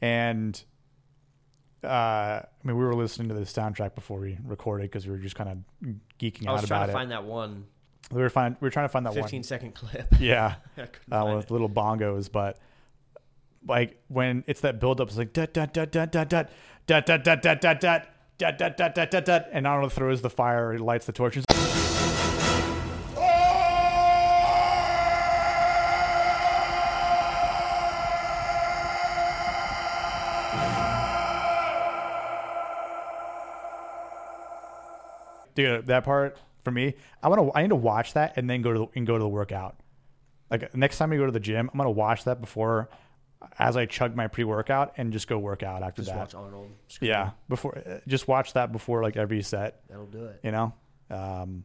And 0.00 0.60
uh, 1.84 1.86
I 1.86 2.46
mean, 2.64 2.76
we 2.76 2.84
were 2.84 2.94
listening 2.94 3.28
to 3.28 3.34
the 3.34 3.42
soundtrack 3.42 3.94
before 3.94 4.18
we 4.18 4.38
recorded 4.44 4.90
because 4.90 5.06
we 5.06 5.12
were 5.12 5.18
just 5.18 5.36
kind 5.36 5.50
of 5.50 5.94
geeking 6.18 6.46
out 6.46 6.48
about 6.48 6.48
it. 6.48 6.48
I 6.48 6.60
was 6.60 6.68
trying 6.68 6.86
to 6.86 6.90
it. 6.90 6.92
find 6.92 7.10
that 7.10 7.24
one 7.24 7.66
we 8.12 8.20
were 8.20 8.30
find, 8.30 8.56
we 8.60 8.66
were 8.66 8.70
trying 8.70 8.84
to 8.84 8.88
find 8.90 9.06
that 9.06 9.14
15 9.14 9.38
one. 9.38 9.42
second 9.42 9.74
clip. 9.74 10.14
Yeah, 10.20 10.56
uh, 11.10 11.32
with 11.34 11.46
it. 11.46 11.50
little 11.50 11.68
bongos, 11.68 12.30
but 12.30 12.58
like 13.66 14.00
when 14.08 14.44
it's 14.46 14.60
that 14.60 14.80
build 14.80 15.00
up, 15.00 15.08
it's 15.08 15.16
like 15.16 15.32
dut 15.32 15.54
dut 15.54 15.72
dut 15.72 15.90
dut 15.90 16.12
dut 16.12 16.28
dut 16.28 16.50
dut 16.86 17.06
dut 17.06 17.24
dut 17.24 17.42
dut 17.42 17.60
dut 17.60 17.80
dut 17.80 18.58
dut 18.58 18.76
dut 18.76 18.94
dut 18.94 19.10
dut 19.10 19.24
dut, 19.24 19.48
and 19.52 19.66
Arnold 19.66 19.92
throws 19.92 20.20
the 20.20 20.30
fire, 20.30 20.78
lights 20.78 21.06
the 21.06 21.12
torches. 21.12 21.44
Dude, 35.54 35.86
that 35.86 36.04
part 36.04 36.38
for 36.64 36.70
me, 36.70 36.94
I 37.22 37.28
want 37.28 37.40
to. 37.40 37.58
I 37.58 37.62
need 37.62 37.68
to 37.70 37.76
watch 37.76 38.14
that 38.14 38.34
and 38.36 38.48
then 38.48 38.62
go 38.62 38.72
to 38.72 38.78
the, 38.80 38.86
and 38.94 39.06
go 39.06 39.14
to 39.14 39.22
the 39.22 39.28
workout. 39.28 39.76
Like 40.50 40.74
next 40.74 40.98
time 40.98 41.12
I 41.12 41.16
go 41.16 41.26
to 41.26 41.32
the 41.32 41.40
gym, 41.40 41.70
I'm 41.72 41.78
gonna 41.78 41.90
watch 41.90 42.24
that 42.24 42.40
before, 42.40 42.88
as 43.58 43.76
I 43.76 43.86
chug 43.86 44.14
my 44.14 44.28
pre 44.28 44.44
workout 44.44 44.94
and 44.96 45.12
just 45.12 45.28
go 45.28 45.38
work 45.38 45.62
out 45.62 45.82
after 45.82 46.02
that. 46.02 46.06
Just 46.06 46.14
that. 46.14 46.18
watch 46.18 46.34
Arnold. 46.34 46.70
scream. 46.88 47.10
Yeah, 47.10 47.30
before 47.48 47.78
uh, 47.78 47.98
just 48.06 48.28
watch 48.28 48.52
that 48.54 48.72
before 48.72 49.02
like 49.02 49.16
every 49.16 49.42
set. 49.42 49.80
That'll 49.88 50.06
do 50.06 50.26
it. 50.26 50.40
You 50.42 50.52
know, 50.52 50.74
um, 51.10 51.64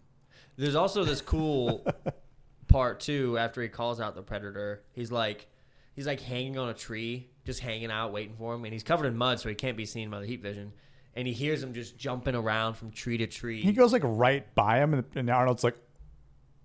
There's 0.57 0.75
also 0.75 1.03
this 1.03 1.21
cool 1.21 1.85
part 2.67 2.99
too. 2.99 3.37
After 3.37 3.61
he 3.61 3.67
calls 3.67 3.99
out 3.99 4.15
the 4.15 4.21
predator, 4.21 4.83
he's 4.93 5.11
like, 5.11 5.47
he's 5.95 6.07
like 6.07 6.21
hanging 6.21 6.57
on 6.57 6.69
a 6.69 6.73
tree, 6.73 7.29
just 7.45 7.59
hanging 7.59 7.91
out, 7.91 8.11
waiting 8.11 8.35
for 8.37 8.53
him, 8.55 8.63
and 8.63 8.73
he's 8.73 8.83
covered 8.83 9.07
in 9.07 9.17
mud, 9.17 9.39
so 9.39 9.49
he 9.49 9.55
can't 9.55 9.77
be 9.77 9.85
seen 9.85 10.09
by 10.09 10.19
the 10.19 10.27
heat 10.27 10.41
vision. 10.41 10.71
And 11.17 11.27
he 11.27 11.33
hears 11.33 11.61
him 11.61 11.73
just 11.73 11.97
jumping 11.97 12.35
around 12.35 12.75
from 12.75 12.91
tree 12.91 13.17
to 13.17 13.27
tree. 13.27 13.61
he 13.61 13.73
goes 13.73 13.91
like 13.91 14.03
right 14.05 14.53
by 14.55 14.77
him, 14.77 14.93
and, 14.93 15.03
and 15.15 15.29
Arnold's 15.29 15.63
like, 15.63 15.75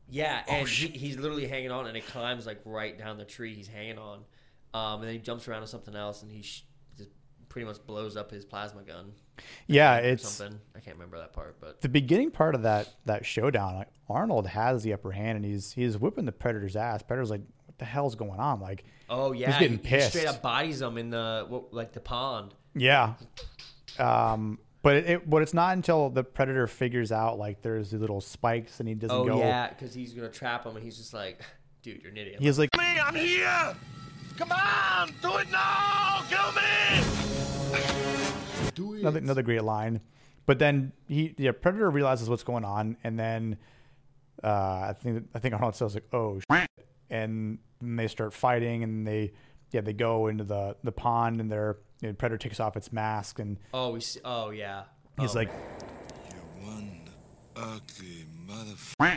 yeah, 0.08 0.42
and 0.46 0.68
he, 0.68 0.88
he's 0.88 1.16
literally 1.16 1.48
hanging 1.48 1.70
on, 1.70 1.86
and 1.86 1.96
it 1.96 2.06
climbs 2.06 2.46
like 2.46 2.60
right 2.64 2.96
down 2.98 3.16
the 3.16 3.24
tree 3.24 3.54
he's 3.54 3.68
hanging 3.68 3.98
on. 3.98 4.18
Um, 4.74 5.00
and 5.00 5.04
then 5.04 5.14
he 5.14 5.18
jumps 5.18 5.48
around 5.48 5.62
to 5.62 5.66
something 5.66 5.96
else, 5.96 6.22
and 6.22 6.30
he 6.30 6.42
sh- 6.42 6.64
just 6.96 7.10
pretty 7.48 7.66
much 7.66 7.84
blows 7.86 8.16
up 8.16 8.30
his 8.30 8.44
plasma 8.44 8.82
gun 8.82 9.12
yeah, 9.66 9.96
it's 9.96 10.28
something. 10.28 10.60
I 10.76 10.80
can't 10.80 10.96
remember 10.96 11.18
that 11.18 11.32
part, 11.32 11.56
but 11.60 11.80
the 11.80 11.88
beginning 11.88 12.30
part 12.30 12.54
of 12.54 12.62
that 12.62 12.88
that 13.06 13.24
showdown. 13.24 13.76
Like, 13.76 13.88
Arnold 14.08 14.46
has 14.46 14.82
the 14.82 14.92
upper 14.92 15.12
hand, 15.12 15.36
and 15.36 15.44
he's 15.44 15.72
he's 15.72 15.96
whipping 15.98 16.24
the 16.24 16.32
Predator's 16.32 16.76
ass. 16.76 17.02
Predator's 17.02 17.30
like, 17.30 17.42
what 17.66 17.78
the 17.78 17.84
hell's 17.84 18.14
going 18.14 18.40
on? 18.40 18.60
Like, 18.60 18.84
oh 19.08 19.32
yeah, 19.32 19.50
he's 19.50 19.58
getting 19.58 19.78
he, 19.78 19.96
he 19.96 20.00
straight 20.02 20.26
up 20.26 20.42
bodies 20.42 20.80
him 20.82 20.98
in 20.98 21.10
the 21.10 21.46
what, 21.48 21.72
like 21.72 21.92
the 21.92 22.00
pond. 22.00 22.54
Yeah. 22.74 23.14
Um, 23.98 24.58
but 24.82 24.96
it, 24.96 25.06
it, 25.10 25.30
but 25.30 25.42
it's 25.42 25.54
not 25.54 25.76
until 25.76 26.10
the 26.10 26.24
predator 26.24 26.66
figures 26.66 27.12
out 27.12 27.38
like 27.38 27.62
there's 27.62 27.90
the 27.92 27.98
little 27.98 28.20
spikes 28.20 28.80
and 28.80 28.88
he 28.88 28.94
doesn't 28.94 29.16
Oh 29.16 29.24
go. 29.24 29.38
yeah, 29.38 29.68
because 29.68 29.94
he's 29.94 30.12
gonna 30.12 30.28
trap 30.28 30.64
him, 30.66 30.74
and 30.76 30.84
he's 30.84 30.96
just 30.96 31.14
like, 31.14 31.40
"Dude, 31.82 32.02
you're 32.02 32.10
an 32.10 32.16
idiot." 32.18 32.40
He's 32.40 32.58
like, 32.58 32.70
I'm 32.78 33.14
here! 33.14 33.76
Come 34.38 34.50
on! 34.52 35.12
Do 35.22 35.36
it 35.36 35.50
now! 35.52 36.22
Kill 36.28 36.52
me! 36.52 37.02
another 39.00 39.18
another 39.18 39.42
great 39.42 39.62
line. 39.64 40.00
But 40.46 40.58
then 40.58 40.92
he, 41.06 41.34
yeah, 41.38 41.52
predator 41.52 41.90
realizes 41.90 42.28
what's 42.28 42.42
going 42.42 42.64
on, 42.64 42.96
and 43.04 43.18
then 43.18 43.56
uh, 44.42 44.46
I 44.88 44.96
think 44.98 45.24
I 45.34 45.38
think 45.38 45.54
Arnold 45.54 45.76
says 45.76 45.94
like, 45.94 46.08
"Oh," 46.12 46.40
shit. 46.50 46.68
and 47.10 47.58
they 47.80 48.08
start 48.08 48.32
fighting, 48.32 48.82
and 48.82 49.06
they 49.06 49.32
yeah 49.70 49.82
they 49.82 49.92
go 49.92 50.26
into 50.26 50.44
the 50.44 50.76
the 50.82 50.92
pond, 50.92 51.40
and 51.40 51.50
their 51.50 51.76
you 52.02 52.08
know, 52.08 52.14
predator 52.14 52.36
takes 52.38 52.60
off 52.60 52.76
its 52.76 52.92
mask, 52.92 53.38
and 53.38 53.56
oh, 53.72 53.90
we 53.92 54.00
see, 54.00 54.20
oh 54.24 54.50
yeah. 54.50 54.82
he's 55.18 55.30
Oh. 55.34 55.38
like, 55.38 55.50
You're 56.30 56.66
one 56.66 57.00
ugly 57.56 58.26
motherfucker. 58.46 59.16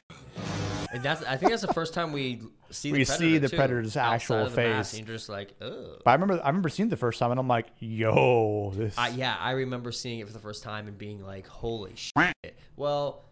and 0.93 1.03
that's 1.03 1.23
I 1.23 1.35
think 1.35 1.51
that's 1.51 1.63
the 1.65 1.73
first 1.73 1.93
time 1.93 2.11
we 2.13 2.41
see 2.69 2.91
the 2.91 2.99
We 2.99 3.05
predator, 3.05 3.17
see 3.17 3.37
the 3.39 3.49
too, 3.49 3.57
predator's 3.57 3.97
actual 3.97 4.45
the 4.49 4.55
mask, 4.55 4.91
face. 4.91 4.99
and 4.99 5.07
you're 5.07 5.17
just 5.17 5.29
like, 5.29 5.53
ugh. 5.61 6.01
but 6.05 6.11
I 6.11 6.13
remember 6.13 6.39
I 6.43 6.47
remember 6.47 6.69
seeing 6.69 6.87
it 6.87 6.91
the 6.91 6.95
first 6.97 7.19
time, 7.19 7.31
and 7.31 7.39
I'm 7.39 7.47
like, 7.47 7.67
"Yo, 7.79 8.71
this." 8.75 8.97
I, 8.97 9.09
yeah, 9.09 9.35
I 9.39 9.51
remember 9.51 9.91
seeing 9.91 10.19
it 10.19 10.27
for 10.27 10.33
the 10.33 10.39
first 10.39 10.63
time 10.63 10.87
and 10.87 10.97
being 10.97 11.23
like, 11.23 11.47
"Holy 11.47 11.93
shit!" 11.95 12.33
Well, 12.75 13.25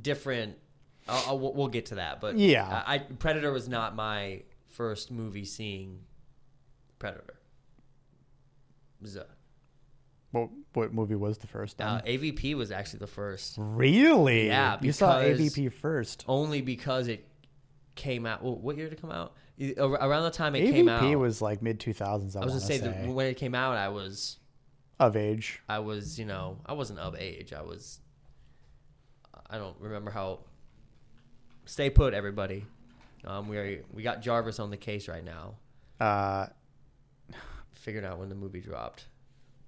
different. 0.00 0.56
I'll, 1.06 1.24
I'll, 1.28 1.38
we'll- 1.38 1.52
we'll 1.54 1.68
get 1.68 1.86
to 1.86 1.96
that, 1.96 2.20
but 2.20 2.36
Yeah. 2.38 2.82
I, 2.86 2.94
I 2.94 2.98
Predator 2.98 3.52
was 3.52 3.68
not 3.68 3.94
my 3.94 4.42
first 4.68 5.10
movie 5.12 5.44
seeing 5.44 6.00
Predator. 6.98 7.33
Was, 9.04 9.16
uh, 9.16 9.24
what 10.32 10.48
what 10.72 10.92
movie 10.92 11.14
was 11.14 11.38
the 11.38 11.46
first 11.46 11.80
uh. 11.80 12.00
AVP 12.04 12.54
was 12.56 12.72
actually 12.72 12.98
the 13.00 13.06
first, 13.06 13.54
Really? 13.58 14.46
Yeah, 14.48 14.78
you 14.80 14.90
saw 14.92 15.20
because- 15.20 15.38
AVP 15.40 15.72
first. 15.72 16.24
only 16.26 16.60
because 16.62 17.06
it 17.06 17.24
came 17.94 18.26
out. 18.26 18.42
Well, 18.42 18.56
what 18.56 18.76
year 18.76 18.86
did 18.88 18.98
it 18.98 19.00
come 19.00 19.12
out? 19.12 19.34
Ar- 19.78 19.84
Around 20.08 20.24
the 20.24 20.30
time 20.32 20.56
it 20.56 20.68
came 20.72 20.88
out, 20.88 21.02
AVP 21.02 21.16
was 21.20 21.40
like 21.40 21.62
mid 21.62 21.78
two 21.78 21.92
thousands. 21.92 22.34
I, 22.34 22.40
I 22.40 22.44
was 22.44 22.54
gonna 22.54 22.64
say, 22.64 22.78
say, 22.78 22.86
that 22.88 23.06
when 23.08 23.26
it 23.26 23.34
came 23.34 23.54
out, 23.54 23.76
I 23.76 23.88
was 23.90 24.38
of 24.98 25.14
age. 25.16 25.60
I 25.68 25.78
was, 25.80 26.18
you 26.18 26.24
know, 26.24 26.58
I 26.66 26.72
wasn't 26.72 26.98
of 26.98 27.14
age. 27.14 27.52
I 27.52 27.62
was. 27.62 28.00
I 29.50 29.58
don't 29.58 29.76
remember 29.78 30.10
how. 30.10 30.40
Stay 31.66 31.90
put, 31.90 32.14
everybody. 32.14 32.64
Um, 33.24 33.48
we 33.48 33.80
we 33.92 34.02
got 34.02 34.20
Jarvis 34.22 34.58
on 34.58 34.70
the 34.70 34.76
case 34.76 35.06
right 35.08 35.24
now, 35.24 35.54
Uh, 36.00 36.46
figuring 37.84 38.06
out 38.06 38.18
when 38.18 38.30
the 38.30 38.34
movie 38.34 38.60
dropped. 38.60 39.04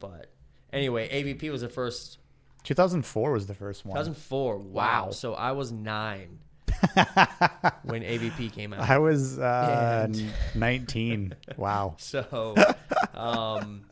But 0.00 0.32
anyway, 0.72 1.08
AVP 1.08 1.50
was 1.52 1.60
the 1.60 1.68
first. 1.68 2.18
2004 2.64 3.32
was 3.32 3.46
the 3.46 3.54
first 3.54 3.84
one. 3.84 3.94
2004. 3.94 4.58
Wow. 4.58 4.62
Wow. 5.04 5.10
So 5.10 5.34
I 5.34 5.52
was 5.52 5.70
nine. 5.70 6.38
when 7.84 8.02
AVP 8.02 8.52
came 8.52 8.72
out. 8.72 8.80
I 8.88 8.98
was 8.98 9.38
uh, 9.38 10.06
And- 10.08 10.32
19. 10.54 11.34
Wow. 11.56 11.96
So, 12.00 12.54
um, 13.14 13.82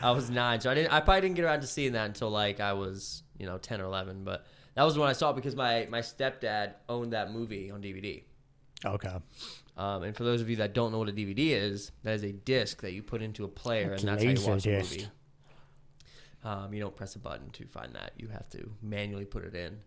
I 0.00 0.12
was 0.12 0.30
nine, 0.30 0.60
so 0.60 0.70
I 0.70 0.74
didn't. 0.74 0.92
I 0.92 1.00
probably 1.00 1.22
didn't 1.22 1.36
get 1.36 1.44
around 1.44 1.60
to 1.62 1.66
seeing 1.66 1.92
that 1.92 2.06
until 2.06 2.30
like 2.30 2.60
I 2.60 2.72
was, 2.74 3.24
you 3.36 3.46
know, 3.46 3.58
ten 3.58 3.80
or 3.80 3.84
eleven. 3.84 4.22
But 4.22 4.46
that 4.74 4.84
was 4.84 4.96
when 4.96 5.08
I 5.08 5.12
saw 5.12 5.30
it 5.30 5.36
because 5.36 5.56
my 5.56 5.86
my 5.90 6.00
stepdad 6.00 6.74
owned 6.88 7.12
that 7.14 7.32
movie 7.32 7.70
on 7.72 7.82
DVD. 7.82 8.22
Okay. 8.84 9.16
Um, 9.78 10.02
and 10.02 10.14
for 10.16 10.24
those 10.24 10.40
of 10.40 10.50
you 10.50 10.56
that 10.56 10.74
don't 10.74 10.90
know 10.92 10.98
what 10.98 11.08
a 11.08 11.12
DVD 11.12 11.50
is, 11.50 11.92
that 12.02 12.12
is 12.14 12.24
a 12.24 12.32
disc 12.32 12.82
that 12.82 12.92
you 12.92 13.02
put 13.02 13.22
into 13.22 13.44
a 13.44 13.48
player, 13.48 13.92
and 13.92 14.00
that's 14.02 14.24
how 14.24 14.28
you 14.30 14.40
watch 14.46 14.66
a 14.66 14.70
movie. 14.78 15.06
Um, 16.44 16.72
you 16.74 16.80
don't 16.80 16.94
press 16.96 17.14
a 17.14 17.18
button 17.18 17.50
to 17.50 17.66
find 17.66 17.94
that; 17.94 18.12
you 18.16 18.28
have 18.28 18.48
to 18.50 18.70
manually 18.82 19.24
put 19.24 19.44
it 19.44 19.54
in. 19.54 19.78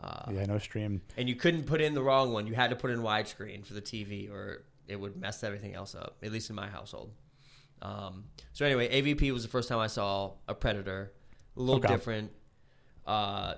Uh, 0.00 0.30
Yeah, 0.32 0.44
no 0.44 0.58
stream. 0.58 1.00
and 1.16 1.28
you 1.28 1.34
couldn't 1.34 1.64
put 1.64 1.80
in 1.80 1.94
the 1.94 2.02
wrong 2.02 2.32
one. 2.32 2.46
You 2.46 2.54
had 2.54 2.70
to 2.70 2.76
put 2.76 2.90
in 2.90 3.00
widescreen 3.00 3.64
for 3.64 3.72
the 3.74 3.80
TV, 3.82 4.30
or 4.30 4.64
it 4.86 4.96
would 5.00 5.16
mess 5.16 5.42
everything 5.42 5.74
else 5.74 5.94
up. 5.94 6.16
At 6.22 6.30
least 6.32 6.50
in 6.50 6.56
my 6.56 6.68
household. 6.68 7.12
Um, 7.82 8.24
so 8.52 8.64
anyway, 8.66 8.88
AVP 9.02 9.32
was 9.32 9.42
the 9.42 9.48
first 9.48 9.68
time 9.68 9.78
I 9.78 9.86
saw 9.86 10.32
a 10.48 10.54
Predator. 10.54 11.12
A 11.56 11.60
little 11.60 11.76
Okay. 11.76 11.88
different. 11.88 12.32
Uh, 13.06 13.54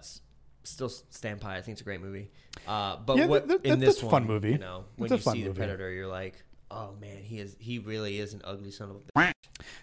still 0.69 0.89
stand 0.89 1.41
by. 1.41 1.57
I 1.57 1.63
think 1.63 1.75
it's 1.75 1.81
a 1.81 1.85
great 1.85 2.01
movie. 2.01 2.31
Uh, 2.67 2.97
but 2.97 3.17
Yeah, 3.17 3.27
what 3.27 3.49
that- 3.49 3.63
that- 3.63 3.71
in 3.73 3.79
this 3.81 3.95
that's 3.97 4.03
a 4.03 4.07
one, 4.07 4.11
fun 4.11 4.27
movie. 4.27 4.51
You 4.53 4.59
know, 4.59 4.85
when 4.97 5.13
It's 5.13 5.21
you 5.21 5.23
fun 5.31 5.35
see 5.35 5.45
the. 5.45 5.55
Predator, 5.55 5.91
you're 5.91 6.07
like, 6.09 6.43
oh 6.71 6.95
man, 7.01 7.19
he 7.23 7.39
is. 7.41 7.57
He 7.59 7.79
really 7.79 8.19
is 8.19 8.35
an 8.35 8.43
ugly 8.45 8.71
son 8.71 8.91
of 8.91 8.97
a. 8.97 9.19
bitch. 9.19 9.33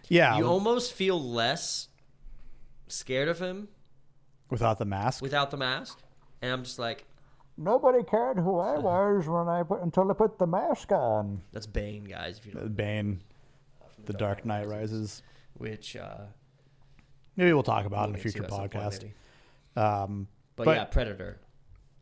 Yeah. 0.07 0.38
You 0.38 0.45
almost 0.45 0.93
feel 0.93 1.21
less 1.21 1.88
scared 2.88 3.27
of 3.27 3.39
him 3.39 3.67
without 4.49 4.77
the 4.77 4.86
mask. 4.86 5.21
without 5.21 5.51
the 5.51 5.57
mask, 5.57 5.99
and 6.41 6.51
I'm 6.51 6.63
just 6.63 6.79
like, 6.79 7.05
Nobody 7.57 8.03
cared 8.03 8.38
who 8.38 8.59
I 8.59 8.77
was 8.79 9.27
when 9.27 9.47
I 9.47 9.63
put 9.63 9.81
until 9.81 10.09
I 10.11 10.13
put 10.13 10.38
the 10.38 10.45
mask 10.47 10.91
on. 10.91 11.41
that's 11.53 11.65
Bane, 11.67 12.03
guys. 12.03 12.38
If 12.38 12.45
you 12.45 12.51
don't. 12.51 12.75
Bane, 12.75 13.21
The 14.05 14.13
Dark 14.13 14.45
Knight 14.45 14.67
Rises. 14.67 15.23
which 15.53 15.95
uh, 15.95 16.25
Maybe 17.38 17.53
we'll 17.53 17.63
talk 17.63 17.86
about 17.86 18.07
we'll 18.09 18.15
in 18.15 18.19
a 18.19 18.23
future 18.23 18.43
at 18.43 18.49
point, 18.49 18.71
podcast. 18.73 19.09
Um, 19.77 20.27
But, 20.56 20.66
But- 20.66 20.78
yeah, 20.78 20.84
Predator, 20.86 21.38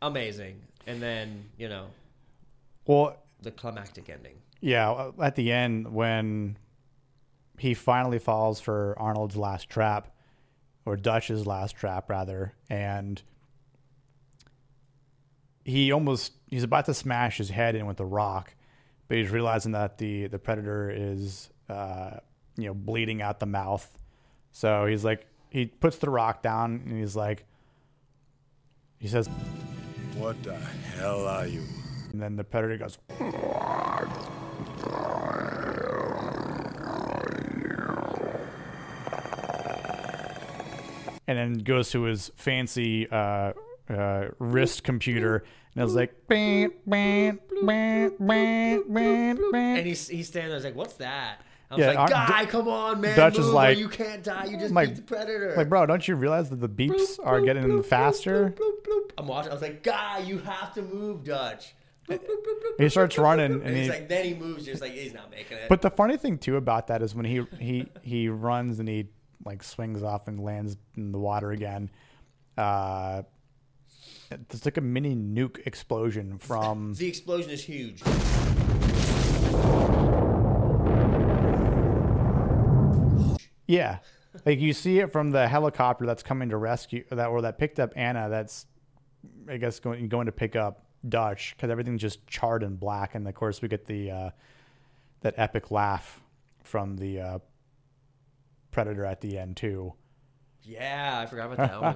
amazing, 0.02 0.60
and 0.86 1.00
then 1.02 1.44
you 1.58 1.68
know 1.68 1.86
well, 2.86 3.16
the 3.40 3.50
climactic 3.50 4.08
ending. 4.08 4.36
yeah, 4.60 5.10
at 5.20 5.34
the 5.36 5.50
end 5.52 5.92
when 5.92 6.56
he 7.58 7.74
finally 7.74 8.18
falls 8.18 8.60
for 8.60 8.94
Arnold's 8.98 9.36
last 9.36 9.68
trap, 9.68 10.08
or 10.86 10.96
Dutch's 10.96 11.46
last 11.46 11.76
trap 11.76 12.10
rather, 12.10 12.54
and 12.68 13.22
he 15.64 15.92
almost 15.92 16.32
he's 16.50 16.62
about 16.62 16.84
to 16.86 16.94
smash 16.94 17.38
his 17.38 17.50
head 17.50 17.74
in 17.74 17.86
with 17.86 17.96
the 17.96 18.04
rock, 18.04 18.54
but 19.08 19.16
he's 19.16 19.30
realizing 19.30 19.72
that 19.72 19.98
the 19.98 20.26
the 20.26 20.38
predator 20.38 20.90
is 20.94 21.48
uh, 21.68 22.18
you 22.56 22.66
know 22.66 22.74
bleeding 22.74 23.22
out 23.22 23.40
the 23.40 23.46
mouth, 23.46 23.98
so 24.52 24.86
he's 24.86 25.04
like 25.04 25.26
he 25.50 25.66
puts 25.66 25.98
the 25.98 26.10
rock 26.10 26.42
down 26.42 26.82
and 26.84 26.98
he's 26.98 27.16
like 27.16 27.46
he 29.04 29.10
says, 29.10 29.28
What 30.16 30.42
the 30.42 30.54
hell 30.54 31.28
are 31.28 31.46
you? 31.46 31.62
and 32.10 32.22
then 32.22 32.36
the 32.36 32.44
predator 32.44 32.78
goes. 32.78 32.96
and 41.26 41.36
then 41.38 41.52
goes 41.54 41.90
to 41.90 42.04
his 42.04 42.32
fancy 42.36 43.06
uh, 43.10 43.52
uh, 43.90 44.28
wrist 44.38 44.84
computer, 44.84 45.44
and 45.74 45.82
it 45.82 45.84
was 45.84 45.94
like, 45.94 46.14
"Bam, 46.26 46.72
bam, 46.86 47.40
bam, 47.62 48.12
bam, 48.18 48.84
bam, 48.88 49.54
And 49.54 49.86
he's 49.86 50.08
he's 50.08 50.28
standing 50.28 50.48
there, 50.48 50.58
he's 50.58 50.64
like, 50.64 50.76
"What's 50.76 50.94
that?" 50.94 51.42
I 51.70 51.76
was 51.76 51.84
Yeah, 51.84 51.92
like, 52.00 52.10
"Guy, 52.10 52.44
D- 52.44 52.50
come 52.50 52.68
on, 52.68 53.00
man! 53.00 53.16
Dutch 53.16 53.38
move, 53.38 53.48
or 53.48 53.52
like- 53.52 53.78
you 53.78 53.88
can't 53.88 54.22
die. 54.22 54.44
You 54.44 54.58
just 54.58 54.72
like- 54.74 54.88
beat 54.90 54.96
the 54.96 55.02
predator." 55.02 55.54
like, 55.56 55.68
bro, 55.68 55.86
don't 55.86 56.06
you 56.06 56.14
realize 56.14 56.50
that 56.50 56.56
the 56.60 56.68
beeps 56.68 56.90
Bloop, 57.18 57.26
are 57.26 57.40
bloop, 57.40 57.44
getting 57.46 57.62
bloop, 57.64 57.86
faster? 57.86 58.50
bloop, 58.50 58.56
bloop, 58.56 58.84
bloop. 58.86 59.10
I'm 59.18 59.26
watching. 59.26 59.50
I 59.50 59.54
was 59.54 59.62
like, 59.62 59.82
"Guy, 59.82 60.18
you 60.18 60.38
have 60.38 60.74
to 60.74 60.82
move, 60.82 61.24
Dutch." 61.24 61.74
He 62.78 62.88
starts 62.90 63.16
running, 63.16 63.62
and 63.62 63.74
he's 63.74 63.86
he- 63.86 63.90
like, 63.90 64.08
then 64.08 64.24
he 64.26 64.34
moves. 64.34 64.66
Just 64.66 64.82
like 64.82 64.92
he's 64.92 65.14
not 65.14 65.30
making 65.30 65.56
it. 65.56 65.68
But 65.70 65.80
the 65.80 65.90
funny 65.90 66.16
thing 66.18 66.36
too 66.38 66.56
about 66.56 66.88
that 66.88 67.00
is 67.02 67.14
when 67.14 67.24
he 67.24 67.46
he 67.58 67.86
he 68.02 68.28
runs 68.28 68.78
and 68.78 68.88
he 68.88 69.06
like 69.44 69.62
swings 69.62 70.02
off 70.02 70.28
and 70.28 70.38
lands 70.38 70.76
in 70.96 71.12
the 71.12 71.18
water 71.18 71.50
again. 71.50 71.90
Uh, 72.58 73.22
it's 74.30 74.64
like 74.64 74.76
a 74.76 74.80
mini 74.82 75.14
nuke 75.16 75.66
explosion 75.66 76.38
from 76.38 76.92
the 76.98 77.08
explosion 77.08 77.50
is 77.50 77.62
huge. 77.64 78.02
Yeah, 83.66 83.98
like 84.44 84.60
you 84.60 84.72
see 84.72 84.98
it 84.98 85.12
from 85.12 85.30
the 85.30 85.48
helicopter 85.48 86.06
that's 86.06 86.22
coming 86.22 86.48
to 86.50 86.56
rescue 86.56 87.04
that 87.10 87.26
or 87.26 87.42
that 87.42 87.58
picked 87.58 87.80
up 87.80 87.92
Anna. 87.96 88.28
That's 88.28 88.66
I 89.48 89.56
guess 89.56 89.80
going 89.80 90.08
going 90.08 90.26
to 90.26 90.32
pick 90.32 90.56
up 90.56 90.84
Dutch 91.08 91.54
because 91.56 91.70
everything's 91.70 92.00
just 92.00 92.26
charred 92.26 92.62
and 92.62 92.78
black, 92.78 93.14
and 93.14 93.26
of 93.26 93.34
course 93.34 93.62
we 93.62 93.68
get 93.68 93.86
the 93.86 94.10
uh, 94.10 94.30
that 95.20 95.34
epic 95.36 95.70
laugh 95.70 96.20
from 96.62 96.96
the 96.96 97.20
uh, 97.20 97.38
predator 98.70 99.04
at 99.04 99.20
the 99.20 99.38
end 99.38 99.56
too. 99.56 99.94
Yeah, 100.66 101.20
I 101.20 101.26
forgot 101.26 101.52
about 101.52 101.58
that. 101.58 101.74
Oh 101.74 101.82
my 101.82 101.92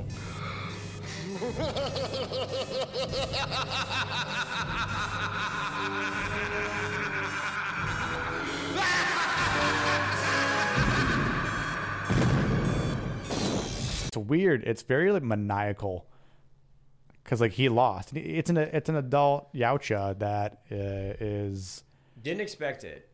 God. 0.00 0.88
It's 14.08 14.16
weird. 14.16 14.64
It's 14.64 14.82
very 14.82 15.10
like 15.10 15.22
maniacal 15.22 16.06
because 17.24 17.40
like 17.40 17.52
he 17.52 17.68
lost. 17.68 18.14
It's 18.14 18.50
an 18.50 18.56
it's 18.58 18.88
an 18.88 18.96
adult 18.96 19.52
Yautja 19.54 20.18
that 20.18 20.60
uh, 20.70 20.74
is 21.24 21.82
Didn't 22.22 22.42
expect 22.42 22.84
it. 22.84 23.08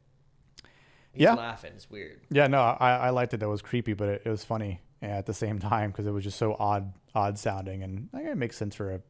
He's 1.12 1.22
Yeah. 1.22 1.34
laughing. 1.34 1.72
It's 1.74 1.88
weird. 1.90 2.20
Yeah, 2.30 2.48
no, 2.48 2.60
I, 2.60 2.96
I 2.96 3.10
liked 3.10 3.32
it. 3.34 3.38
That 3.40 3.48
was 3.48 3.62
creepy, 3.62 3.92
but 3.92 4.08
it, 4.08 4.22
it 4.24 4.28
was 4.28 4.44
funny 4.44 4.80
at 5.02 5.26
the 5.26 5.34
same 5.34 5.58
time 5.58 5.90
because 5.90 6.06
it 6.06 6.10
was 6.10 6.24
just 6.24 6.38
so 6.38 6.56
odd, 6.58 6.92
odd 7.14 7.38
sounding, 7.38 7.82
and 7.82 8.08
I 8.12 8.18
think 8.18 8.30
it 8.30 8.36
makes 8.36 8.56
sense 8.56 8.74
for 8.74 8.92
a 8.92 9.00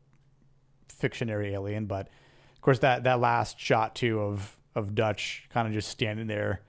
fictionary 0.89 1.55
alien. 1.55 1.86
But 1.86 2.09
of 2.55 2.61
course, 2.61 2.80
that 2.80 3.05
that 3.05 3.20
last 3.20 3.59
shot 3.59 3.95
too 3.95 4.20
of 4.20 4.57
of 4.74 4.95
Dutch 4.95 5.47
kind 5.51 5.66
of 5.66 5.74
just 5.74 5.89
standing 5.89 6.26
there, 6.26 6.61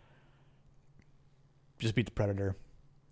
just 1.79 1.95
beat 1.95 2.05
the 2.05 2.11
predator. 2.11 2.55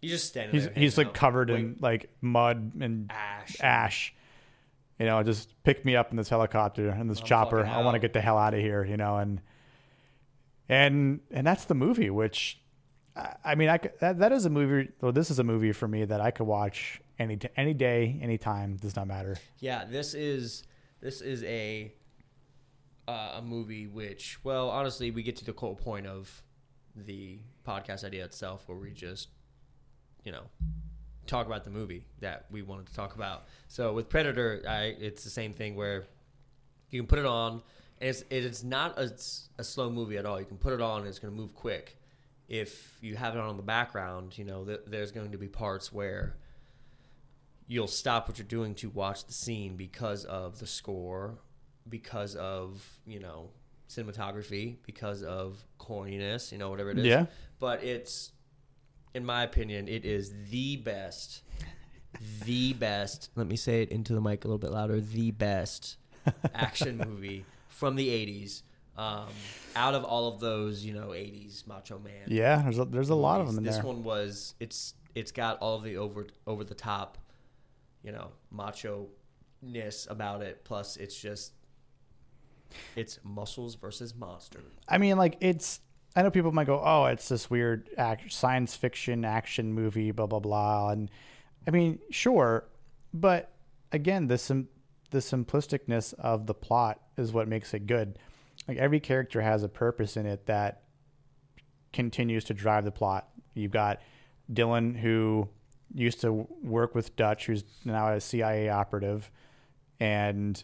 He's 0.02 0.12
just 0.12 0.28
standing 0.28 0.54
He's 0.54 0.66
there. 0.66 0.74
he's 0.76 0.98
like 0.98 1.08
out. 1.08 1.14
covered 1.14 1.50
Wait, 1.50 1.60
in 1.60 1.78
like 1.80 2.10
mud 2.22 2.74
and 2.80 3.12
ash. 3.12 3.58
ash. 3.60 4.14
You 5.00 5.06
know, 5.06 5.22
just 5.24 5.54
pick 5.64 5.86
me 5.86 5.96
up 5.96 6.10
in 6.12 6.18
this 6.18 6.30
helicopter 6.30 6.90
and 6.90 7.10
this 7.10 7.20
chopper. 7.22 7.66
I 7.66 7.84
want 7.84 7.96
to 7.96 8.00
get 8.00 8.14
the 8.14 8.22
hell 8.22 8.38
out 8.38 8.54
of 8.54 8.60
here. 8.60 8.84
You 8.84 8.98
know, 8.98 9.18
and 9.18 9.42
and 10.70 11.20
and 11.32 11.46
that's 11.46 11.66
the 11.66 11.76
movie. 11.76 12.10
Which 12.10 12.60
I, 13.44 13.56
mean, 13.56 13.70
I 13.70 13.78
could, 13.78 13.94
that 14.00 14.20
that 14.20 14.32
is 14.32 14.46
a 14.46 14.50
movie. 14.50 14.90
This 15.02 15.32
is 15.32 15.40
a 15.40 15.44
movie 15.44 15.72
for 15.72 15.88
me 15.88 16.06
that 16.06 16.22
I 16.22 16.32
could 16.32 16.46
watch 16.46 17.02
any 17.20 17.40
any 17.56 17.74
day, 17.74 18.20
any 18.22 18.38
time. 18.38 18.78
Does 18.78 18.96
not 18.96 19.08
matter. 19.08 19.38
Yeah, 19.60 19.86
this 19.86 20.14
is 20.14 20.64
this 21.02 21.22
is 21.22 21.44
a 21.44 21.94
uh, 23.08 23.36
a 23.36 23.42
movie 23.42 23.88
which, 23.88 24.38
well, 24.44 24.70
honestly, 24.70 25.12
we 25.12 25.24
get 25.24 25.36
to 25.38 25.46
the 25.46 25.54
core 25.54 25.76
point 25.76 26.06
of 26.06 26.44
the 26.96 27.40
podcast 27.66 28.04
idea 28.04 28.26
itself, 28.26 28.64
where 28.68 28.78
we 28.78 28.92
just, 28.92 29.30
you 30.24 30.32
know, 30.32 30.44
talk 31.26 31.48
about 31.48 31.64
the 31.64 31.70
movie 31.70 32.06
that 32.20 32.46
we 32.52 32.62
wanted 32.62 32.88
to 32.88 32.94
talk 32.94 33.16
about. 33.16 33.46
So 33.68 33.94
with 33.94 34.10
Predator, 34.10 34.64
I 34.68 34.96
it's 35.00 35.24
the 35.24 35.30
same 35.30 35.54
thing 35.54 35.76
where 35.76 36.06
you 36.90 37.02
can 37.02 37.08
put 37.08 37.20
it 37.20 37.26
on. 37.26 37.62
And 38.00 38.10
it's 38.10 38.24
it 38.30 38.46
is 38.46 38.64
not 38.64 38.98
a, 38.98 39.12
a 39.58 39.64
slow 39.64 39.90
movie 39.90 40.18
at 40.18 40.26
all. 40.26 40.40
You 40.40 40.46
can 40.46 40.58
put 40.58 40.74
it 40.74 40.82
on 40.82 41.00
and 41.00 41.08
it's 41.08 41.20
going 41.20 41.34
to 41.34 41.40
move 41.40 41.54
quick. 41.54 41.98
If 42.48 42.98
you 43.02 43.16
have 43.16 43.36
it 43.36 43.40
on 43.40 43.50
in 43.50 43.58
the 43.58 43.64
background, 43.64 44.38
you 44.38 44.46
know 44.46 44.64
th- 44.64 44.82
there's 44.88 45.12
going 45.12 45.32
to 45.32 45.38
be 45.38 45.48
parts 45.48 45.92
where 45.92 46.38
you'll 47.68 47.88
stop 47.88 48.28
what 48.28 48.38
you're 48.38 48.48
doing 48.48 48.74
to 48.76 48.90
watch 48.90 49.26
the 49.26 49.34
scene 49.34 49.76
because 49.76 50.24
of 50.26 50.60
the 50.60 50.68
score, 50.68 51.38
because 51.90 52.36
of 52.36 53.00
you 53.06 53.20
know 53.20 53.50
cinematography, 53.90 54.78
because 54.86 55.24
of 55.24 55.64
corniness, 55.80 56.52
you 56.52 56.58
know 56.58 56.70
whatever 56.70 56.92
it 56.92 57.00
is. 57.00 57.06
Yeah. 57.06 57.26
But 57.60 57.84
it's, 57.84 58.32
in 59.14 59.26
my 59.26 59.44
opinion, 59.44 59.88
it 59.88 60.06
is 60.06 60.34
the 60.50 60.78
best, 60.78 61.44
the 62.46 62.74
best. 62.80 63.30
Let 63.36 63.48
me 63.48 63.56
say 63.56 63.82
it 63.82 63.90
into 63.90 64.14
the 64.14 64.22
mic 64.22 64.46
a 64.46 64.48
little 64.48 64.58
bit 64.58 64.72
louder. 64.72 65.00
The 65.00 65.32
best 65.32 65.98
action 66.54 66.98
movie 66.98 67.46
from 67.68 67.96
the 67.96 68.08
'80s. 68.08 68.64
Um, 68.98 69.28
out 69.76 69.94
of 69.94 70.04
all 70.04 70.34
of 70.34 70.40
those, 70.40 70.84
you 70.84 70.94
know, 70.94 71.10
'80s 71.10 71.68
Macho 71.68 72.00
Man. 72.00 72.26
Yeah, 72.28 72.62
there's 72.64 72.80
a, 72.80 72.86
there's 72.86 73.10
a 73.10 73.16
lot 73.16 73.42
of 73.42 73.48
them 73.48 73.60
in 73.60 73.64
this 73.64 73.76
there. 73.76 73.86
one 73.86 74.04
was 74.04 74.56
it's 74.60 74.96
it's 75.14 75.32
got 75.32 75.60
all 75.60 75.76
of 75.76 75.84
the 75.84 75.98
over 75.98 76.28
over 76.48 76.64
the 76.64 76.74
top, 76.74 77.18
you 78.04 78.12
know, 78.12 78.32
macho 78.52 79.08
ness 79.62 80.08
about 80.10 80.42
it. 80.42 80.64
Plus, 80.64 80.98
it's 80.98 81.20
just 81.20 81.54
it's 82.96 83.20
muscles 83.24 83.76
versus 83.76 84.16
monster. 84.16 84.62
I 84.88 84.98
mean, 84.98 85.18
like 85.18 85.38
it's. 85.42 85.80
I 86.16 86.24
know 86.24 86.32
people 86.32 86.52
might 86.52 86.66
go, 86.66 86.82
"Oh, 86.84 87.06
it's 87.06 87.30
this 87.30 87.50
weird 87.50 87.90
act, 87.98 88.32
science 88.32 88.76
fiction 88.76 89.24
action 89.24 89.74
movie, 89.74 90.12
blah 90.12 90.26
blah 90.26 90.40
blah," 90.40 90.90
and 90.90 91.12
I 91.68 91.72
mean, 91.72 92.00
sure, 92.10 92.68
but 93.14 93.52
again, 93.92 94.28
the 94.28 94.38
sim- 94.38 94.70
the 95.12 95.20
simplisticness 95.20 96.14
of 96.16 96.48
the 96.48 96.54
plot 96.54 97.02
is 97.18 97.32
what 97.32 97.48
makes 97.48 97.74
it 97.74 97.86
good. 97.88 98.18
Like 98.68 98.78
every 98.78 99.00
character 99.00 99.42
has 99.42 99.64
a 99.64 99.70
purpose 99.70 100.18
in 100.18 100.26
it 100.26 100.46
that 100.48 100.84
continues 101.94 102.44
to 102.46 102.54
drive 102.54 102.84
the 102.86 102.92
plot. 102.92 103.30
You've 103.54 103.72
got 103.72 104.02
Dillon 104.52 104.96
who 104.96 105.48
used 105.94 106.22
to 106.22 106.48
work 106.62 106.94
with 106.94 107.16
Dutch, 107.16 107.46
who's 107.46 107.64
now 107.86 108.12
a 108.12 108.20
CIA 108.20 108.70
operative, 108.70 109.32
and 110.00 110.62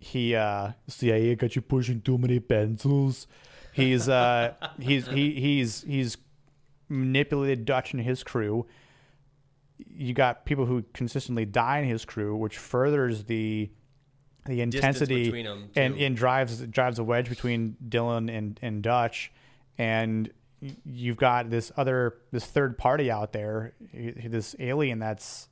he 0.00 0.34
uh 0.34 0.72
CIA 0.86 1.34
got 1.34 1.56
you 1.56 1.62
pushing 1.62 2.00
too 2.00 2.18
many 2.18 2.40
pencils. 2.40 3.26
He's 3.72 4.08
uh 4.08 4.54
he's 4.80 5.06
he 5.06 5.32
he's 5.34 5.82
he's 5.82 6.16
manipulated 6.88 7.64
Dutch 7.64 7.92
and 7.92 8.02
his 8.02 8.22
crew. 8.22 8.66
You 9.86 10.12
got 10.12 10.44
people 10.44 10.66
who 10.66 10.84
consistently 10.92 11.44
die 11.44 11.78
in 11.78 11.88
his 11.88 12.04
crew, 12.04 12.34
which 12.36 12.58
furthers 12.58 13.24
the 13.24 13.70
the 14.48 14.60
intensity 14.62 15.46
and, 15.76 15.96
and 15.96 16.16
drives 16.16 16.60
drives 16.62 16.98
a 16.98 17.04
wedge 17.04 17.28
between 17.28 17.76
Dillon 17.88 18.28
and, 18.28 18.58
and 18.62 18.82
Dutch. 18.82 19.30
And 19.76 20.30
you've 20.84 21.16
got 21.16 21.50
this 21.50 21.70
other 21.76 22.16
this 22.32 22.44
third 22.44 22.78
party 22.78 23.10
out 23.10 23.32
there, 23.32 23.74
this 23.92 24.56
alien 24.58 24.98
that's 24.98 25.48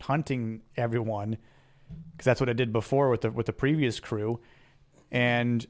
hunting 0.00 0.62
everyone 0.76 1.36
because 2.12 2.24
that's 2.24 2.40
what 2.40 2.48
it 2.48 2.56
did 2.56 2.72
before 2.72 3.10
with 3.10 3.22
the 3.22 3.30
with 3.30 3.46
the 3.46 3.52
previous 3.52 4.00
crew, 4.00 4.40
and 5.10 5.66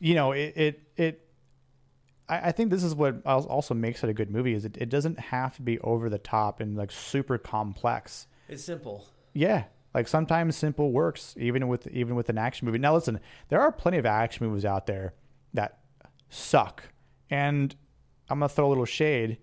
you 0.00 0.14
know 0.14 0.32
it 0.32 0.52
it, 0.56 0.82
it 0.96 1.28
I, 2.28 2.48
I 2.48 2.52
think 2.52 2.70
this 2.70 2.82
is 2.82 2.94
what 2.94 3.24
also 3.24 3.74
makes 3.74 4.02
it 4.02 4.10
a 4.10 4.14
good 4.14 4.30
movie 4.30 4.54
is 4.54 4.64
it, 4.64 4.76
it 4.76 4.88
doesn't 4.88 5.18
have 5.18 5.56
to 5.56 5.62
be 5.62 5.78
over 5.80 6.08
the 6.08 6.18
top 6.18 6.60
and 6.60 6.76
like 6.76 6.90
super 6.90 7.38
complex. 7.38 8.26
It's 8.48 8.64
simple. 8.64 9.06
Yeah, 9.34 9.64
like 9.94 10.06
sometimes 10.08 10.56
simple 10.56 10.92
works 10.92 11.34
even 11.38 11.68
with 11.68 11.86
even 11.88 12.14
with 12.14 12.28
an 12.28 12.38
action 12.38 12.66
movie. 12.66 12.78
Now 12.78 12.94
listen, 12.94 13.20
there 13.48 13.60
are 13.60 13.72
plenty 13.72 13.98
of 13.98 14.06
action 14.06 14.46
movies 14.46 14.64
out 14.64 14.86
there 14.86 15.14
that 15.54 15.78
suck, 16.28 16.84
and 17.30 17.74
I'm 18.28 18.38
gonna 18.40 18.48
throw 18.48 18.66
a 18.66 18.70
little 18.70 18.84
shade, 18.84 19.38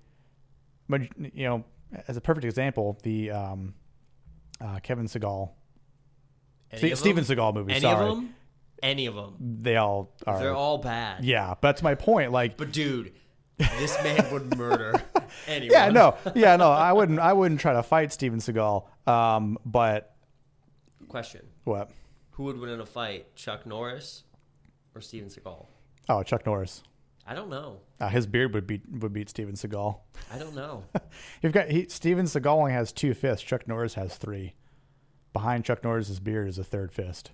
but 0.88 1.02
you 1.34 1.46
know, 1.48 1.64
as 2.08 2.16
a 2.18 2.22
perfect 2.22 2.46
example, 2.46 2.98
the 3.04 3.32
um, 3.32 3.74
uh, 4.62 4.80
Kevin 4.84 5.06
Seagal, 5.08 5.50
Any 6.72 6.94
Ste- 6.96 6.98
Steven? 7.00 7.24
Seagal 7.24 7.54
movie. 7.54 7.72
Any 7.74 7.82
sorry, 7.82 8.08
of 8.10 8.16
them? 8.16 8.36
Any 8.84 9.06
of 9.08 9.16
them? 9.16 9.36
they 9.62 9.78
all 9.78 10.14
are. 10.28 10.40
They're 10.40 10.54
all 10.54 10.78
bad. 10.78 11.24
yeah, 11.24 11.50
but 11.50 11.62
that's 11.62 11.82
my 11.82 11.96
point. 11.96 12.32
Like, 12.32 12.58
But 12.58 12.72
dude, 12.72 13.14
this 13.58 13.96
man 14.04 14.32
would 14.32 14.58
murder 14.58 14.94
anyone. 15.48 15.72
yeah, 15.72 15.90
no, 15.90 16.16
yeah, 16.36 16.56
no, 16.56 16.70
I 16.72 16.92
wouldn't, 16.94 17.20
I 17.20 17.34
wouldn't 17.34 17.60
try 17.62 17.74
to 17.74 17.84
fight 17.84 18.12
Steven 18.14 18.40
Seagal. 18.40 18.86
Um, 19.08 19.58
but 19.66 20.15
Question: 21.16 21.48
what? 21.64 21.92
Who 22.32 22.44
would 22.44 22.60
win 22.60 22.70
in 22.70 22.82
a 22.82 22.86
fight, 22.86 23.34
Chuck 23.38 23.66
Norris 23.66 24.24
or 24.94 25.00
Steven 25.00 25.30
Seagal? 25.30 25.66
Oh, 26.10 26.24
Chuck 26.24 26.46
Norris. 26.46 26.84
I 27.26 27.34
don't 27.34 27.50
know. 27.50 27.80
Uh, 28.02 28.10
his 28.10 28.28
beard 28.28 28.54
would 28.54 28.68
beat 28.68 28.82
would 29.00 29.14
beat 29.14 29.30
Steven 29.30 29.56
Seagal. 29.56 29.98
I 30.30 30.38
don't 30.38 30.54
know. 30.54 30.84
You've 31.42 31.54
got 31.54 31.70
he, 31.70 31.88
Steven 31.88 32.26
Seagal 32.26 32.48
only 32.48 32.74
has 32.74 32.92
two 32.92 33.14
fists. 33.14 33.46
Chuck 33.46 33.66
Norris 33.66 33.94
has 33.94 34.18
three. 34.18 34.56
Behind 35.32 35.64
Chuck 35.64 35.86
Norris's 35.86 36.20
beard 36.20 36.50
is 36.50 36.58
a 36.58 36.66
third 36.66 36.92
fist. 36.92 37.32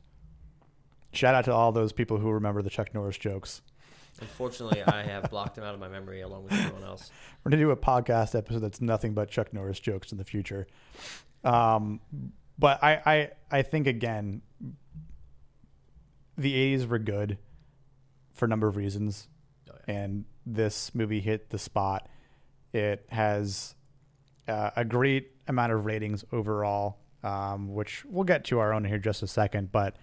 Shout 1.12 1.34
out 1.34 1.46
to 1.46 1.52
all 1.52 1.72
those 1.72 1.92
people 1.92 2.20
who 2.20 2.30
remember 2.30 2.62
the 2.62 2.70
Chuck 2.70 2.94
Norris 2.94 3.18
jokes. 3.18 3.64
Unfortunately, 4.20 4.84
I 4.84 5.02
have 5.02 5.32
blocked 5.32 5.58
him 5.58 5.64
out 5.64 5.74
of 5.74 5.80
my 5.80 5.88
memory 5.88 6.22
along 6.22 6.44
with 6.44 6.54
everyone 6.54 6.84
else. 6.84 7.10
We're 7.44 7.50
gonna 7.50 7.64
do 7.64 7.72
a 7.72 7.76
podcast 7.76 8.38
episode 8.38 8.60
that's 8.60 8.80
nothing 8.80 9.16
but 9.16 9.32
Chuck 9.32 9.52
Norris 9.52 9.80
jokes 9.80 10.12
in 10.12 10.20
the 10.20 10.24
future. 10.24 10.68
Um, 11.44 12.00
but 12.62 12.82
I, 12.84 13.02
I 13.06 13.30
I 13.50 13.62
think 13.64 13.88
again, 13.88 14.44
the 16.38 16.54
'80s 16.78 16.88
were 16.88 17.00
good 17.00 17.40
for 18.34 18.46
a 18.46 18.48
number 18.48 18.68
of 18.68 18.78
reasons, 18.78 19.28
Oh, 19.70 19.76
and 19.88 20.26
this 20.46 20.94
movie 20.94 21.20
hit 21.20 21.50
the 21.50 21.58
spot. 21.58 22.08
It 22.72 23.06
has 23.10 23.74
uh, 24.48 24.70
a 24.76 24.86
great 24.86 25.32
amount 25.48 25.74
of 25.74 25.86
ratings 25.86 26.24
overall, 26.32 27.00
um, 27.24 27.74
which 27.74 28.06
we'll 28.06 28.24
get 28.26 28.46
to 28.46 28.60
our 28.60 28.74
own 28.74 28.86
here 28.86 28.96
in 28.98 29.02
just 29.02 29.24
a 29.24 29.28
second. 29.28 29.72
But 29.72 29.96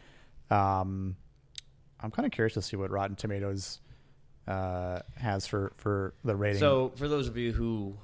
um, 0.51 1.17
I'm 2.01 2.11
kind 2.11 2.27
of 2.27 2.33
curious 2.33 2.55
to 2.55 2.63
see 2.63 2.77
what 2.77 2.91
Rotten 2.91 3.15
Tomatoes 3.15 3.81
uh, 4.49 4.99
has 5.17 5.47
for 5.47 5.73
for 5.77 6.15
the 6.25 6.35
rating. 6.35 6.59
So, 6.59 6.93
for 6.97 7.07
those 7.07 7.29
of 7.29 7.37
you 7.37 7.53
who, 7.53 7.97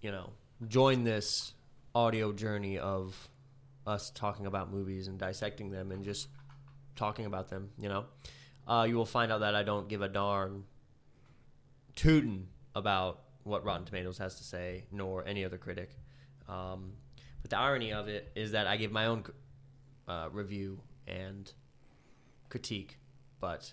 you 0.00 0.10
know, 0.10 0.30
join 0.66 1.04
this 1.04 1.54
audio 1.94 2.32
journey 2.32 2.78
of 2.78 3.28
us 3.86 4.10
talking 4.10 4.46
about 4.46 4.70
movies 4.70 5.08
and 5.08 5.18
dissecting 5.18 5.70
them 5.70 5.90
and 5.92 6.04
just 6.04 6.28
talking 6.96 7.26
about 7.26 7.48
them, 7.48 7.70
you 7.78 7.88
know, 7.88 8.04
uh, 8.66 8.86
you 8.88 8.96
will 8.96 9.04
find 9.06 9.30
out 9.30 9.40
that 9.40 9.54
I 9.54 9.62
don't 9.62 9.88
give 9.88 10.02
a 10.02 10.08
darn 10.08 10.64
tootin' 11.94 12.48
about 12.74 13.20
what 13.42 13.64
Rotten 13.64 13.84
Tomatoes 13.84 14.18
has 14.18 14.36
to 14.36 14.44
say, 14.44 14.84
nor 14.90 15.26
any 15.26 15.44
other 15.44 15.58
critic. 15.58 15.90
Um, 16.48 16.92
but 17.42 17.50
the 17.50 17.58
irony 17.58 17.92
of 17.92 18.08
it 18.08 18.32
is 18.34 18.52
that 18.52 18.66
I 18.66 18.76
give 18.76 18.90
my 18.90 19.06
own 19.06 19.24
uh, 20.08 20.28
review 20.32 20.80
and 21.06 21.52
critique, 22.48 22.98
but 23.40 23.72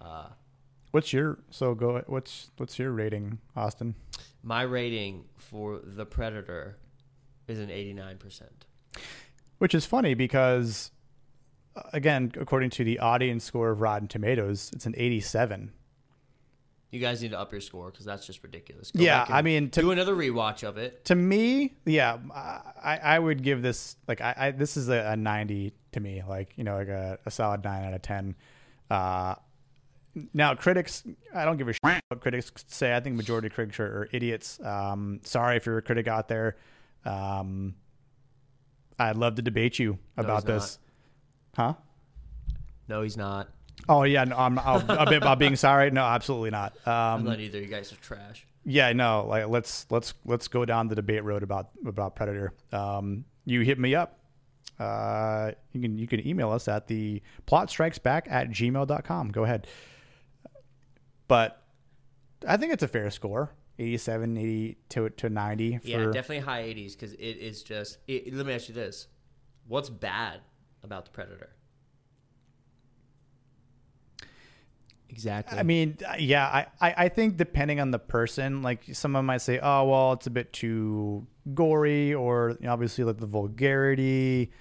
uh, 0.00 0.26
What's 0.90 1.12
your 1.12 1.38
so 1.50 1.74
go? 1.74 2.02
What's 2.06 2.50
what's 2.56 2.78
your 2.78 2.90
rating, 2.90 3.38
Austin? 3.54 3.94
My 4.42 4.62
rating 4.62 5.24
for 5.36 5.80
The 5.84 6.04
Predator 6.04 6.78
is 7.46 7.60
an 7.60 7.68
89%. 7.68 8.42
Which 9.60 9.74
is 9.74 9.84
funny 9.84 10.14
because, 10.14 10.90
uh, 11.76 11.82
again, 11.92 12.32
according 12.40 12.70
to 12.70 12.84
the 12.84 12.98
audience 12.98 13.44
score 13.44 13.70
of 13.70 13.82
Rotten 13.82 14.08
Tomatoes, 14.08 14.70
it's 14.74 14.86
an 14.86 14.94
87. 14.96 15.70
You 16.90 16.98
guys 16.98 17.20
need 17.20 17.32
to 17.32 17.38
up 17.38 17.52
your 17.52 17.60
score 17.60 17.90
because 17.90 18.06
that's 18.06 18.26
just 18.26 18.42
ridiculous. 18.42 18.90
Yeah, 18.94 19.26
I 19.28 19.42
mean, 19.42 19.68
to- 19.68 19.82
do 19.82 19.90
another 19.90 20.16
rewatch 20.16 20.66
of 20.66 20.78
it. 20.78 21.04
To 21.04 21.14
me, 21.14 21.74
yeah, 21.84 22.16
I, 22.34 22.96
I 23.02 23.18
would 23.18 23.42
give 23.42 23.60
this 23.60 23.96
like 24.08 24.22
I, 24.22 24.34
I 24.34 24.50
this 24.52 24.78
is 24.78 24.88
a, 24.88 25.12
a 25.12 25.16
90 25.16 25.74
to 25.92 26.00
me, 26.00 26.22
like 26.26 26.54
you 26.56 26.64
know, 26.64 26.76
like 26.76 26.88
a, 26.88 27.18
a 27.26 27.30
solid 27.30 27.62
nine 27.62 27.84
out 27.84 27.92
of 27.92 28.00
10. 28.00 28.34
Uh, 28.90 29.34
now, 30.32 30.54
critics, 30.54 31.04
I 31.34 31.44
don't 31.44 31.58
give 31.58 31.68
a 31.68 31.74
shit 31.74 32.02
what 32.08 32.22
critics 32.22 32.50
say. 32.66 32.96
I 32.96 33.00
think 33.00 33.14
majority 33.14 33.48
of 33.48 33.52
critics 33.52 33.78
are, 33.78 33.84
are 33.84 34.08
idiots. 34.10 34.58
Um, 34.64 35.20
sorry 35.22 35.58
if 35.58 35.66
you're 35.66 35.78
a 35.78 35.82
critic 35.82 36.08
out 36.08 36.28
there. 36.28 36.56
Um, 37.04 37.74
I'd 39.00 39.16
love 39.16 39.34
to 39.36 39.42
debate 39.42 39.78
you 39.78 39.98
about 40.16 40.42
he's 40.42 40.44
this. 40.44 40.78
Huh? 41.56 41.74
No, 42.88 43.02
he's 43.02 43.16
not. 43.16 43.48
Oh 43.88 44.02
yeah, 44.02 44.24
no, 44.24 44.36
I'm, 44.36 44.58
I'm 44.58 44.88
a 44.90 45.06
bit 45.06 45.16
about 45.22 45.38
being 45.38 45.56
sorry. 45.56 45.90
No, 45.90 46.04
absolutely 46.04 46.50
not. 46.50 46.74
I'm 46.86 47.20
Um, 47.20 47.24
not 47.24 47.40
either. 47.40 47.58
You 47.58 47.66
guys 47.66 47.92
are 47.92 47.96
trash. 47.96 48.46
yeah, 48.64 48.92
no, 48.92 49.24
like 49.26 49.48
let's 49.48 49.86
let's 49.90 50.12
let's 50.26 50.48
go 50.48 50.64
down 50.64 50.88
the 50.88 50.94
debate 50.94 51.24
road 51.24 51.42
about 51.42 51.70
about 51.86 52.14
Predator. 52.14 52.52
Um, 52.72 53.24
you 53.46 53.62
hit 53.62 53.78
me 53.78 53.94
up. 53.94 54.18
Uh, 54.78 55.52
you 55.72 55.80
can 55.80 55.98
you 55.98 56.06
can 56.06 56.26
email 56.26 56.50
us 56.52 56.68
at 56.68 56.86
the 56.86 57.22
plot 57.46 57.70
strikes 57.70 57.98
back 57.98 58.26
at 58.30 58.50
gmail.com. 58.50 59.30
Go 59.30 59.44
ahead. 59.44 59.66
But 61.28 61.62
I 62.46 62.56
think 62.56 62.72
it's 62.72 62.82
a 62.82 62.88
fair 62.88 63.10
score. 63.10 63.50
87, 63.80 64.36
80 64.36 64.76
to, 64.90 65.10
to 65.10 65.28
90 65.30 65.78
for 65.78 65.86
Yeah, 65.86 66.04
definitely 66.06 66.40
high 66.40 66.62
80s 66.62 66.92
because 66.92 67.14
it 67.14 67.18
is 67.18 67.62
just. 67.62 67.98
It, 68.06 68.32
let 68.34 68.46
me 68.46 68.54
ask 68.54 68.68
you 68.68 68.74
this: 68.74 69.08
What's 69.66 69.88
bad 69.90 70.40
about 70.82 71.06
the 71.06 71.10
Predator? 71.10 71.50
Exactly. 75.08 75.58
I 75.58 75.64
mean, 75.64 75.98
yeah, 76.18 76.46
I, 76.46 76.66
I, 76.80 76.94
I 77.04 77.08
think 77.08 77.36
depending 77.36 77.80
on 77.80 77.90
the 77.90 77.98
person, 77.98 78.62
like 78.62 78.82
someone 78.92 79.26
might 79.26 79.42
say, 79.42 79.58
oh, 79.60 79.84
well, 79.84 80.12
it's 80.12 80.28
a 80.28 80.30
bit 80.30 80.52
too 80.52 81.26
gory 81.52 82.14
or 82.14 82.56
you 82.60 82.66
know, 82.66 82.72
obviously 82.72 83.02
like 83.02 83.18
the 83.18 83.26
vulgarity. 83.26 84.52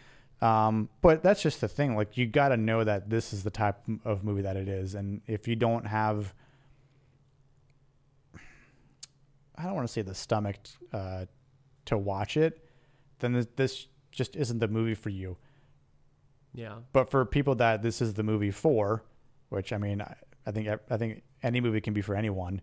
Um, 0.41 0.89
but 1.01 1.22
that's 1.22 1.41
just 1.41 1.61
the 1.61 1.67
thing. 1.67 1.95
Like, 1.95 2.17
you 2.17 2.26
got 2.26 2.49
to 2.49 2.57
know 2.57 2.84
that 2.84 3.09
this 3.09 3.32
is 3.32 3.43
the 3.43 3.51
type 3.51 3.78
of 4.05 4.24
movie 4.24 4.41
that 4.41 4.57
it 4.57 4.67
is. 4.67 4.95
And 4.95 5.22
if 5.28 5.47
you 5.47 5.55
don't 5.55 5.86
have, 5.86 6.34
I 9.60 9.64
don't 9.64 9.76
want 9.76 9.88
to 9.88 9.91
say 9.91 10.01
the 10.01 10.16
stomach 10.16 10.55
uh, 10.93 11.26
to 11.86 11.97
watch 11.97 12.38
it, 12.38 12.66
then 13.20 13.34
this, 13.34 13.47
this 13.57 13.88
just 14.12 14.36
isn't 14.38 14.60
the 14.60 14.70
movie 14.70 14.95
for 14.95 15.10
you. 15.10 15.36
Yeah. 16.53 16.76
But 16.93 17.12
for 17.12 17.26
people 17.26 17.55
that 17.55 17.82
this 17.84 18.01
is 18.01 18.14
the 18.14 18.24
movie 18.24 18.51
for, 18.51 19.03
which 19.49 19.74
I 19.74 19.78
mean, 19.78 20.01
I, 20.01 20.16
I 20.47 20.51
think 20.51 20.68
I 20.89 20.97
think 20.97 21.24
any 21.43 21.60
movie 21.62 21.82
can 21.82 21.93
be 21.93 22.01
for 22.01 22.16
anyone. 22.16 22.62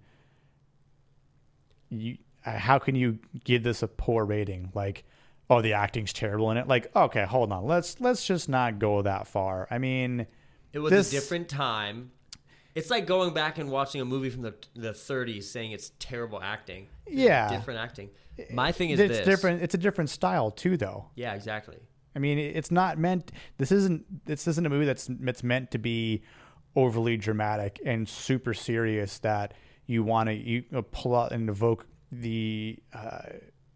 You, 1.91 2.17
uh, 2.45 2.59
how 2.59 2.79
can 2.79 2.95
you 2.95 3.19
give 3.45 3.63
this 3.63 3.83
a 3.83 3.89
poor 3.89 4.25
rating? 4.25 4.71
Like, 4.75 5.05
oh, 5.49 5.61
the 5.63 5.75
acting's 5.75 6.13
terrible 6.13 6.51
in 6.51 6.57
it. 6.57 6.67
Like, 6.67 6.95
okay, 6.97 7.25
hold 7.25 7.53
on, 7.53 7.65
let's 7.67 8.01
let's 8.01 8.27
just 8.27 8.49
not 8.49 8.79
go 8.79 9.03
that 9.03 9.27
far. 9.29 9.69
I 9.71 9.79
mean, 9.79 10.27
It 10.73 10.79
was 10.81 10.91
This- 10.91 11.13
a 11.13 11.17
different 11.17 11.49
time. 11.49 12.11
It's 12.77 12.91
like 12.91 13.07
going 13.07 13.35
back 13.35 13.59
and 13.59 13.71
watching 13.71 14.01
a 14.01 14.05
movie 14.05 14.31
from 14.31 14.43
the 14.43 14.55
the 14.75 14.91
30s 14.93 15.45
saying 15.45 15.73
it's 15.73 15.91
terrible 15.99 16.41
acting. 16.41 16.87
It's 17.07 17.17
Yeah. 17.17 17.49
Different 17.49 17.81
acting. 17.81 18.11
My 18.53 18.71
thing 18.71 18.91
is 18.91 19.01
it's 19.01 19.19
this. 19.19 19.27
different. 19.27 19.63
It's 19.63 19.75
a 19.75 19.79
different 19.79 20.11
style 20.11 20.51
too, 20.51 20.77
though. 20.77 21.07
Yeah, 21.15 21.35
exactly. 21.35 21.79
I 22.15 22.19
mean, 22.19 22.39
it's 22.39 22.71
not 22.71 22.99
meant. 22.99 23.33
This 23.59 23.73
isn't. 23.73 24.27
This 24.27 24.47
isn't 24.47 24.65
a 24.65 24.69
movie 24.69 24.85
that's 24.85 25.09
it's 25.09 25.43
meant 25.43 25.71
to 25.73 25.79
be 25.79 26.23
overly 26.75 27.17
dramatic 27.17 27.81
and 27.85 28.07
super 28.07 28.53
serious 28.53 29.19
that 29.21 29.55
you 29.87 30.05
want 30.05 30.29
to 30.29 30.35
you 30.35 30.65
know, 30.71 30.83
pull 30.83 31.17
out 31.17 31.33
and 31.33 31.49
evoke 31.49 31.87
the 32.13 32.79
uh, 32.93 33.21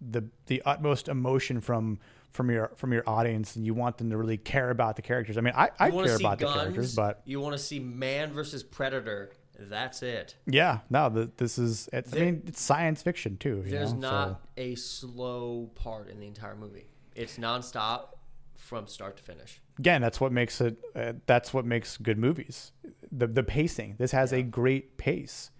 the 0.00 0.24
the 0.46 0.62
utmost 0.66 1.08
emotion 1.08 1.60
from 1.60 1.98
from 2.32 2.50
your 2.50 2.72
from 2.76 2.92
your 2.92 3.02
audience, 3.08 3.56
and 3.56 3.64
you 3.66 3.74
want 3.74 3.98
them 3.98 4.10
to 4.10 4.16
really 4.16 4.36
care 4.36 4.70
about 4.70 4.96
the 4.96 5.02
characters. 5.02 5.36
I 5.36 5.40
mean, 5.40 5.54
I, 5.56 5.70
I 5.78 5.90
care 5.90 6.16
about 6.16 6.38
guns, 6.38 6.54
the 6.54 6.60
characters, 6.60 6.94
but 6.94 7.22
you 7.24 7.40
want 7.40 7.54
to 7.54 7.58
see 7.58 7.78
man 7.78 8.32
versus 8.32 8.62
predator. 8.62 9.30
That's 9.62 10.02
it. 10.02 10.36
yeah, 10.46 10.78
no, 10.88 11.10
the, 11.10 11.30
this 11.36 11.58
is. 11.58 11.88
It's, 11.92 12.14
I 12.16 12.18
mean, 12.20 12.42
it's 12.46 12.62
science 12.62 13.02
fiction 13.02 13.36
too. 13.36 13.62
You 13.66 13.70
There's 13.72 13.92
know? 13.92 14.10
not 14.10 14.28
So- 14.28 14.38
a 14.56 14.74
slow 14.74 15.70
part 15.74 16.08
in 16.08 16.18
the 16.18 16.26
entire 16.26 16.56
movie. 16.56 16.86
It's 17.14 17.36
nonstop 17.36 18.14
from 18.56 18.86
start 18.86 19.16
to 19.16 19.22
finish. 19.22 19.60
again 19.78 20.00
that's 20.02 20.20
what 20.20 20.30
makes 20.32 20.60
it 20.60 20.76
uh, 20.94 21.14
that's 21.26 21.52
what 21.52 21.64
makes 21.64 21.96
good 21.96 22.18
movies 22.18 22.72
the 23.10 23.26
the 23.26 23.42
pacing 23.42 23.96
this 23.98 24.12
has 24.12 24.32
a 24.32 24.42
great 24.42 24.96
pace 24.98 25.50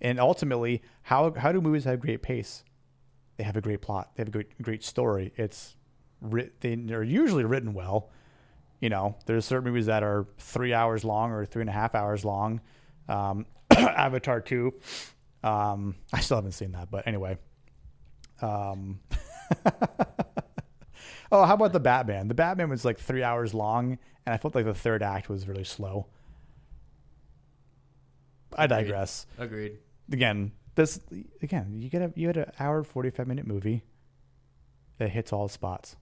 and 0.00 0.20
ultimately 0.20 0.80
how 1.02 1.32
how 1.32 1.50
do 1.52 1.60
movies 1.60 1.84
have 1.84 1.98
great 2.00 2.22
pace 2.22 2.62
they 3.38 3.44
have 3.44 3.56
a 3.56 3.60
great 3.62 3.80
plot 3.80 4.10
they 4.14 4.20
have 4.20 4.28
a 4.28 4.30
great 4.30 4.60
great 4.62 4.84
story 4.84 5.32
it's 5.36 5.74
writ- 6.20 6.60
they, 6.60 6.74
they're 6.74 7.02
usually 7.02 7.44
written 7.44 7.74
well 7.74 8.10
you 8.80 8.88
know 8.88 9.16
there's 9.26 9.44
certain 9.44 9.64
movies 9.64 9.86
that 9.86 10.02
are 10.02 10.26
three 10.38 10.72
hours 10.72 11.04
long 11.04 11.30
or 11.32 11.44
three 11.44 11.62
and 11.62 11.70
a 11.70 11.72
half 11.72 11.94
hours 11.94 12.24
long 12.24 12.60
um, 13.08 13.46
avatar 13.76 14.40
2 14.40 14.72
um, 15.42 15.94
i 16.12 16.20
still 16.20 16.36
haven't 16.36 16.52
seen 16.52 16.72
that 16.72 16.90
but 16.90 17.06
anyway 17.06 17.36
um, 18.42 19.00
Oh, 21.32 21.44
how 21.44 21.54
about 21.54 21.72
the 21.72 21.80
Batman? 21.80 22.28
The 22.28 22.34
Batman 22.34 22.70
was 22.70 22.84
like 22.84 22.98
three 22.98 23.22
hours 23.22 23.54
long, 23.54 23.98
and 24.26 24.34
I 24.34 24.36
felt 24.36 24.54
like 24.54 24.64
the 24.64 24.74
third 24.74 25.02
act 25.02 25.28
was 25.28 25.46
really 25.46 25.64
slow. 25.64 26.06
I 28.56 28.66
digress. 28.66 29.26
Agreed. 29.38 29.78
Again, 30.10 30.50
this 30.74 30.98
again, 31.40 31.76
you 31.80 31.88
get 31.88 32.02
a 32.02 32.12
you 32.16 32.26
had 32.26 32.36
an 32.36 32.50
hour 32.58 32.82
forty 32.82 33.10
five 33.10 33.28
minute 33.28 33.46
movie 33.46 33.84
that 34.98 35.10
hits 35.10 35.32
all 35.32 35.46
spots. 35.46 35.96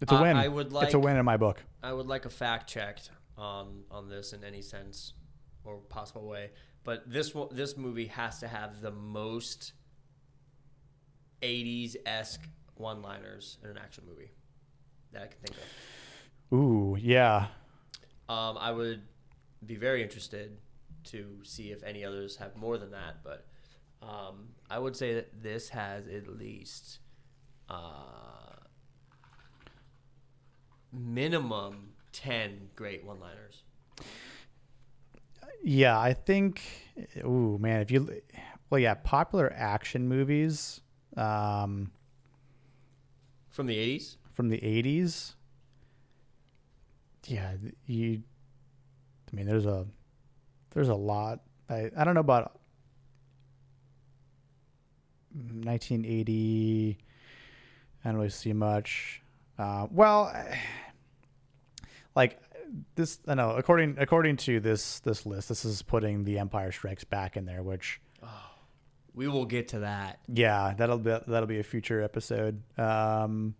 It's 0.00 0.12
a 0.12 0.20
win. 0.20 0.36
I 0.36 0.48
would 0.48 0.72
it's 0.72 0.94
a 0.94 0.98
win 0.98 1.16
in 1.16 1.24
my 1.24 1.36
book. 1.36 1.62
I 1.82 1.92
would 1.92 2.06
like 2.06 2.24
a 2.24 2.30
fact 2.30 2.68
checked 2.68 3.10
on 3.36 3.82
on 3.90 4.08
this 4.08 4.32
in 4.32 4.44
any 4.44 4.62
sense 4.62 5.14
or 5.64 5.78
possible 5.88 6.26
way. 6.26 6.50
But 6.84 7.10
this 7.10 7.34
this 7.50 7.76
movie 7.76 8.06
has 8.06 8.38
to 8.40 8.48
have 8.48 8.80
the 8.80 8.90
most 8.90 9.72
'80s 11.42 11.96
esque 12.06 12.48
one 12.74 13.02
liners 13.02 13.58
in 13.62 13.70
an 13.70 13.78
action 13.78 14.04
movie 14.08 14.30
that 15.12 15.22
I 15.22 15.26
can 15.26 15.38
think 15.40 15.56
of. 15.56 16.58
Ooh, 16.58 16.96
yeah. 16.98 17.46
Um, 18.28 18.56
I 18.58 18.70
would 18.70 19.02
be 19.64 19.76
very 19.76 20.02
interested 20.02 20.58
to 21.04 21.38
see 21.42 21.72
if 21.72 21.82
any 21.82 22.04
others 22.04 22.36
have 22.36 22.56
more 22.56 22.78
than 22.78 22.90
that, 22.92 23.22
but 23.24 23.46
um, 24.02 24.50
I 24.70 24.78
would 24.78 24.96
say 24.96 25.14
that 25.14 25.42
this 25.42 25.68
has 25.70 26.06
at 26.06 26.28
least 26.28 27.00
uh, 27.68 28.54
minimum 30.92 31.90
ten 32.12 32.70
great 32.76 33.04
one-liners. 33.04 33.62
Yeah, 35.62 35.98
I 35.98 36.14
think. 36.14 36.62
Ooh, 37.24 37.58
man, 37.60 37.80
if 37.80 37.90
you, 37.90 38.08
well, 38.70 38.78
yeah, 38.78 38.94
popular 38.94 39.52
action 39.54 40.08
movies 40.08 40.80
um, 41.16 41.90
From 43.50 43.66
the 43.66 43.76
'80s, 43.76 44.16
from 44.32 44.48
the 44.48 44.58
'80s. 44.58 45.34
Yeah, 47.26 47.54
you. 47.86 48.22
I 49.30 49.36
mean, 49.36 49.46
there's 49.46 49.66
a, 49.66 49.86
there's 50.70 50.88
a 50.88 50.94
lot. 50.94 51.40
I 51.68 51.90
I 51.96 52.04
don't 52.04 52.14
know 52.14 52.20
about 52.20 52.60
1980. 55.34 56.98
I 58.04 58.08
don't 58.08 58.16
really 58.16 58.30
see 58.30 58.52
much. 58.52 59.22
Uh, 59.58 59.86
well, 59.90 60.32
like 62.14 62.38
this, 62.94 63.18
I 63.26 63.34
know. 63.34 63.50
According 63.52 63.96
according 63.98 64.36
to 64.38 64.60
this 64.60 65.00
this 65.00 65.26
list, 65.26 65.48
this 65.48 65.64
is 65.64 65.82
putting 65.82 66.24
The 66.24 66.38
Empire 66.38 66.72
Strikes 66.72 67.04
Back 67.04 67.36
in 67.36 67.44
there, 67.46 67.62
which 67.62 68.00
we 69.14 69.26
will 69.26 69.46
get 69.46 69.68
to 69.68 69.80
that. 69.80 70.20
yeah, 70.32 70.74
that'll 70.76 70.98
be 70.98 71.10
that'll 71.26 71.46
be 71.46 71.58
a 71.58 71.64
future 71.64 72.02
episode. 72.02 72.62
Um, 72.78 73.54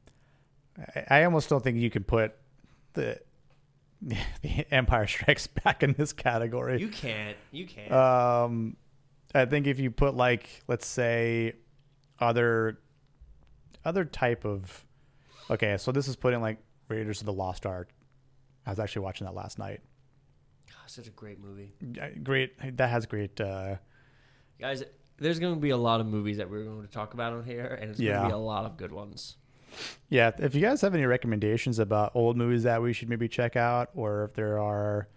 I, 0.94 1.04
I 1.20 1.24
almost 1.24 1.48
don't 1.48 1.64
think 1.64 1.78
you 1.78 1.90
can 1.90 2.04
put 2.04 2.34
the 2.92 3.20
the 4.02 4.16
Empire 4.70 5.06
Strikes 5.06 5.46
Back 5.48 5.82
in 5.82 5.94
this 5.94 6.12
category. 6.12 6.80
You 6.80 6.88
can't. 6.88 7.36
You 7.50 7.66
can't. 7.66 7.90
Um, 7.92 8.76
I 9.34 9.46
think 9.46 9.66
if 9.66 9.80
you 9.80 9.90
put 9.90 10.14
like 10.14 10.62
let's 10.68 10.86
say 10.86 11.54
other 12.20 12.78
other 13.84 14.04
type 14.04 14.44
of 14.44 14.84
okay, 15.50 15.76
so 15.78 15.92
this 15.92 16.08
is 16.08 16.16
putting 16.16 16.40
like 16.40 16.58
Raiders 16.88 17.20
of 17.20 17.26
the 17.26 17.32
Lost 17.32 17.66
Ark. 17.66 17.88
I 18.66 18.70
was 18.70 18.78
actually 18.78 19.02
watching 19.02 19.26
that 19.26 19.34
last 19.34 19.58
night. 19.58 19.80
God, 20.68 20.76
such 20.90 21.06
a 21.06 21.10
great 21.10 21.40
movie, 21.40 21.72
Great, 22.22 22.76
that 22.76 22.88
has 22.90 23.06
great. 23.06 23.40
Uh, 23.40 23.76
guys. 24.60 24.82
There's 25.20 25.40
going 25.40 25.54
to 25.54 25.60
be 25.60 25.70
a 25.70 25.76
lot 25.76 26.00
of 26.00 26.06
movies 26.06 26.36
that 26.36 26.48
we're 26.48 26.62
going 26.62 26.82
to 26.82 26.92
talk 26.92 27.12
about 27.12 27.32
on 27.32 27.42
here, 27.44 27.76
and 27.80 27.90
it's 27.90 27.98
going 27.98 28.12
to 28.22 28.26
be 28.28 28.32
a 28.32 28.36
lot 28.38 28.66
of 28.66 28.76
good 28.76 28.92
ones. 28.92 29.36
Yeah, 30.08 30.30
if 30.38 30.54
you 30.54 30.60
guys 30.60 30.80
have 30.82 30.94
any 30.94 31.06
recommendations 31.06 31.80
about 31.80 32.12
old 32.14 32.36
movies 32.36 32.62
that 32.62 32.80
we 32.80 32.92
should 32.92 33.08
maybe 33.08 33.26
check 33.26 33.56
out, 33.56 33.90
or 33.96 34.24
if 34.24 34.34
there 34.34 34.60
are 34.60 35.08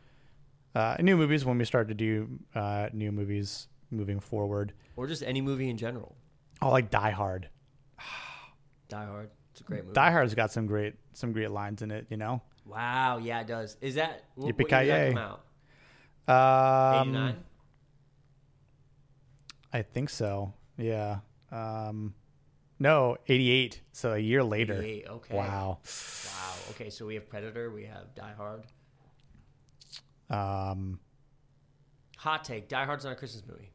uh, 0.73 0.95
new 1.01 1.15
movies 1.17 1.45
when 1.45 1.59
we 1.59 1.65
start 1.65 1.88
to 1.89 1.93
do 1.93 2.27
uh, 2.55 2.89
new 2.93 3.11
movies 3.11 3.67
moving 3.91 4.19
forward, 4.19 4.73
Or 4.95 5.05
just 5.05 5.21
any 5.21 5.39
movie 5.39 5.69
in 5.69 5.77
general. 5.77 6.15
oh, 6.63 6.69
like 6.71 6.89
Die 6.89 7.11
Hard. 7.11 7.49
Die 8.89 9.05
Hard. 9.05 9.29
It's 9.51 9.61
a 9.61 9.63
great 9.63 9.83
movie. 9.83 9.93
Die 9.93 10.11
Hard's 10.11 10.33
got 10.35 10.51
some 10.51 10.65
great 10.67 10.95
some 11.13 11.31
great 11.33 11.51
lines 11.51 11.81
in 11.81 11.91
it. 11.91 12.07
You 12.09 12.17
know, 12.17 12.41
Wow, 12.65 13.17
yeah, 13.17 13.41
it 13.41 13.47
does. 13.47 13.75
Is 13.81 13.95
that 13.95 14.23
wh- 14.35 14.39
what 14.45 14.57
year 14.71 14.79
did 14.83 14.89
that 14.89 15.13
come 15.13 15.39
out? 16.27 16.99
um, 17.01 17.09
89? 17.09 17.35
I 19.73 19.81
think 19.81 20.09
so. 20.09 20.53
Yeah. 20.77 21.19
Um, 21.51 22.13
no, 22.79 23.17
eighty 23.27 23.49
eight. 23.51 23.81
So 23.91 24.13
a 24.13 24.17
year 24.19 24.43
later. 24.43 24.75
88, 24.81 25.07
okay. 25.09 25.35
Wow. 25.35 25.79
Wow. 25.83 26.53
Okay, 26.71 26.89
so 26.89 27.05
we 27.05 27.15
have 27.15 27.27
Predator, 27.29 27.71
we 27.71 27.85
have 27.85 28.13
Die 28.15 28.33
Hard. 28.37 28.63
Um, 30.29 30.99
Hot 32.17 32.43
take: 32.43 32.69
Die 32.69 32.85
Hard's 32.85 33.03
not 33.03 33.13
a 33.13 33.15
Christmas 33.15 33.43
movie. 33.47 33.71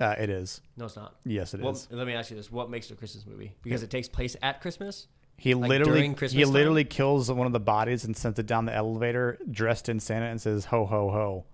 Uh, 0.00 0.14
it 0.18 0.30
is. 0.30 0.60
No, 0.76 0.84
it's 0.86 0.96
not. 0.96 1.16
Yes, 1.24 1.54
it 1.54 1.60
is. 1.60 1.64
What, 1.64 1.86
let 1.90 2.06
me 2.06 2.14
ask 2.14 2.30
you 2.30 2.36
this: 2.36 2.50
What 2.50 2.70
makes 2.70 2.90
it 2.90 2.94
a 2.94 2.96
Christmas 2.96 3.26
movie? 3.26 3.54
Because 3.62 3.82
it 3.82 3.90
takes 3.90 4.08
place 4.08 4.36
at 4.42 4.60
Christmas. 4.60 5.06
He 5.38 5.52
Like 5.54 5.68
literally 5.68 6.08
Christmas 6.14 6.32
he 6.32 6.44
time? 6.44 6.52
literally 6.54 6.84
kills 6.84 7.30
one 7.30 7.46
of 7.46 7.52
the 7.52 7.60
bodies 7.60 8.04
and 8.04 8.16
sends 8.16 8.38
it 8.38 8.46
down 8.46 8.64
the 8.64 8.74
elevator 8.74 9.38
dressed 9.50 9.88
in 9.90 10.00
Santa 10.00 10.26
and 10.26 10.40
says 10.40 10.64
ho 10.66 10.86
ho 10.86 11.10
ho. 11.10 11.44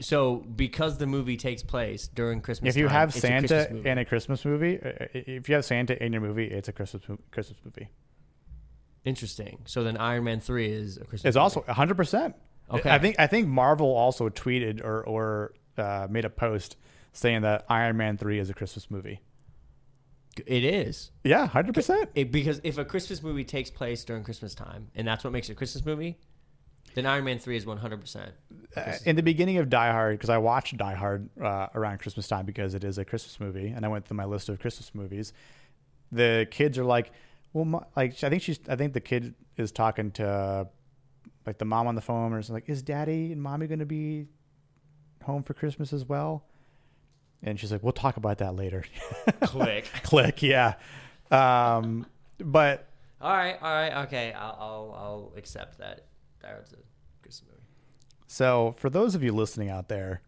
So, 0.00 0.36
because 0.36 0.98
the 0.98 1.06
movie 1.06 1.36
takes 1.36 1.62
place 1.62 2.08
during 2.08 2.40
Christmas, 2.42 2.74
If 2.74 2.76
you 2.76 2.88
time, 2.88 2.92
have 2.96 3.08
a 3.10 3.12
Santa 3.20 3.46
Christmas 3.48 3.86
in 3.86 3.98
a 3.98 4.04
Christmas 4.04 4.44
movie, 4.44 4.78
uh, 4.84 4.90
if 5.14 5.48
you 5.48 5.54
have 5.54 5.64
Santa 5.64 6.02
in 6.04 6.12
your 6.12 6.20
movie, 6.20 6.46
it's 6.46 6.68
a 6.68 6.72
Christmas 6.72 7.02
Christmas 7.30 7.58
movie. 7.64 7.88
interesting. 9.04 9.60
So 9.66 9.84
then, 9.84 9.96
Iron 9.96 10.24
Man 10.24 10.40
three 10.40 10.70
is 10.70 10.96
a 10.96 11.00
Christmas. 11.04 11.24
It's 11.30 11.36
movie. 11.36 11.42
also 11.42 11.60
100. 11.62 11.96
percent 11.96 12.34
Okay. 12.70 12.90
I 12.90 12.98
think 12.98 13.16
I 13.18 13.26
think 13.26 13.46
Marvel 13.46 13.94
also 13.94 14.28
tweeted 14.30 14.82
or 14.84 15.02
or 15.04 15.52
uh, 15.76 16.06
made 16.10 16.24
a 16.24 16.30
post 16.30 16.76
saying 17.14 17.40
that 17.42 17.64
Iron 17.70 17.96
Man 17.96 18.18
three 18.18 18.38
is 18.38 18.50
a 18.50 18.54
Christmas 18.54 18.90
movie. 18.90 19.20
it 20.46 20.64
is. 20.64 21.10
Yeah, 21.22 21.46
hundred 21.46 21.74
percent. 21.74 22.10
It, 22.14 22.30
because 22.30 22.60
if 22.64 22.76
a 22.76 22.84
Christmas 22.84 23.22
movie 23.22 23.44
takes 23.44 23.70
place 23.70 24.04
during 24.04 24.24
Christmas 24.24 24.54
time, 24.54 24.88
and 24.94 25.06
that's 25.08 25.24
what 25.24 25.32
makes 25.32 25.48
it 25.48 25.52
a 25.52 25.54
Christmas 25.54 25.84
movie, 25.86 26.18
then 26.94 27.06
Iron 27.06 27.24
Man 27.24 27.38
three 27.38 27.56
is 27.56 27.64
one 27.64 27.78
hundred 27.78 28.00
percent. 28.00 28.32
Uh, 28.76 28.94
In 29.06 29.16
the 29.16 29.22
beginning 29.22 29.58
of 29.58 29.70
Die 29.70 29.92
Hard, 29.92 30.18
because 30.18 30.30
I 30.30 30.38
watched 30.38 30.76
Die 30.76 30.94
Hard 30.94 31.30
uh, 31.40 31.68
around 31.74 31.98
Christmas 31.98 32.26
time 32.28 32.44
because 32.44 32.74
it 32.74 32.84
is 32.84 32.98
a 32.98 33.04
Christmas 33.04 33.38
movie, 33.40 33.68
and 33.68 33.84
I 33.84 33.88
went 33.88 34.06
through 34.06 34.16
my 34.16 34.24
list 34.24 34.48
of 34.48 34.58
Christmas 34.58 34.94
movies. 34.94 35.32
The 36.12 36.46
kids 36.50 36.78
are 36.78 36.84
like, 36.84 37.12
well, 37.52 37.64
mo- 37.64 37.86
like 37.96 38.22
I 38.24 38.28
think 38.28 38.42
she's, 38.42 38.58
I 38.68 38.76
think 38.76 38.92
the 38.92 39.00
kid 39.00 39.34
is 39.56 39.70
talking 39.72 40.10
to 40.12 40.68
like 41.46 41.58
the 41.58 41.64
mom 41.64 41.86
on 41.86 41.94
the 41.94 42.00
phone, 42.00 42.32
or 42.32 42.38
is 42.40 42.50
like, 42.50 42.68
is 42.68 42.82
daddy 42.82 43.30
and 43.32 43.40
mommy 43.40 43.66
going 43.68 43.78
to 43.78 43.86
be 43.86 44.26
home 45.22 45.42
for 45.44 45.54
Christmas 45.54 45.92
as 45.92 46.04
well? 46.04 46.44
And 47.44 47.60
she's 47.60 47.70
like, 47.70 47.82
we'll 47.82 47.92
talk 47.92 48.16
about 48.16 48.38
that 48.38 48.56
later. 48.56 48.84
Click. 49.42 49.84
Click, 50.02 50.42
yeah. 50.42 50.74
Um, 51.30 52.06
but 52.38 52.88
all 53.20 53.36
right, 53.36 53.56
all 53.62 53.72
right, 53.72 54.04
okay. 54.06 54.32
I'll 54.32 54.56
I'll, 54.58 54.94
I'll 54.96 55.32
accept 55.36 55.78
that. 55.78 56.06
That's 56.42 56.72
a 56.72 56.76
good 57.22 57.34
movie. 57.46 57.62
so 58.26 58.74
for 58.78 58.90
those 58.90 59.14
of 59.14 59.22
you 59.22 59.32
listening 59.32 59.70
out 59.70 59.88
there, 59.88 60.20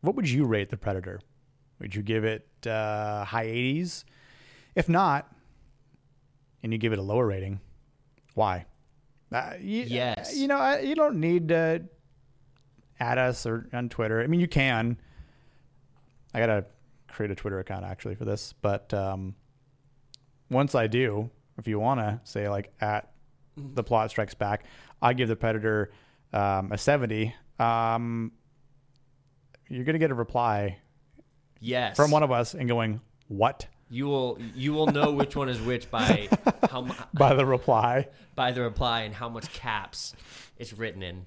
what 0.00 0.14
would 0.16 0.28
you 0.28 0.44
rate 0.44 0.70
the 0.70 0.76
Predator? 0.76 1.20
Would 1.80 1.94
you 1.94 2.02
give 2.02 2.24
it 2.24 2.46
uh, 2.66 3.24
high 3.24 3.46
80s? 3.46 4.04
If 4.74 4.88
not, 4.88 5.32
and 6.62 6.72
you 6.72 6.78
give 6.78 6.92
it 6.92 6.98
a 6.98 7.02
lower 7.02 7.26
rating, 7.26 7.60
why? 8.34 8.66
Uh, 9.32 9.54
you, 9.60 9.84
Yes. 9.84 10.36
You 10.36 10.48
know, 10.48 10.78
you 10.78 10.94
don't 10.94 11.20
need 11.20 11.48
to 11.48 11.82
add 13.00 13.18
us 13.18 13.46
or 13.46 13.68
on 13.72 13.88
Twitter. 13.88 14.20
I 14.22 14.26
mean, 14.26 14.40
you 14.40 14.48
can. 14.48 14.98
I 16.34 16.40
gotta 16.40 16.64
create 17.08 17.30
a 17.30 17.34
Twitter 17.34 17.60
account 17.60 17.84
actually 17.84 18.16
for 18.16 18.24
this, 18.24 18.52
but 18.60 18.92
um, 18.92 19.34
once 20.50 20.74
I 20.74 20.86
do, 20.88 21.30
if 21.58 21.68
you 21.68 21.78
want 21.78 22.00
to 22.00 22.20
say 22.24 22.48
like 22.48 22.72
at 22.80 23.12
the 23.56 23.84
plot 23.84 24.10
strikes 24.10 24.34
back, 24.34 24.64
I 25.00 25.12
give 25.12 25.28
the 25.28 25.36
Predator 25.36 25.92
um, 26.32 26.72
a 26.72 26.78
seventy. 26.78 27.34
Um, 27.58 28.32
you're 29.68 29.84
gonna 29.84 29.98
get 29.98 30.10
a 30.10 30.14
reply 30.14 30.78
Yes. 31.60 31.96
from 31.96 32.10
one 32.10 32.22
of 32.22 32.30
us 32.32 32.54
and 32.54 32.68
going, 32.68 33.00
"What?" 33.28 33.66
you 33.90 34.06
will 34.06 34.38
you 34.54 34.72
will 34.72 34.86
know 34.86 35.12
which 35.12 35.36
one 35.36 35.48
is 35.48 35.60
which 35.60 35.90
by 35.90 36.28
how 36.70 36.80
mu- 36.82 36.94
by 37.12 37.34
the 37.34 37.46
reply. 37.46 38.08
by 38.34 38.50
the 38.50 38.62
reply 38.62 39.02
and 39.02 39.14
how 39.14 39.28
much 39.28 39.52
caps 39.52 40.14
it's 40.56 40.72
written 40.72 41.02
in. 41.02 41.26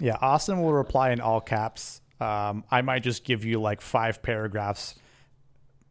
Yeah, 0.00 0.16
Austin 0.20 0.62
will 0.62 0.72
reply 0.72 1.10
in 1.10 1.20
all 1.20 1.40
caps. 1.40 2.00
Um, 2.20 2.64
I 2.70 2.82
might 2.82 3.02
just 3.02 3.24
give 3.24 3.44
you 3.44 3.60
like 3.60 3.80
five 3.80 4.22
paragraphs 4.22 4.94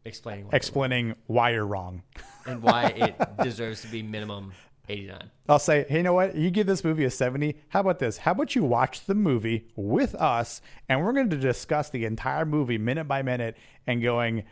Explaining 0.06 0.44
why 0.44 0.50
explaining 0.52 1.14
why 1.28 1.50
you're 1.50 1.66
wrong. 1.66 2.02
and 2.46 2.62
why 2.62 2.88
it 2.88 3.16
deserves 3.42 3.80
to 3.82 3.88
be 3.88 4.02
minimum 4.02 4.52
89. 4.88 5.30
I'll 5.48 5.58
say, 5.58 5.86
hey, 5.88 5.98
you 5.98 6.02
know 6.02 6.12
what? 6.12 6.34
You 6.36 6.50
give 6.50 6.66
this 6.66 6.84
movie 6.84 7.04
a 7.04 7.10
70. 7.10 7.56
How 7.68 7.80
about 7.80 7.98
this? 7.98 8.18
How 8.18 8.32
about 8.32 8.54
you 8.54 8.64
watch 8.64 9.06
the 9.06 9.14
movie 9.14 9.66
with 9.76 10.14
us 10.14 10.60
and 10.90 11.02
we're 11.02 11.12
going 11.12 11.30
to 11.30 11.38
discuss 11.38 11.88
the 11.88 12.04
entire 12.04 12.44
movie 12.44 12.76
minute 12.76 13.04
by 13.04 13.22
minute 13.22 13.56
and 13.86 14.02
going, 14.02 14.44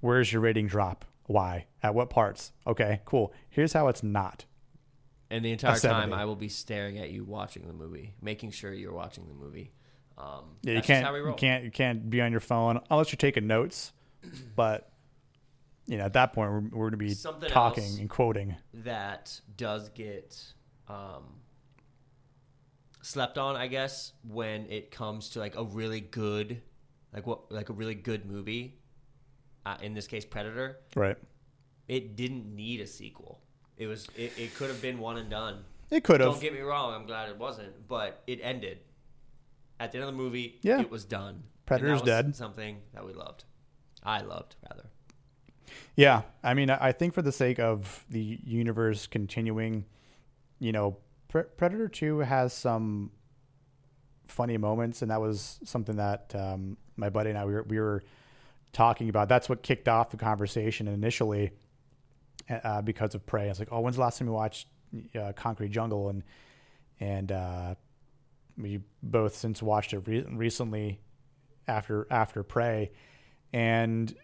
where's 0.00 0.32
your 0.32 0.42
rating 0.42 0.68
drop? 0.68 1.04
Why? 1.26 1.66
At 1.82 1.94
what 1.94 2.10
parts? 2.10 2.52
Okay, 2.66 3.00
cool. 3.04 3.32
Here's 3.50 3.72
how 3.72 3.88
it's 3.88 4.02
not. 4.02 4.44
And 5.30 5.44
the 5.44 5.50
entire 5.50 5.78
time 5.78 6.12
I 6.12 6.24
will 6.24 6.36
be 6.36 6.48
staring 6.48 6.98
at 6.98 7.10
you 7.10 7.24
watching 7.24 7.66
the 7.66 7.72
movie, 7.72 8.14
making 8.20 8.50
sure 8.50 8.72
you're 8.72 8.92
watching 8.92 9.26
the 9.26 9.34
movie. 9.34 9.72
Um, 10.22 10.44
Yeah, 10.62 10.74
you 10.74 10.82
can't 10.82 11.04
how 11.04 11.12
we 11.12 11.18
roll. 11.20 11.30
you 11.30 11.34
can't 11.36 11.64
you 11.64 11.70
can't 11.70 12.08
be 12.08 12.20
on 12.20 12.30
your 12.30 12.40
phone 12.40 12.80
unless 12.90 13.10
you're 13.10 13.16
taking 13.18 13.46
notes. 13.46 13.92
But 14.56 14.88
you 15.86 15.98
know, 15.98 16.04
at 16.04 16.12
that 16.12 16.32
point 16.32 16.50
we're, 16.52 16.60
we're 16.60 16.90
going 16.90 16.92
to 16.92 16.96
be 16.96 17.10
Something 17.14 17.50
talking 17.50 17.98
and 17.98 18.08
quoting. 18.08 18.54
that 18.72 19.40
does 19.56 19.88
get 19.88 20.40
um, 20.88 21.24
slept 23.02 23.36
on, 23.36 23.56
I 23.56 23.66
guess, 23.66 24.12
when 24.22 24.66
it 24.70 24.90
comes 24.92 25.30
to 25.30 25.40
like 25.40 25.56
a 25.56 25.64
really 25.64 26.00
good, 26.00 26.62
like 27.12 27.26
what, 27.26 27.50
like 27.50 27.68
a 27.68 27.72
really 27.72 27.96
good 27.96 28.24
movie. 28.24 28.78
Uh, 29.66 29.76
in 29.82 29.94
this 29.94 30.06
case, 30.06 30.24
Predator. 30.24 30.78
Right. 30.96 31.16
It 31.88 32.14
didn't 32.16 32.54
need 32.54 32.80
a 32.80 32.86
sequel. 32.86 33.40
It 33.76 33.86
was. 33.86 34.06
It, 34.16 34.32
it 34.36 34.54
could 34.54 34.68
have 34.68 34.80
been 34.82 34.98
one 34.98 35.18
and 35.18 35.28
done. 35.30 35.64
It 35.90 36.04
could 36.04 36.20
have. 36.20 36.30
Don't 36.30 36.40
get 36.40 36.52
me 36.52 36.60
wrong. 36.60 36.94
I'm 36.94 37.06
glad 37.06 37.28
it 37.28 37.36
wasn't, 37.38 37.86
but 37.88 38.22
it 38.26 38.40
ended. 38.42 38.78
At 39.82 39.90
the 39.90 39.98
end 39.98 40.08
of 40.08 40.14
the 40.14 40.16
movie, 40.22 40.60
Yeah. 40.62 40.80
it 40.80 40.90
was 40.90 41.04
done. 41.04 41.42
Predator's 41.66 41.94
was 41.94 42.02
dead. 42.02 42.36
Something 42.36 42.78
that 42.94 43.04
we 43.04 43.12
loved. 43.12 43.42
I 44.04 44.20
loved 44.20 44.54
rather. 44.70 44.86
Yeah, 45.96 46.22
I 46.44 46.54
mean, 46.54 46.70
I 46.70 46.88
I 46.88 46.92
think 46.92 47.14
for 47.14 47.22
the 47.22 47.32
sake 47.32 47.58
of 47.58 48.04
the 48.08 48.38
universe 48.44 49.06
continuing, 49.08 49.84
you 50.60 50.70
know, 50.70 50.98
Pre- 51.28 51.42
Predator 51.56 51.88
Two 51.88 52.18
has 52.20 52.52
some 52.52 53.10
funny 54.28 54.56
moments, 54.56 55.02
and 55.02 55.10
that 55.10 55.20
was 55.20 55.58
something 55.64 55.96
that 55.96 56.32
um, 56.36 56.76
my 56.96 57.10
buddy 57.10 57.30
and 57.30 57.38
I 57.38 57.44
we 57.44 57.54
were, 57.54 57.62
we 57.64 57.80
were 57.80 58.02
talking 58.72 59.08
about. 59.08 59.28
That's 59.28 59.48
what 59.48 59.62
kicked 59.62 59.88
off 59.88 60.10
the 60.10 60.16
conversation 60.16 60.86
initially 60.86 61.50
uh, 62.48 62.82
because 62.82 63.14
of 63.16 63.26
Prey. 63.26 63.46
I 63.46 63.48
was 63.48 63.58
like, 63.58 63.68
"Oh, 63.72 63.80
when's 63.80 63.96
the 63.96 64.02
last 64.02 64.18
time 64.18 64.28
you 64.28 64.34
watched 64.34 64.68
uh, 65.18 65.32
Concrete 65.34 65.70
Jungle?" 65.70 66.08
And 66.10 66.22
and 67.00 67.32
uh, 67.32 67.74
we 68.62 68.80
both 69.02 69.34
since 69.34 69.62
watched 69.62 69.92
it 69.92 70.06
re- 70.06 70.26
recently 70.30 71.00
after 71.68 72.06
after 72.10 72.42
Prey, 72.42 72.92
and 73.52 74.14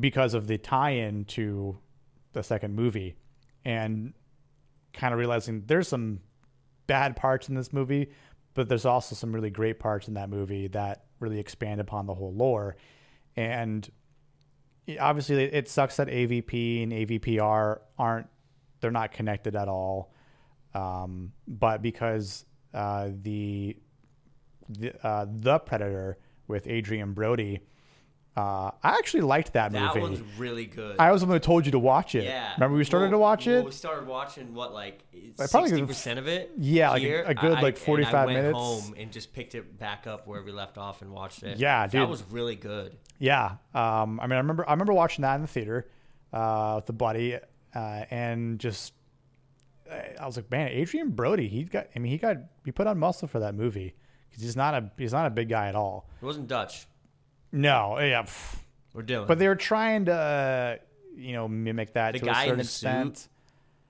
because 0.00 0.34
of 0.34 0.46
the 0.46 0.58
tie-in 0.58 1.24
to 1.26 1.78
the 2.32 2.42
second 2.42 2.74
movie, 2.74 3.16
and 3.64 4.12
kind 4.92 5.12
of 5.12 5.18
realizing 5.18 5.62
there's 5.66 5.88
some 5.88 6.20
bad 6.86 7.16
parts 7.16 7.48
in 7.48 7.54
this 7.54 7.72
movie, 7.72 8.10
but 8.54 8.68
there's 8.68 8.84
also 8.84 9.14
some 9.14 9.34
really 9.34 9.50
great 9.50 9.78
parts 9.78 10.08
in 10.08 10.14
that 10.14 10.28
movie 10.28 10.68
that 10.68 11.04
really 11.20 11.38
expand 11.38 11.80
upon 11.80 12.06
the 12.06 12.14
whole 12.14 12.32
lore. 12.32 12.76
And 13.36 13.88
obviously, 15.00 15.42
it 15.44 15.68
sucks 15.68 15.96
that 15.96 16.08
AVP 16.08 16.82
and 16.82 16.92
AVPR 16.92 17.80
aren't 17.98 18.28
they're 18.80 18.90
not 18.90 19.12
connected 19.12 19.56
at 19.56 19.68
all. 19.68 20.12
Um, 20.74 21.32
but 21.48 21.80
because 21.80 22.44
uh, 22.74 23.08
the 23.22 23.76
the, 24.68 25.06
uh, 25.06 25.26
the 25.28 25.58
Predator 25.58 26.16
with 26.48 26.66
Adrien 26.66 27.12
Brody, 27.12 27.60
uh, 28.36 28.70
I 28.82 28.96
actually 28.98 29.20
liked 29.20 29.52
that, 29.52 29.72
That 29.72 29.80
movie. 29.94 29.94
That 29.94 30.00
one's 30.18 30.38
really 30.38 30.64
good. 30.66 30.96
I 30.98 31.12
was 31.12 31.20
the 31.20 31.26
one 31.28 31.36
who 31.36 31.40
told 31.40 31.66
you 31.66 31.72
to 31.72 31.78
watch 31.78 32.14
it. 32.14 32.24
Yeah. 32.24 32.54
Remember 32.54 32.76
we 32.76 32.84
started 32.84 33.04
Well- 33.06 33.12
to 33.12 33.18
watch 33.18 33.46
well, 33.46 33.58
it? 33.58 33.64
we 33.66 33.70
started 33.70 34.06
watching 34.08 34.54
what 34.54 34.72
like 34.72 35.04
sixty 35.36 35.82
percent 35.84 36.18
of 36.18 36.26
it. 36.26 36.50
Yeah, 36.58 36.90
like 36.90 37.02
a- 37.02 37.04
here. 37.04 37.24
good, 37.34 37.58
I- 37.58 37.60
like, 37.60 37.76
and 37.76 37.84
45 37.84 38.14
I 38.14 38.24
went 38.26 38.36
minutes. 38.38 38.58
home 38.58 38.94
and 38.98 39.12
just 39.12 39.32
picked 39.34 39.54
it 39.54 39.78
back 39.78 40.06
up 40.06 40.26
where 40.26 40.42
we 40.42 40.50
left 40.50 40.78
off 40.78 41.02
and 41.02 41.12
watched 41.12 41.42
it. 41.42 41.58
Yeah, 41.58 41.86
dude. 41.86 42.00
that 42.00 42.08
was 42.08 42.24
really 42.30 42.56
good. 42.56 42.96
Yeah. 43.18 43.56
Um, 43.74 44.18
I 44.18 44.24
mean, 44.26 44.32
I 44.32 44.38
remember 44.38 44.68
I 44.68 44.72
remember 44.72 44.94
watching 44.94 45.22
that 45.22 45.36
in 45.36 45.42
the 45.42 45.46
theater 45.48 45.88
uh, 46.32 46.72
with 46.76 46.86
the 46.86 46.92
buddy, 46.92 47.36
uh, 47.36 47.78
and 48.10 48.58
just 48.58 48.94
I 49.90 50.26
was 50.26 50.36
like, 50.36 50.50
man, 50.50 50.68
Adrien 50.68 51.10
Brody, 51.10 51.48
he 51.48 51.64
got. 51.64 51.88
I 51.94 51.98
mean, 51.98 52.10
he 52.10 52.18
got 52.18 52.36
he 52.64 52.72
put 52.72 52.86
on 52.86 52.98
muscle 52.98 53.28
for 53.28 53.40
that 53.40 53.54
movie 53.54 53.94
because 54.30 54.42
he's 54.42 54.56
not 54.56 54.74
a 54.74 54.90
he's 54.96 55.12
not 55.12 55.26
a 55.26 55.30
big 55.30 55.48
guy 55.48 55.68
at 55.68 55.74
all. 55.74 56.08
It 56.22 56.24
wasn't 56.24 56.48
Dutch 56.48 56.86
No, 57.52 57.98
yeah, 57.98 58.22
pff. 58.22 58.56
or 58.94 59.02
Dillon. 59.02 59.28
but 59.28 59.38
they 59.38 59.46
were 59.48 59.56
trying 59.56 60.06
to 60.06 60.12
uh, 60.14 60.76
you 61.16 61.32
know 61.34 61.46
mimic 61.48 61.92
that 61.94 62.12
The 62.14 62.20
to 62.20 62.24
guy 62.24 62.44
a 62.44 62.44
in 62.44 62.48
certain 62.50 62.58
the 62.58 62.64
suit? 62.64 62.86
extent. 62.88 63.28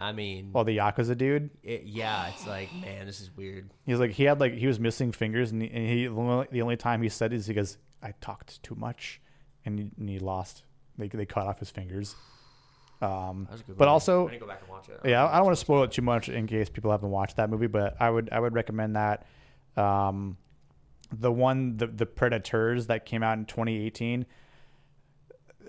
I 0.01 0.11
mean, 0.13 0.51
Well, 0.53 0.65
the 0.65 0.77
Yakuza 0.77 1.17
dude, 1.17 1.51
it, 1.63 1.85
yeah, 1.85 2.29
it's 2.29 2.47
like 2.47 2.75
man, 2.75 3.07
this 3.07 3.21
is 3.21 3.31
weird. 3.37 3.71
he's 3.87 4.01
like 4.01 4.11
he 4.11 4.25
had 4.25 4.41
like 4.41 4.55
he 4.55 4.67
was 4.67 4.81
missing 4.81 5.13
fingers, 5.13 5.53
and 5.53 5.63
he, 5.63 5.71
and 5.71 5.89
he 5.89 6.07
the 6.07 6.13
only- 6.15 6.49
the 6.51 6.63
only 6.63 6.77
time 6.77 7.01
he 7.03 7.09
said 7.09 7.33
is 7.33 7.47
he 7.47 7.55
goes, 7.55 7.79
"I 8.03 8.13
talked 8.21 8.61
too 8.65 8.75
much," 8.75 9.21
and 9.65 9.79
he, 9.79 9.91
and 9.97 10.09
he 10.09 10.19
lost. 10.19 10.65
They 10.99 11.07
they 11.09 11.25
cut 11.27 11.47
off 11.47 11.61
his 11.61 11.71
fingers. 11.71 12.17
Um, 13.05 13.45
That 13.45 13.53
was 13.53 13.61
a 13.61 13.65
good 13.65 13.77
but 13.79 13.85
movie. 13.85 13.91
also 13.91 14.29
I 14.29 14.37
go 14.37 14.47
back 14.47 14.61
and 14.61 14.71
watch 14.71 14.89
it. 14.89 15.01
yeah, 15.05 15.27
I 15.27 15.37
don't 15.37 15.45
want 15.47 15.57
to 15.57 15.61
spoil 15.61 15.83
it 15.85 15.93
too 15.93 16.03
much 16.03 16.29
in 16.29 16.47
case 16.47 16.69
people 16.69 16.91
haven't 16.91 17.11
watched 17.11 17.37
that 17.37 17.51
movie, 17.51 17.67
but 17.67 17.97
I 18.01 18.09
would 18.11 18.29
I 18.33 18.41
would 18.41 18.55
recommend 18.55 18.97
that. 18.97 19.27
Um, 19.77 20.37
the 21.13 21.31
one 21.33 21.77
the 21.77 21.87
the 21.87 22.07
Predators 22.07 22.87
that 22.87 23.05
came 23.05 23.23
out 23.23 23.39
in 23.39 23.45
2018. 23.47 24.27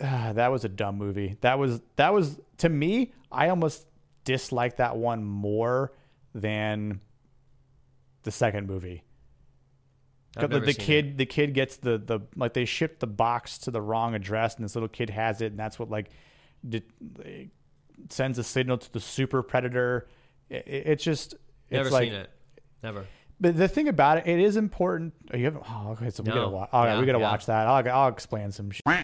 ah, 0.03 0.31
that 0.33 0.51
was 0.51 0.63
a 0.65 0.69
dumb 0.69 0.97
movie. 0.97 1.37
That 1.41 1.59
was 1.59 1.81
that 1.95 2.13
was 2.13 2.39
to 2.57 2.69
me. 2.69 3.13
I 3.31 3.49
almost 3.49 3.85
disliked 4.23 4.77
that 4.77 4.95
one 4.97 5.23
more 5.23 5.91
than 6.33 7.01
the 8.23 8.31
second 8.31 8.67
movie. 8.67 9.03
The, 10.37 10.47
the 10.59 10.73
kid, 10.73 11.17
the 11.17 11.25
kid 11.25 11.53
gets 11.53 11.77
the 11.77 11.97
the 11.97 12.19
like 12.35 12.53
they 12.53 12.65
shipped 12.65 12.99
the 12.99 13.07
box 13.07 13.57
to 13.59 13.71
the 13.71 13.81
wrong 13.81 14.15
address, 14.15 14.55
and 14.55 14.65
this 14.65 14.75
little 14.75 14.89
kid 14.89 15.09
has 15.09 15.41
it, 15.41 15.47
and 15.47 15.59
that's 15.59 15.79
what 15.79 15.89
like 15.89 16.09
did, 16.67 16.83
sends 18.09 18.37
a 18.39 18.43
signal 18.43 18.77
to 18.77 18.91
the 18.93 18.99
super 18.99 19.41
predator. 19.43 20.07
It, 20.49 20.63
it's 20.67 21.03
just 21.03 21.33
it's 21.33 21.71
Never 21.71 21.89
like, 21.89 22.09
seen 22.09 22.13
it. 22.13 22.29
Never. 22.83 23.05
But 23.39 23.57
the 23.57 23.67
thing 23.67 23.87
about 23.87 24.19
it, 24.19 24.27
it 24.27 24.39
is 24.39 24.55
important. 24.55 25.13
Oh, 25.33 25.37
you 25.37 25.45
haven't? 25.45 25.63
Oh, 25.69 25.91
okay. 25.91 26.09
So 26.09 26.23
we 26.23 26.29
No. 26.29 26.35
gotta 26.35 26.49
watch. 26.49 26.69
Oh, 26.71 26.83
yeah, 26.83 26.99
we 26.99 27.05
gotta 27.05 27.19
yeah. 27.19 27.31
watch 27.31 27.45
that. 27.47 27.67
I'll, 27.67 27.89
I'll 27.89 28.07
explain 28.09 28.51
some. 28.51 28.71
Shit. 28.71 29.03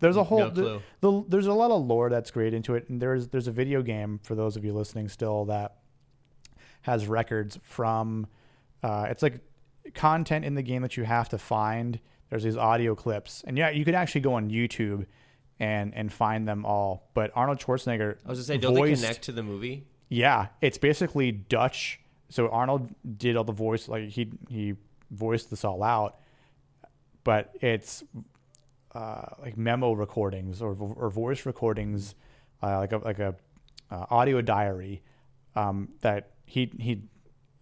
There's 0.00 0.16
a 0.16 0.22
whole 0.22 0.38
No 0.38 0.50
the, 0.50 0.80
the, 1.00 1.24
there's 1.28 1.46
a 1.46 1.52
lot 1.52 1.72
of 1.72 1.84
lore 1.84 2.08
that's 2.08 2.30
great 2.30 2.54
into 2.54 2.74
it, 2.74 2.88
and 2.88 3.02
there's 3.02 3.28
there's 3.28 3.48
a 3.48 3.52
video 3.52 3.82
game 3.82 4.20
for 4.22 4.34
those 4.36 4.56
of 4.56 4.64
you 4.64 4.72
listening 4.72 5.08
still 5.08 5.44
that 5.46 5.78
has 6.82 7.06
records 7.06 7.58
from. 7.62 8.26
Uh, 8.82 9.08
it's 9.10 9.24
like 9.24 9.40
content 9.94 10.44
in 10.44 10.54
the 10.54 10.62
game 10.62 10.82
that 10.82 10.96
you 10.96 11.02
have 11.02 11.28
to 11.30 11.38
find. 11.38 11.98
There's 12.30 12.44
these 12.44 12.56
audio 12.56 12.94
clips, 12.94 13.42
and 13.46 13.58
yeah, 13.58 13.70
you 13.70 13.84
can 13.84 13.96
actually 13.96 14.20
go 14.20 14.34
on 14.34 14.50
YouTube 14.50 15.06
and 15.60 15.94
and 15.94 16.12
find 16.12 16.46
them 16.46 16.64
all. 16.64 17.10
But 17.14 17.32
Arnold 17.34 17.58
Schwarzenegger, 17.58 18.16
I 18.24 18.28
was 18.28 18.38
gonna 18.38 18.44
say, 18.44 18.58
don't 18.58 18.74
voiced- 18.74 19.02
they 19.02 19.06
connect 19.08 19.24
to 19.24 19.32
the 19.32 19.42
movie? 19.42 19.86
Yeah, 20.08 20.48
it's 20.60 20.78
basically 20.78 21.32
Dutch. 21.32 22.00
So 22.30 22.48
Arnold 22.48 22.94
did 23.16 23.36
all 23.36 23.44
the 23.44 23.52
voice, 23.52 23.88
like 23.88 24.08
he 24.08 24.32
he 24.48 24.74
voiced 25.10 25.50
this 25.50 25.64
all 25.64 25.82
out, 25.82 26.20
but 27.24 27.54
it's 27.60 28.04
uh, 28.94 29.26
like 29.40 29.56
memo 29.56 29.92
recordings 29.92 30.62
or 30.62 30.76
or 30.78 31.10
voice 31.10 31.46
recordings, 31.46 32.14
uh, 32.62 32.78
like 32.78 32.92
a 32.92 32.98
like 32.98 33.18
a 33.18 33.34
uh, 33.90 34.06
audio 34.10 34.40
diary 34.40 35.02
um, 35.56 35.88
that 36.00 36.32
he 36.46 36.72
he 36.78 37.02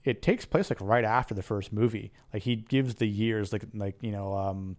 it 0.05 0.23
takes 0.23 0.45
place 0.45 0.71
like 0.71 0.81
right 0.81 1.05
after 1.05 1.35
the 1.35 1.43
first 1.43 1.73
movie. 1.73 2.13
Like 2.33 2.43
he 2.43 2.57
gives 2.57 2.97
the 2.97 3.07
years, 3.07 3.53
like 3.53 3.65
like 3.75 3.97
you 4.03 4.13
know 4.13 4.35
um, 4.35 4.77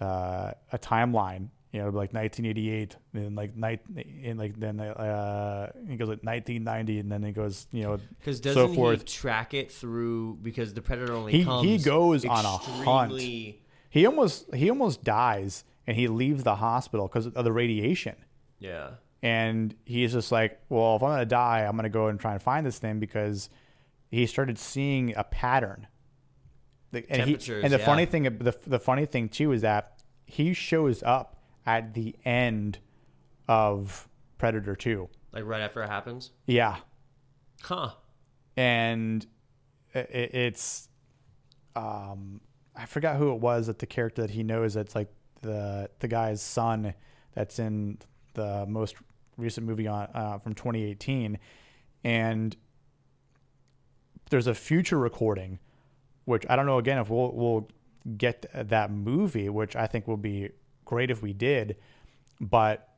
uh, 0.00 0.52
a 0.72 0.78
timeline. 0.78 1.48
You 1.72 1.80
know, 1.82 1.86
like 1.86 2.14
1988, 2.14 2.96
and 3.12 3.24
then 3.24 3.34
like 3.34 3.54
night, 3.56 3.80
and 4.24 4.38
like 4.38 4.58
then 4.58 4.80
uh, 4.80 5.70
he 5.88 5.96
goes 5.96 6.08
like 6.08 6.22
1990, 6.22 7.00
and 7.00 7.12
then 7.12 7.22
he 7.22 7.32
goes, 7.32 7.66
you 7.70 7.82
know, 7.82 7.98
Because 8.18 8.38
so 8.38 8.42
doesn't 8.54 8.74
forth. 8.74 9.00
he 9.00 9.04
track 9.04 9.52
it 9.52 9.70
through? 9.70 10.38
Because 10.42 10.72
the 10.72 10.80
predator 10.80 11.12
only 11.12 11.32
He- 11.32 11.44
comes. 11.44 11.66
he 11.68 11.76
goes 11.78 12.24
on 12.24 12.44
a 12.44 12.48
hunt. 12.48 13.12
He 13.20 14.06
almost 14.06 14.54
he 14.54 14.70
almost 14.70 15.04
dies, 15.04 15.64
and 15.86 15.96
he 15.96 16.08
leaves 16.08 16.44
the 16.44 16.56
hospital 16.56 17.08
because 17.08 17.26
of 17.26 17.44
the 17.44 17.52
radiation. 17.52 18.16
Yeah. 18.58 18.90
and 19.22 19.74
he's 19.84 20.12
just 20.12 20.30
like, 20.32 20.60
well, 20.70 20.96
if 20.96 21.02
I'm 21.02 21.10
gonna 21.10 21.24
die, 21.26 21.64
I'm 21.66 21.76
gonna 21.76 21.88
go 21.90 22.06
and 22.06 22.18
try 22.18 22.32
and 22.32 22.40
find 22.40 22.64
this 22.64 22.78
thing 22.78 23.00
because 23.00 23.50
he 24.10 24.24
started 24.26 24.56
seeing 24.58 25.14
a 25.16 25.24
pattern. 25.24 25.88
The- 26.92 27.04
and 27.10 27.22
he, 27.28 27.34
and 27.34 27.72
the 27.72 27.78
yeah. 27.78 27.84
funny 27.84 28.06
thing, 28.06 28.22
the 28.22 28.56
the 28.66 28.78
funny 28.78 29.04
thing 29.04 29.28
too 29.28 29.52
is 29.52 29.60
that 29.62 30.00
he 30.24 30.54
shows 30.54 31.02
up 31.02 31.35
at 31.66 31.94
the 31.94 32.14
end 32.24 32.78
of 33.48 34.08
Predator 34.38 34.76
Two. 34.76 35.08
Like 35.32 35.44
right 35.44 35.60
after 35.60 35.82
it 35.82 35.88
happens. 35.88 36.30
Yeah, 36.46 36.76
Huh. 37.62 37.90
and 38.56 39.26
i- 39.94 39.98
i 39.98 40.02
it's 40.02 40.88
um 41.74 42.40
I 42.74 42.84
forgot 42.86 43.16
who 43.16 43.32
it 43.32 43.40
was 43.40 43.66
that 43.68 43.78
the 43.78 43.86
character 43.86 44.22
that 44.22 44.30
he 44.30 44.42
knows 44.42 44.74
that's 44.74 44.94
like 44.94 45.08
the 45.42 45.90
the 46.00 46.08
guy's 46.08 46.40
son 46.42 46.94
that's 47.34 47.58
in 47.58 47.98
the 48.34 48.64
most 48.66 48.96
recent 49.36 49.66
movie 49.66 49.86
on 49.86 50.08
uh, 50.14 50.38
from 50.38 50.54
2018 50.54 51.38
and 52.04 52.56
there's 54.30 54.46
a 54.46 54.54
future 54.54 54.98
recording 54.98 55.58
which 56.24 56.44
I 56.48 56.56
don't 56.56 56.66
know 56.66 56.78
again 56.78 56.98
if 56.98 57.08
we'll 57.10 57.32
we'll 57.32 57.68
get 58.16 58.46
that 58.54 58.90
movie 58.90 59.48
which 59.48 59.76
I 59.76 59.86
think 59.86 60.06
will 60.08 60.16
be 60.16 60.50
great 60.86 61.10
if 61.10 61.20
we 61.20 61.34
did 61.34 61.76
but 62.40 62.88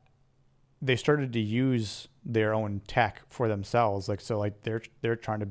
they 0.81 0.95
started 0.95 1.33
to 1.33 1.39
use 1.39 2.07
their 2.23 2.53
own 2.53 2.81
tech 2.87 3.21
for 3.27 3.47
themselves. 3.47 4.07
Like 4.07 4.21
so 4.21 4.37
like 4.37 4.61
they're 4.63 4.81
they're 5.01 5.15
trying 5.15 5.41
to 5.41 5.49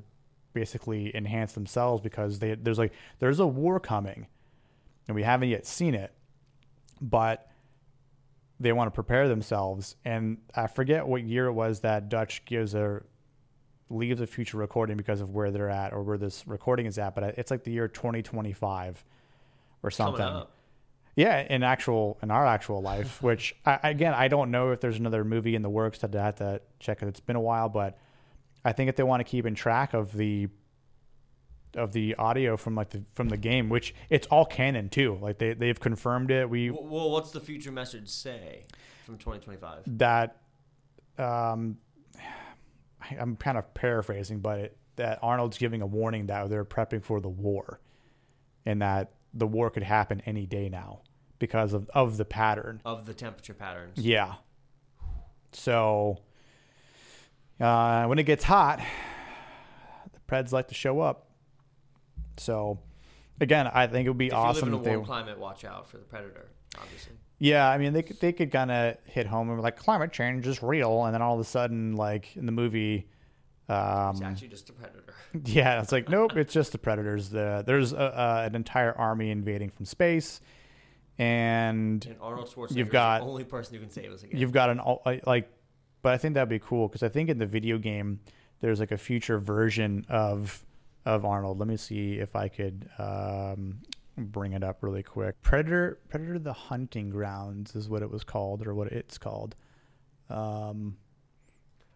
basically 0.53 1.15
enhance 1.15 1.53
themselves 1.53 2.03
because 2.03 2.39
they 2.39 2.55
there's 2.55 2.79
like 2.79 2.93
there's 3.19 3.41
a 3.41 3.47
war 3.47 3.79
coming 3.79 4.27
and 5.07 5.15
we 5.15 5.23
haven't 5.23 5.49
yet 5.49 5.67
seen 5.67 5.95
it 5.95 6.13
but 7.01 7.51
they 8.61 8.73
want 8.73 8.89
to 8.89 8.95
prepare 8.95 9.29
themselves. 9.29 9.97
And 10.05 10.39
i 10.55 10.67
forget 10.67 11.07
what 11.07 11.23
year 11.23 11.47
it 11.47 11.53
was 11.53 11.81
that 11.81 12.09
dutch 12.09 12.45
gives 12.45 12.75
a 12.75 13.03
leaves 13.91 14.21
a 14.21 14.27
future 14.27 14.59
recording 14.59 14.97
because 14.97 15.21
of 15.21 15.31
where 15.31 15.51
they're 15.51 15.71
at 15.71 15.93
or 15.95 16.03
where 16.03 16.19
this 16.19 16.47
recording 16.47 16.85
is 16.85 16.99
at 16.99 17.15
but 17.15 17.25
it's 17.39 17.51
like 17.51 17.65
the 17.65 17.71
year 17.71 17.89
2025 17.89 19.05
or 19.83 19.91
something. 19.91 20.21
Yeah, 21.19 21.41
in 21.51 21.65
actual 21.65 22.17
in 22.23 22.31
our 22.31 22.47
actual 22.47 22.81
life, 22.81 23.21
which 23.29 23.57
I, 23.67 23.81
again 23.83 24.15
I 24.15 24.29
don't 24.29 24.53
know 24.53 24.71
if 24.71 24.81
there's 24.81 24.99
another 24.99 25.25
movie 25.25 25.57
in 25.57 25.63
the 25.63 25.69
works 25.69 25.99
that 25.99 26.15
I 26.15 26.25
have 26.27 26.37
to 26.37 26.61
check. 26.79 27.03
it. 27.03 27.09
It's 27.09 27.19
been 27.19 27.35
a 27.35 27.41
while, 27.41 27.69
but 27.69 27.99
I 28.65 28.73
think 28.73 28.89
if 28.89 28.95
they 28.95 29.03
want 29.03 29.19
to 29.19 29.25
keep 29.25 29.45
in 29.45 29.57
track 29.57 29.95
of 29.95 30.13
the 30.17 30.47
of 31.75 31.93
the 31.93 32.15
audio 32.15 32.57
from 32.57 32.77
like 32.77 32.91
the 32.91 33.03
from 33.15 33.29
the 33.31 33.37
game, 33.37 33.69
which 33.69 33.97
it's 34.11 34.29
all 34.29 34.45
canon 34.47 34.89
too. 34.91 35.19
Like 35.21 35.39
they 35.39 35.55
they've 35.55 35.79
confirmed 35.79 36.31
it. 36.31 36.49
We 36.49 36.71
Well, 36.71 37.11
what's 37.11 37.33
the 37.33 37.41
future 37.41 37.73
message 37.73 38.09
say 38.09 38.67
from 39.05 39.19
2025? 39.19 39.99
that 39.99 40.37
um 41.19 41.79
I- 43.03 43.17
I'm 43.19 43.35
kind 43.35 43.59
of 43.59 43.75
paraphrasing, 43.75 44.39
but 44.39 44.59
it, 44.61 44.77
that 44.97 45.19
Arnold's 45.21 45.59
giving 45.59 45.83
a 45.83 45.87
warning 45.87 46.27
that 46.27 46.49
they're 46.49 46.65
prepping 46.65 47.03
for 47.03 47.21
the 47.21 47.29
war, 47.29 47.81
and 48.65 48.83
that 48.83 49.15
the 49.35 49.47
war 49.49 49.69
could 49.71 49.83
happen 49.83 50.23
any 50.27 50.47
day 50.47 50.69
now 50.69 51.01
because 51.39 51.73
of 51.73 51.89
of 51.91 52.17
the 52.17 52.25
pattern. 52.25 52.81
Of 52.85 53.07
the 53.07 53.15
temperature 53.15 53.55
patterns. 53.55 53.99
Yeah. 53.99 54.35
So 55.53 56.19
uh, 57.61 58.07
when 58.07 58.19
it 58.19 58.25
gets 58.25 58.45
hot, 58.45 58.81
the 60.13 60.21
Preds 60.33 60.53
like 60.53 60.69
to 60.69 60.75
show 60.75 61.01
up. 61.01 61.29
So 62.37 62.79
again, 63.41 63.67
I 63.67 63.87
think 63.87 64.07
it 64.07 64.11
would 64.11 64.19
be 64.19 64.29
If 64.29 64.35
awesome 64.35 64.69
you 64.71 64.77
if 64.77 64.81
live 64.81 64.87
in 64.87 64.89
a 64.89 64.93
they. 64.93 64.97
warm 64.97 65.07
climate, 65.07 65.39
watch 65.39 65.65
out 65.65 65.89
for 65.89 65.97
the 65.99 66.05
predator. 66.05 66.49
Obviously. 66.81 67.13
Yeah, 67.41 67.69
I 67.69 67.79
mean 67.79 67.93
they 67.93 68.03
could 68.03 68.21
they 68.21 68.33
could 68.33 68.51
kind 68.51 68.71
of 68.71 68.97
hit 69.07 69.27
home 69.27 69.49
and 69.49 69.59
be 69.59 69.63
like 69.63 69.77
climate 69.77 70.13
change 70.13 70.47
is 70.47 70.63
real, 70.63 71.05
and 71.05 71.15
then 71.15 71.23
all 71.23 71.35
of 71.35 71.41
a 71.41 71.45
sudden, 71.45 71.95
like 71.97 72.37
in 72.37 72.47
the 72.47 72.53
movie, 72.53 73.09
It's 73.69 73.71
um, 73.71 74.23
actually 74.25 74.49
just 74.49 74.69
a 74.71 74.73
predator. 74.73 75.15
yeah, 75.45 75.81
it's 75.81 75.93
like 75.93 76.09
nope, 76.09 76.37
it's 76.37 76.53
just 76.53 76.73
the 76.73 76.79
predators. 76.79 77.31
The 77.31 77.63
there's 77.65 77.93
a, 77.93 77.99
uh, 77.99 78.43
an 78.47 78.55
entire 78.57 78.93
army 78.93 79.31
invading 79.31 79.71
from 79.71 79.85
space, 79.87 80.41
and 81.19 82.05
And 82.07 82.17
Arnold 82.21 82.49
Schwarzenegger 82.49 82.77
You've 82.77 82.89
is 82.89 82.93
got- 82.93 83.21
the 83.21 83.27
only 83.27 83.45
person 83.45 83.75
who 83.75 83.81
can 83.81 83.91
save 83.91 84.13
us 84.13 84.23
again. 84.23 84.41
You've 84.41 84.53
got 84.53 84.71
an 84.71 84.81
like, 85.27 85.51
but 86.03 86.13
I 86.15 86.17
think 86.19 86.35
that'd 86.35 86.49
be 86.49 86.61
cool 86.61 86.89
because 86.89 87.03
I 87.03 87.09
think 87.09 87.29
in 87.29 87.39
the 87.39 87.47
video 87.47 87.79
game 87.79 88.21
there's 88.61 88.81
like 88.81 88.93
a 88.93 88.99
future 88.99 89.39
version 89.39 90.07
of 90.09 90.65
of 91.05 91.25
Arnold. 91.25 91.59
Let 91.59 91.69
me 91.69 91.77
see 91.77 92.15
if 92.15 92.37
I 92.37 92.49
could 92.49 92.89
um, 92.99 93.81
bring 94.17 94.53
it 94.53 94.63
up 94.63 94.83
really 94.83 95.03
quick. 95.03 95.41
Predator, 95.43 95.99
Predator: 96.09 96.39
The 96.39 96.53
Hunting 96.53 97.11
Grounds 97.11 97.75
is 97.75 97.89
what 97.89 98.03
it 98.03 98.11
was 98.11 98.25
called, 98.25 98.67
or 98.67 98.75
what 98.75 98.89
it's 98.93 99.17
called. 99.19 99.57
Um, 100.31 100.97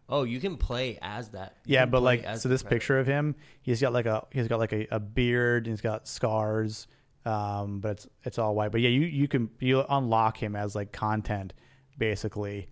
oh, 0.08 0.22
you 0.24 0.40
can 0.40 0.56
play 0.56 0.98
as 1.02 1.28
that. 1.30 1.56
You 1.66 1.74
yeah, 1.74 1.86
but 1.86 2.02
like, 2.02 2.22
so 2.38 2.48
this 2.48 2.62
Predator. 2.62 2.68
picture 2.68 2.98
of 2.98 3.06
him, 3.06 3.34
he's 3.60 3.80
got 3.80 3.92
like 3.92 4.06
a 4.06 4.24
he's 4.32 4.48
got 4.48 4.58
like 4.58 4.72
a, 4.72 4.86
a 4.90 5.00
beard, 5.00 5.66
and 5.66 5.72
he's 5.72 5.80
got 5.82 6.08
scars, 6.08 6.86
um, 7.24 7.80
but 7.80 7.92
it's 7.92 8.08
it's 8.24 8.38
all 8.38 8.54
white. 8.54 8.72
But 8.72 8.80
yeah, 8.80 8.90
you 8.90 9.02
you 9.02 9.28
can 9.28 9.50
you 9.60 9.84
unlock 9.88 10.36
him 10.42 10.56
as 10.56 10.74
like 10.74 10.92
content, 10.92 11.54
basically. 11.98 12.68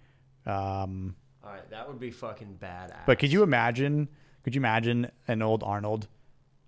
Um, 0.47 1.15
All 1.45 1.51
right, 1.51 1.69
that 1.71 1.87
would 1.89 2.01
be 2.01 2.11
fucking 2.11 2.59
badass. 2.61 3.07
But 3.07 3.19
could 3.19 3.33
you 3.33 3.43
imagine? 3.43 4.09
Could 4.43 4.55
you 4.55 4.61
imagine 4.61 5.11
an 5.29 5.43
old 5.43 5.63
Arnold? 5.63 6.09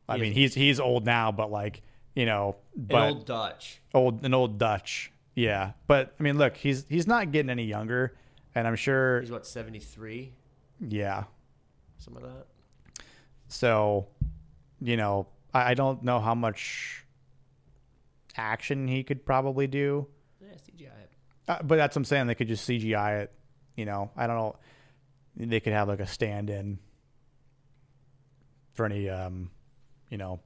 I 0.08 0.16
He 0.16 0.22
mean, 0.22 0.32
he's 0.32 0.54
he's 0.54 0.78
old 0.80 1.06
now, 1.06 1.32
but 1.32 1.50
like 1.50 1.82
you 2.14 2.26
know, 2.26 2.56
an 2.76 2.86
but 2.86 3.08
old 3.08 3.26
Dutch? 3.26 3.80
old 3.94 4.24
an 4.24 4.34
old 4.34 4.58
Dutch, 4.58 5.10
yeah. 5.34 5.72
But 5.86 6.14
I 6.18 6.22
mean, 6.22 6.36
look, 6.38 6.56
he's 6.56 6.84
he's 6.88 7.06
not 7.06 7.32
getting 7.32 7.48
any 7.50 7.64
younger, 7.64 8.14
and 8.54 8.68
I'm 8.68 8.76
sure, 8.76 9.20
He's 9.20 9.30
what 9.30 9.46
seventy 9.46 9.78
three, 9.78 10.34
yeah. 10.86 11.24
some 11.98 12.16
of 12.16 12.22
that. 12.22 12.46
So, 13.48 14.08
you 14.80 14.96
know, 14.96 15.26
I, 15.54 15.70
I 15.70 15.74
don't 15.74 16.02
know 16.02 16.20
how 16.20 16.34
much 16.34 17.01
action 18.36 18.88
he 18.88 19.02
could 19.04 19.24
probably 19.24 19.66
do, 19.66 20.06
Yeah, 20.40 20.48
CGI. 20.54 20.84
it. 21.02 21.10
uh, 21.48 21.58
but 21.62 21.76
that's 21.76 21.94
what 21.96 22.00
I'm 22.00 22.04
saying. 22.04 22.26
They 22.26 22.34
could 22.34 22.48
just 22.48 22.68
CGI 22.68 23.22
it. 23.22 23.32
You 23.76 23.84
know, 23.86 24.10
I 24.16 24.26
don't 24.26 24.36
know. 24.36 24.56
They 25.36 25.60
could 25.60 25.72
have 25.72 25.88
like 25.88 26.00
a 26.00 26.06
stand-in 26.06 26.78
for 28.72 28.86
any, 28.86 29.08
um, 29.08 29.50
you 30.10 30.18
know, 30.18 30.40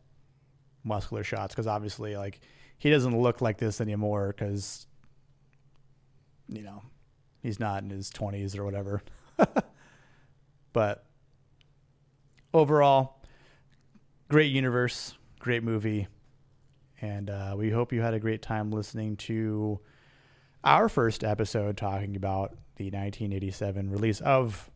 muscular 0.84 1.24
shots 1.24 1.54
because 1.54 1.66
obviously, 1.66 2.16
like, 2.16 2.40
he 2.78 2.90
doesn't 2.90 3.18
look 3.20 3.40
like 3.40 3.58
this 3.58 3.80
anymore 3.80 4.28
because, 4.36 4.86
you 6.48 6.62
know, 6.62 6.82
he's 7.42 7.58
not 7.58 7.82
in 7.82 7.90
his 7.90 8.10
20s 8.10 8.56
or 8.56 8.64
whatever. 8.64 9.02
but 10.72 11.04
overall, 12.54 13.22
great 14.28 14.52
universe, 14.52 15.14
great 15.40 15.62
movie, 15.64 16.06
and 17.00 17.30
uh, 17.30 17.54
we 17.56 17.70
hope 17.70 17.92
you 17.92 18.00
had 18.00 18.14
a 18.14 18.20
great 18.20 18.42
time 18.42 18.70
listening 18.70 19.16
to 19.16 19.80
our 20.64 20.88
first 20.88 21.22
episode 21.24 21.76
talking 21.76 22.16
about 22.16 22.50
the 22.76 22.86
1987 22.86 23.90
release 23.90 24.20
of 24.20 24.70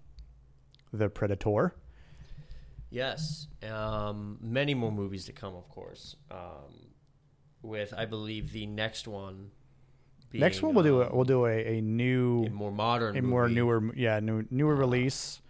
The 0.93 1.09
Predator. 1.09 1.75
Yes, 2.91 3.47
um, 3.71 4.39
many 4.41 4.75
more 4.75 4.91
movies 4.93 5.25
to 5.27 5.33
come, 5.33 5.55
of 5.55 5.69
course. 5.69 6.17
Um, 6.31 6.89
with 7.63 7.95
I 7.97 8.05
believe 8.05 8.53
the 8.53 8.67
next 8.67 9.07
one. 9.07 9.51
Being, 10.31 10.41
Next 10.41 10.63
one 10.63 10.75
we'll 10.75 10.85
do 10.85 11.03
a, 11.03 11.07
um, 11.07 11.17
we'll 11.17 11.25
do 11.25 11.45
a, 11.47 11.79
a 11.79 11.81
new 11.81 12.45
a 12.45 12.51
more 12.51 12.71
modern, 12.71 13.17
a 13.17 13.23
more 13.23 13.43
movie. 13.43 13.55
newer 13.55 13.95
yeah 13.97 14.21
new, 14.21 14.45
newer 14.51 14.75
release. 14.77 15.41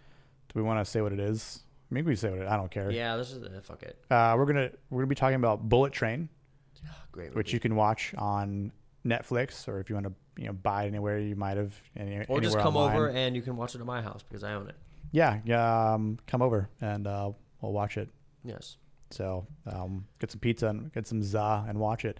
Do 0.49 0.59
we 0.59 0.63
want 0.65 0.83
to 0.83 0.89
say 0.89 1.01
what 1.01 1.13
it 1.13 1.19
is? 1.19 1.61
Maybe 1.89 2.07
we 2.07 2.15
say 2.15 2.29
what 2.31 2.39
it. 2.39 2.47
I 2.47 2.57
don't 2.57 2.71
care. 2.71 2.89
Yeah, 2.91 3.15
this 3.17 3.31
is 3.31 3.43
uh, 3.43 3.61
fuck 3.63 3.83
it. 3.83 3.97
Uh, 4.09 4.33
we're 4.37 4.45
gonna 4.45 4.71
we're 4.89 5.01
gonna 5.01 5.07
be 5.07 5.15
talking 5.15 5.35
about 5.35 5.67
Bullet 5.69 5.93
Train, 5.93 6.29
Great 7.11 7.25
movie. 7.25 7.35
which 7.37 7.53
you 7.53 7.59
can 7.59 7.75
watch 7.75 8.13
on 8.17 8.71
Netflix, 9.05 9.67
or 9.67 9.79
if 9.79 9.89
you 9.89 9.95
want 9.95 10.07
to, 10.07 10.13
you 10.37 10.47
know, 10.47 10.53
buy 10.53 10.83
it 10.83 10.87
anywhere, 10.87 11.19
you 11.19 11.35
might 11.35 11.57
have. 11.57 11.73
Any, 11.97 12.23
Or 12.27 12.39
just 12.41 12.57
come 12.57 12.75
online. 12.77 12.95
over 12.95 13.09
and 13.09 13.35
you 13.35 13.41
can 13.41 13.55
watch 13.57 13.75
it 13.75 13.81
at 13.81 13.87
my 13.87 14.01
house 14.01 14.23
because 14.23 14.43
I 14.43 14.53
own 14.53 14.69
it. 14.69 14.75
yeah, 15.11 15.39
yeah. 15.45 15.93
Um, 15.93 16.17
come 16.27 16.41
over 16.41 16.69
and 16.79 17.05
uh, 17.07 17.31
we'll 17.61 17.73
watch 17.73 17.97
it. 17.97 18.09
Yes. 18.43 18.77
So 19.09 19.45
um, 19.65 20.05
get 20.19 20.31
some 20.31 20.39
pizza 20.39 20.67
and 20.67 20.91
get 20.93 21.05
some 21.07 21.21
za 21.21 21.65
and 21.67 21.77
watch 21.79 22.05
it. 22.05 22.17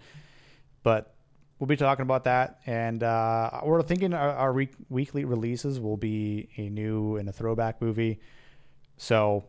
But 0.82 1.14
we'll 1.58 1.68
be 1.68 1.76
talking 1.76 2.02
about 2.02 2.24
that, 2.24 2.58
and 2.66 3.02
uh, 3.02 3.60
we're 3.64 3.82
thinking 3.82 4.12
our, 4.12 4.30
our 4.30 4.52
week, 4.52 4.72
weekly 4.90 5.24
releases 5.24 5.80
will 5.80 5.96
be 5.96 6.48
a 6.56 6.68
new 6.68 7.16
and 7.16 7.28
a 7.28 7.32
throwback 7.32 7.80
movie. 7.80 8.20
So 8.96 9.44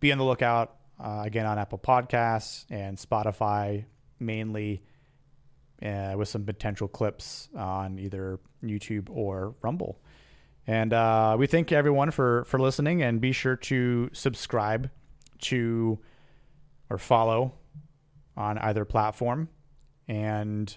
be 0.00 0.12
on 0.12 0.18
the 0.18 0.24
lookout 0.24 0.76
uh, 1.02 1.22
again 1.24 1.46
on 1.46 1.58
Apple 1.58 1.78
Podcasts 1.78 2.64
and 2.70 2.96
Spotify 2.98 3.86
mainly, 4.24 4.82
uh, 5.84 6.14
with 6.16 6.28
some 6.28 6.44
potential 6.44 6.88
clips 6.88 7.48
on 7.56 7.98
either 7.98 8.40
YouTube 8.62 9.08
or 9.10 9.54
Rumble. 9.62 10.00
And 10.66 10.92
uh, 10.92 11.36
we 11.38 11.46
thank 11.46 11.72
everyone 11.72 12.10
for 12.10 12.44
for 12.44 12.58
listening, 12.58 13.02
and 13.02 13.20
be 13.20 13.32
sure 13.32 13.56
to 13.56 14.08
subscribe 14.12 14.90
to 15.42 15.98
or 16.88 16.98
follow 16.98 17.52
on 18.36 18.58
either 18.58 18.84
platform 18.84 19.48
and 20.08 20.76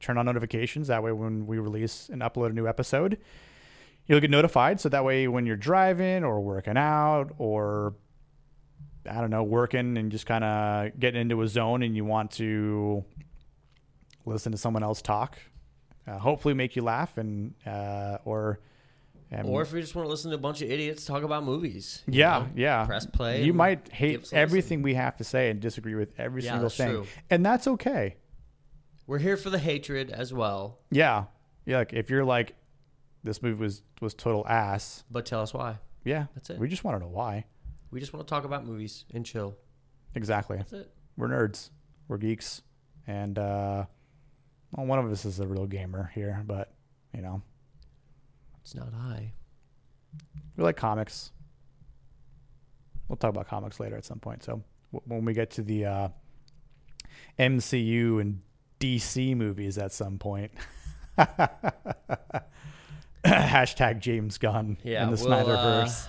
turn 0.00 0.18
on 0.18 0.26
notifications. 0.26 0.88
That 0.88 1.02
way, 1.02 1.12
when 1.12 1.46
we 1.46 1.58
release 1.58 2.08
and 2.08 2.20
upload 2.20 2.50
a 2.50 2.52
new 2.52 2.66
episode, 2.66 3.18
you'll 4.06 4.20
get 4.20 4.30
notified. 4.30 4.80
So 4.80 4.88
that 4.88 5.04
way, 5.04 5.28
when 5.28 5.46
you're 5.46 5.56
driving 5.56 6.24
or 6.24 6.40
working 6.40 6.76
out 6.76 7.30
or 7.38 7.94
I 9.08 9.20
don't 9.20 9.30
know, 9.30 9.42
working 9.42 9.96
and 9.98 10.10
just 10.10 10.26
kind 10.26 10.44
of 10.44 10.98
getting 10.98 11.20
into 11.20 11.40
a 11.42 11.48
zone 11.48 11.82
and 11.82 11.94
you 11.96 12.04
want 12.04 12.30
to 12.32 13.04
listen 14.24 14.52
to 14.52 14.58
someone 14.58 14.82
else 14.82 15.02
talk, 15.02 15.38
uh, 16.06 16.18
hopefully 16.18 16.54
make 16.54 16.76
you 16.76 16.82
laugh 16.82 17.16
and 17.18 17.54
uh, 17.66 18.18
or 18.24 18.60
and 19.30 19.48
Or 19.48 19.62
if 19.62 19.72
you 19.72 19.80
just 19.80 19.94
want 19.96 20.06
to 20.06 20.10
listen 20.10 20.30
to 20.30 20.36
a 20.36 20.40
bunch 20.40 20.62
of 20.62 20.70
idiots 20.70 21.04
talk 21.04 21.24
about 21.24 21.42
movies. 21.44 22.02
Yeah, 22.06 22.38
know, 22.40 22.48
yeah. 22.54 22.86
Press 22.86 23.06
play. 23.06 23.42
You 23.42 23.52
might 23.52 23.88
hate 23.92 24.32
everything 24.32 24.82
we 24.82 24.94
have 24.94 25.16
to 25.16 25.24
say 25.24 25.50
and 25.50 25.58
disagree 25.60 25.96
with 25.96 26.12
every 26.18 26.44
Yeah, 26.44 26.52
single 26.52 26.70
thing, 26.70 26.88
true. 26.90 27.06
and 27.30 27.44
that's 27.44 27.66
okay. 27.66 28.16
We're 29.08 29.18
here 29.18 29.36
for 29.36 29.50
the 29.50 29.58
hatred 29.58 30.10
as 30.10 30.32
well, 30.32 30.78
Yeah, 30.90 31.24
yeah. 31.64 31.78
Like 31.78 31.92
if 31.92 32.08
you're 32.10 32.24
like, 32.24 32.54
this 33.24 33.42
movie 33.42 33.58
was 33.60 33.82
was 34.00 34.14
total 34.14 34.46
ass. 34.46 35.02
but 35.10 35.26
tell 35.26 35.40
us 35.42 35.52
why. 35.52 35.78
Yeah, 36.04 36.26
That's 36.36 36.50
it. 36.50 36.58
We 36.60 36.68
just 36.68 36.84
want 36.84 36.96
to 36.96 37.00
know 37.04 37.10
why. 37.10 37.46
We 37.90 38.00
just 38.00 38.12
want 38.12 38.26
to 38.26 38.30
talk 38.30 38.44
about 38.44 38.66
movies 38.66 39.04
and 39.14 39.24
chill. 39.24 39.56
Exactly. 40.14 40.56
That's 40.58 40.72
it. 40.72 40.90
We're 41.16 41.28
nerds. 41.28 41.70
We're 42.08 42.18
geeks, 42.18 42.62
and 43.06 43.38
uh, 43.38 43.84
well, 44.72 44.86
one 44.86 44.98
of 44.98 45.10
us 45.10 45.24
is 45.24 45.40
a 45.40 45.46
real 45.46 45.66
gamer 45.66 46.10
here, 46.14 46.42
but 46.46 46.72
you 47.14 47.20
know, 47.22 47.42
It's 48.62 48.74
not 48.74 48.88
I. 48.94 49.32
we 50.56 50.62
like 50.64 50.76
comics. 50.76 51.32
We'll 53.08 53.16
talk 53.16 53.30
about 53.30 53.48
comics 53.48 53.78
later 53.80 53.96
at 53.96 54.04
some 54.04 54.18
point. 54.20 54.42
So 54.44 54.62
w- 54.92 55.02
when 55.06 55.24
we 55.24 55.32
get 55.32 55.50
to 55.52 55.62
the 55.62 55.84
uh, 55.86 56.08
MCU 57.38 58.20
and 58.20 58.40
DC 58.80 59.36
movies 59.36 59.78
at 59.78 59.92
some 59.92 60.18
point. 60.18 60.52
Hashtag 63.24 64.00
James 64.00 64.38
Gunn 64.38 64.76
Yeah, 64.84 65.04
in 65.04 65.10
the 65.14 65.22
we'll, 65.22 65.32
uh, 65.32 65.44
Snyderverse. 65.44 66.08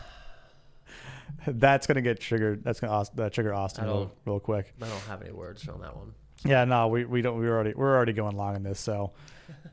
That's 1.59 1.87
gonna 1.87 2.01
get 2.01 2.19
triggered. 2.19 2.63
That's 2.63 2.79
gonna 2.79 3.05
uh, 3.17 3.29
trigger 3.29 3.53
Austin 3.53 3.85
real, 3.85 4.11
real 4.25 4.39
quick. 4.39 4.73
I 4.81 4.87
don't 4.87 4.99
have 5.01 5.21
any 5.21 5.31
words 5.31 5.67
on 5.67 5.81
that 5.81 5.95
one. 5.95 6.13
Yeah, 6.45 6.65
no, 6.65 6.87
we, 6.89 7.05
we 7.05 7.21
don't. 7.21 7.39
We're 7.39 7.53
already 7.53 7.73
we're 7.73 7.95
already 7.95 8.13
going 8.13 8.35
long 8.35 8.55
in 8.55 8.63
this. 8.63 8.79
So, 8.79 9.13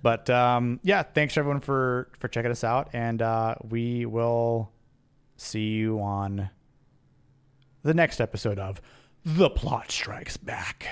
but 0.02 0.30
um, 0.30 0.80
yeah, 0.82 1.02
thanks 1.02 1.36
everyone 1.36 1.60
for 1.60 2.08
for 2.20 2.28
checking 2.28 2.50
us 2.50 2.64
out, 2.64 2.90
and 2.92 3.20
uh, 3.20 3.56
we 3.68 4.06
will 4.06 4.70
see 5.36 5.70
you 5.72 6.00
on 6.00 6.48
the 7.82 7.92
next 7.92 8.20
episode 8.20 8.58
of 8.58 8.80
The 9.24 9.50
Plot 9.50 9.90
Strikes 9.90 10.36
Back. 10.36 10.86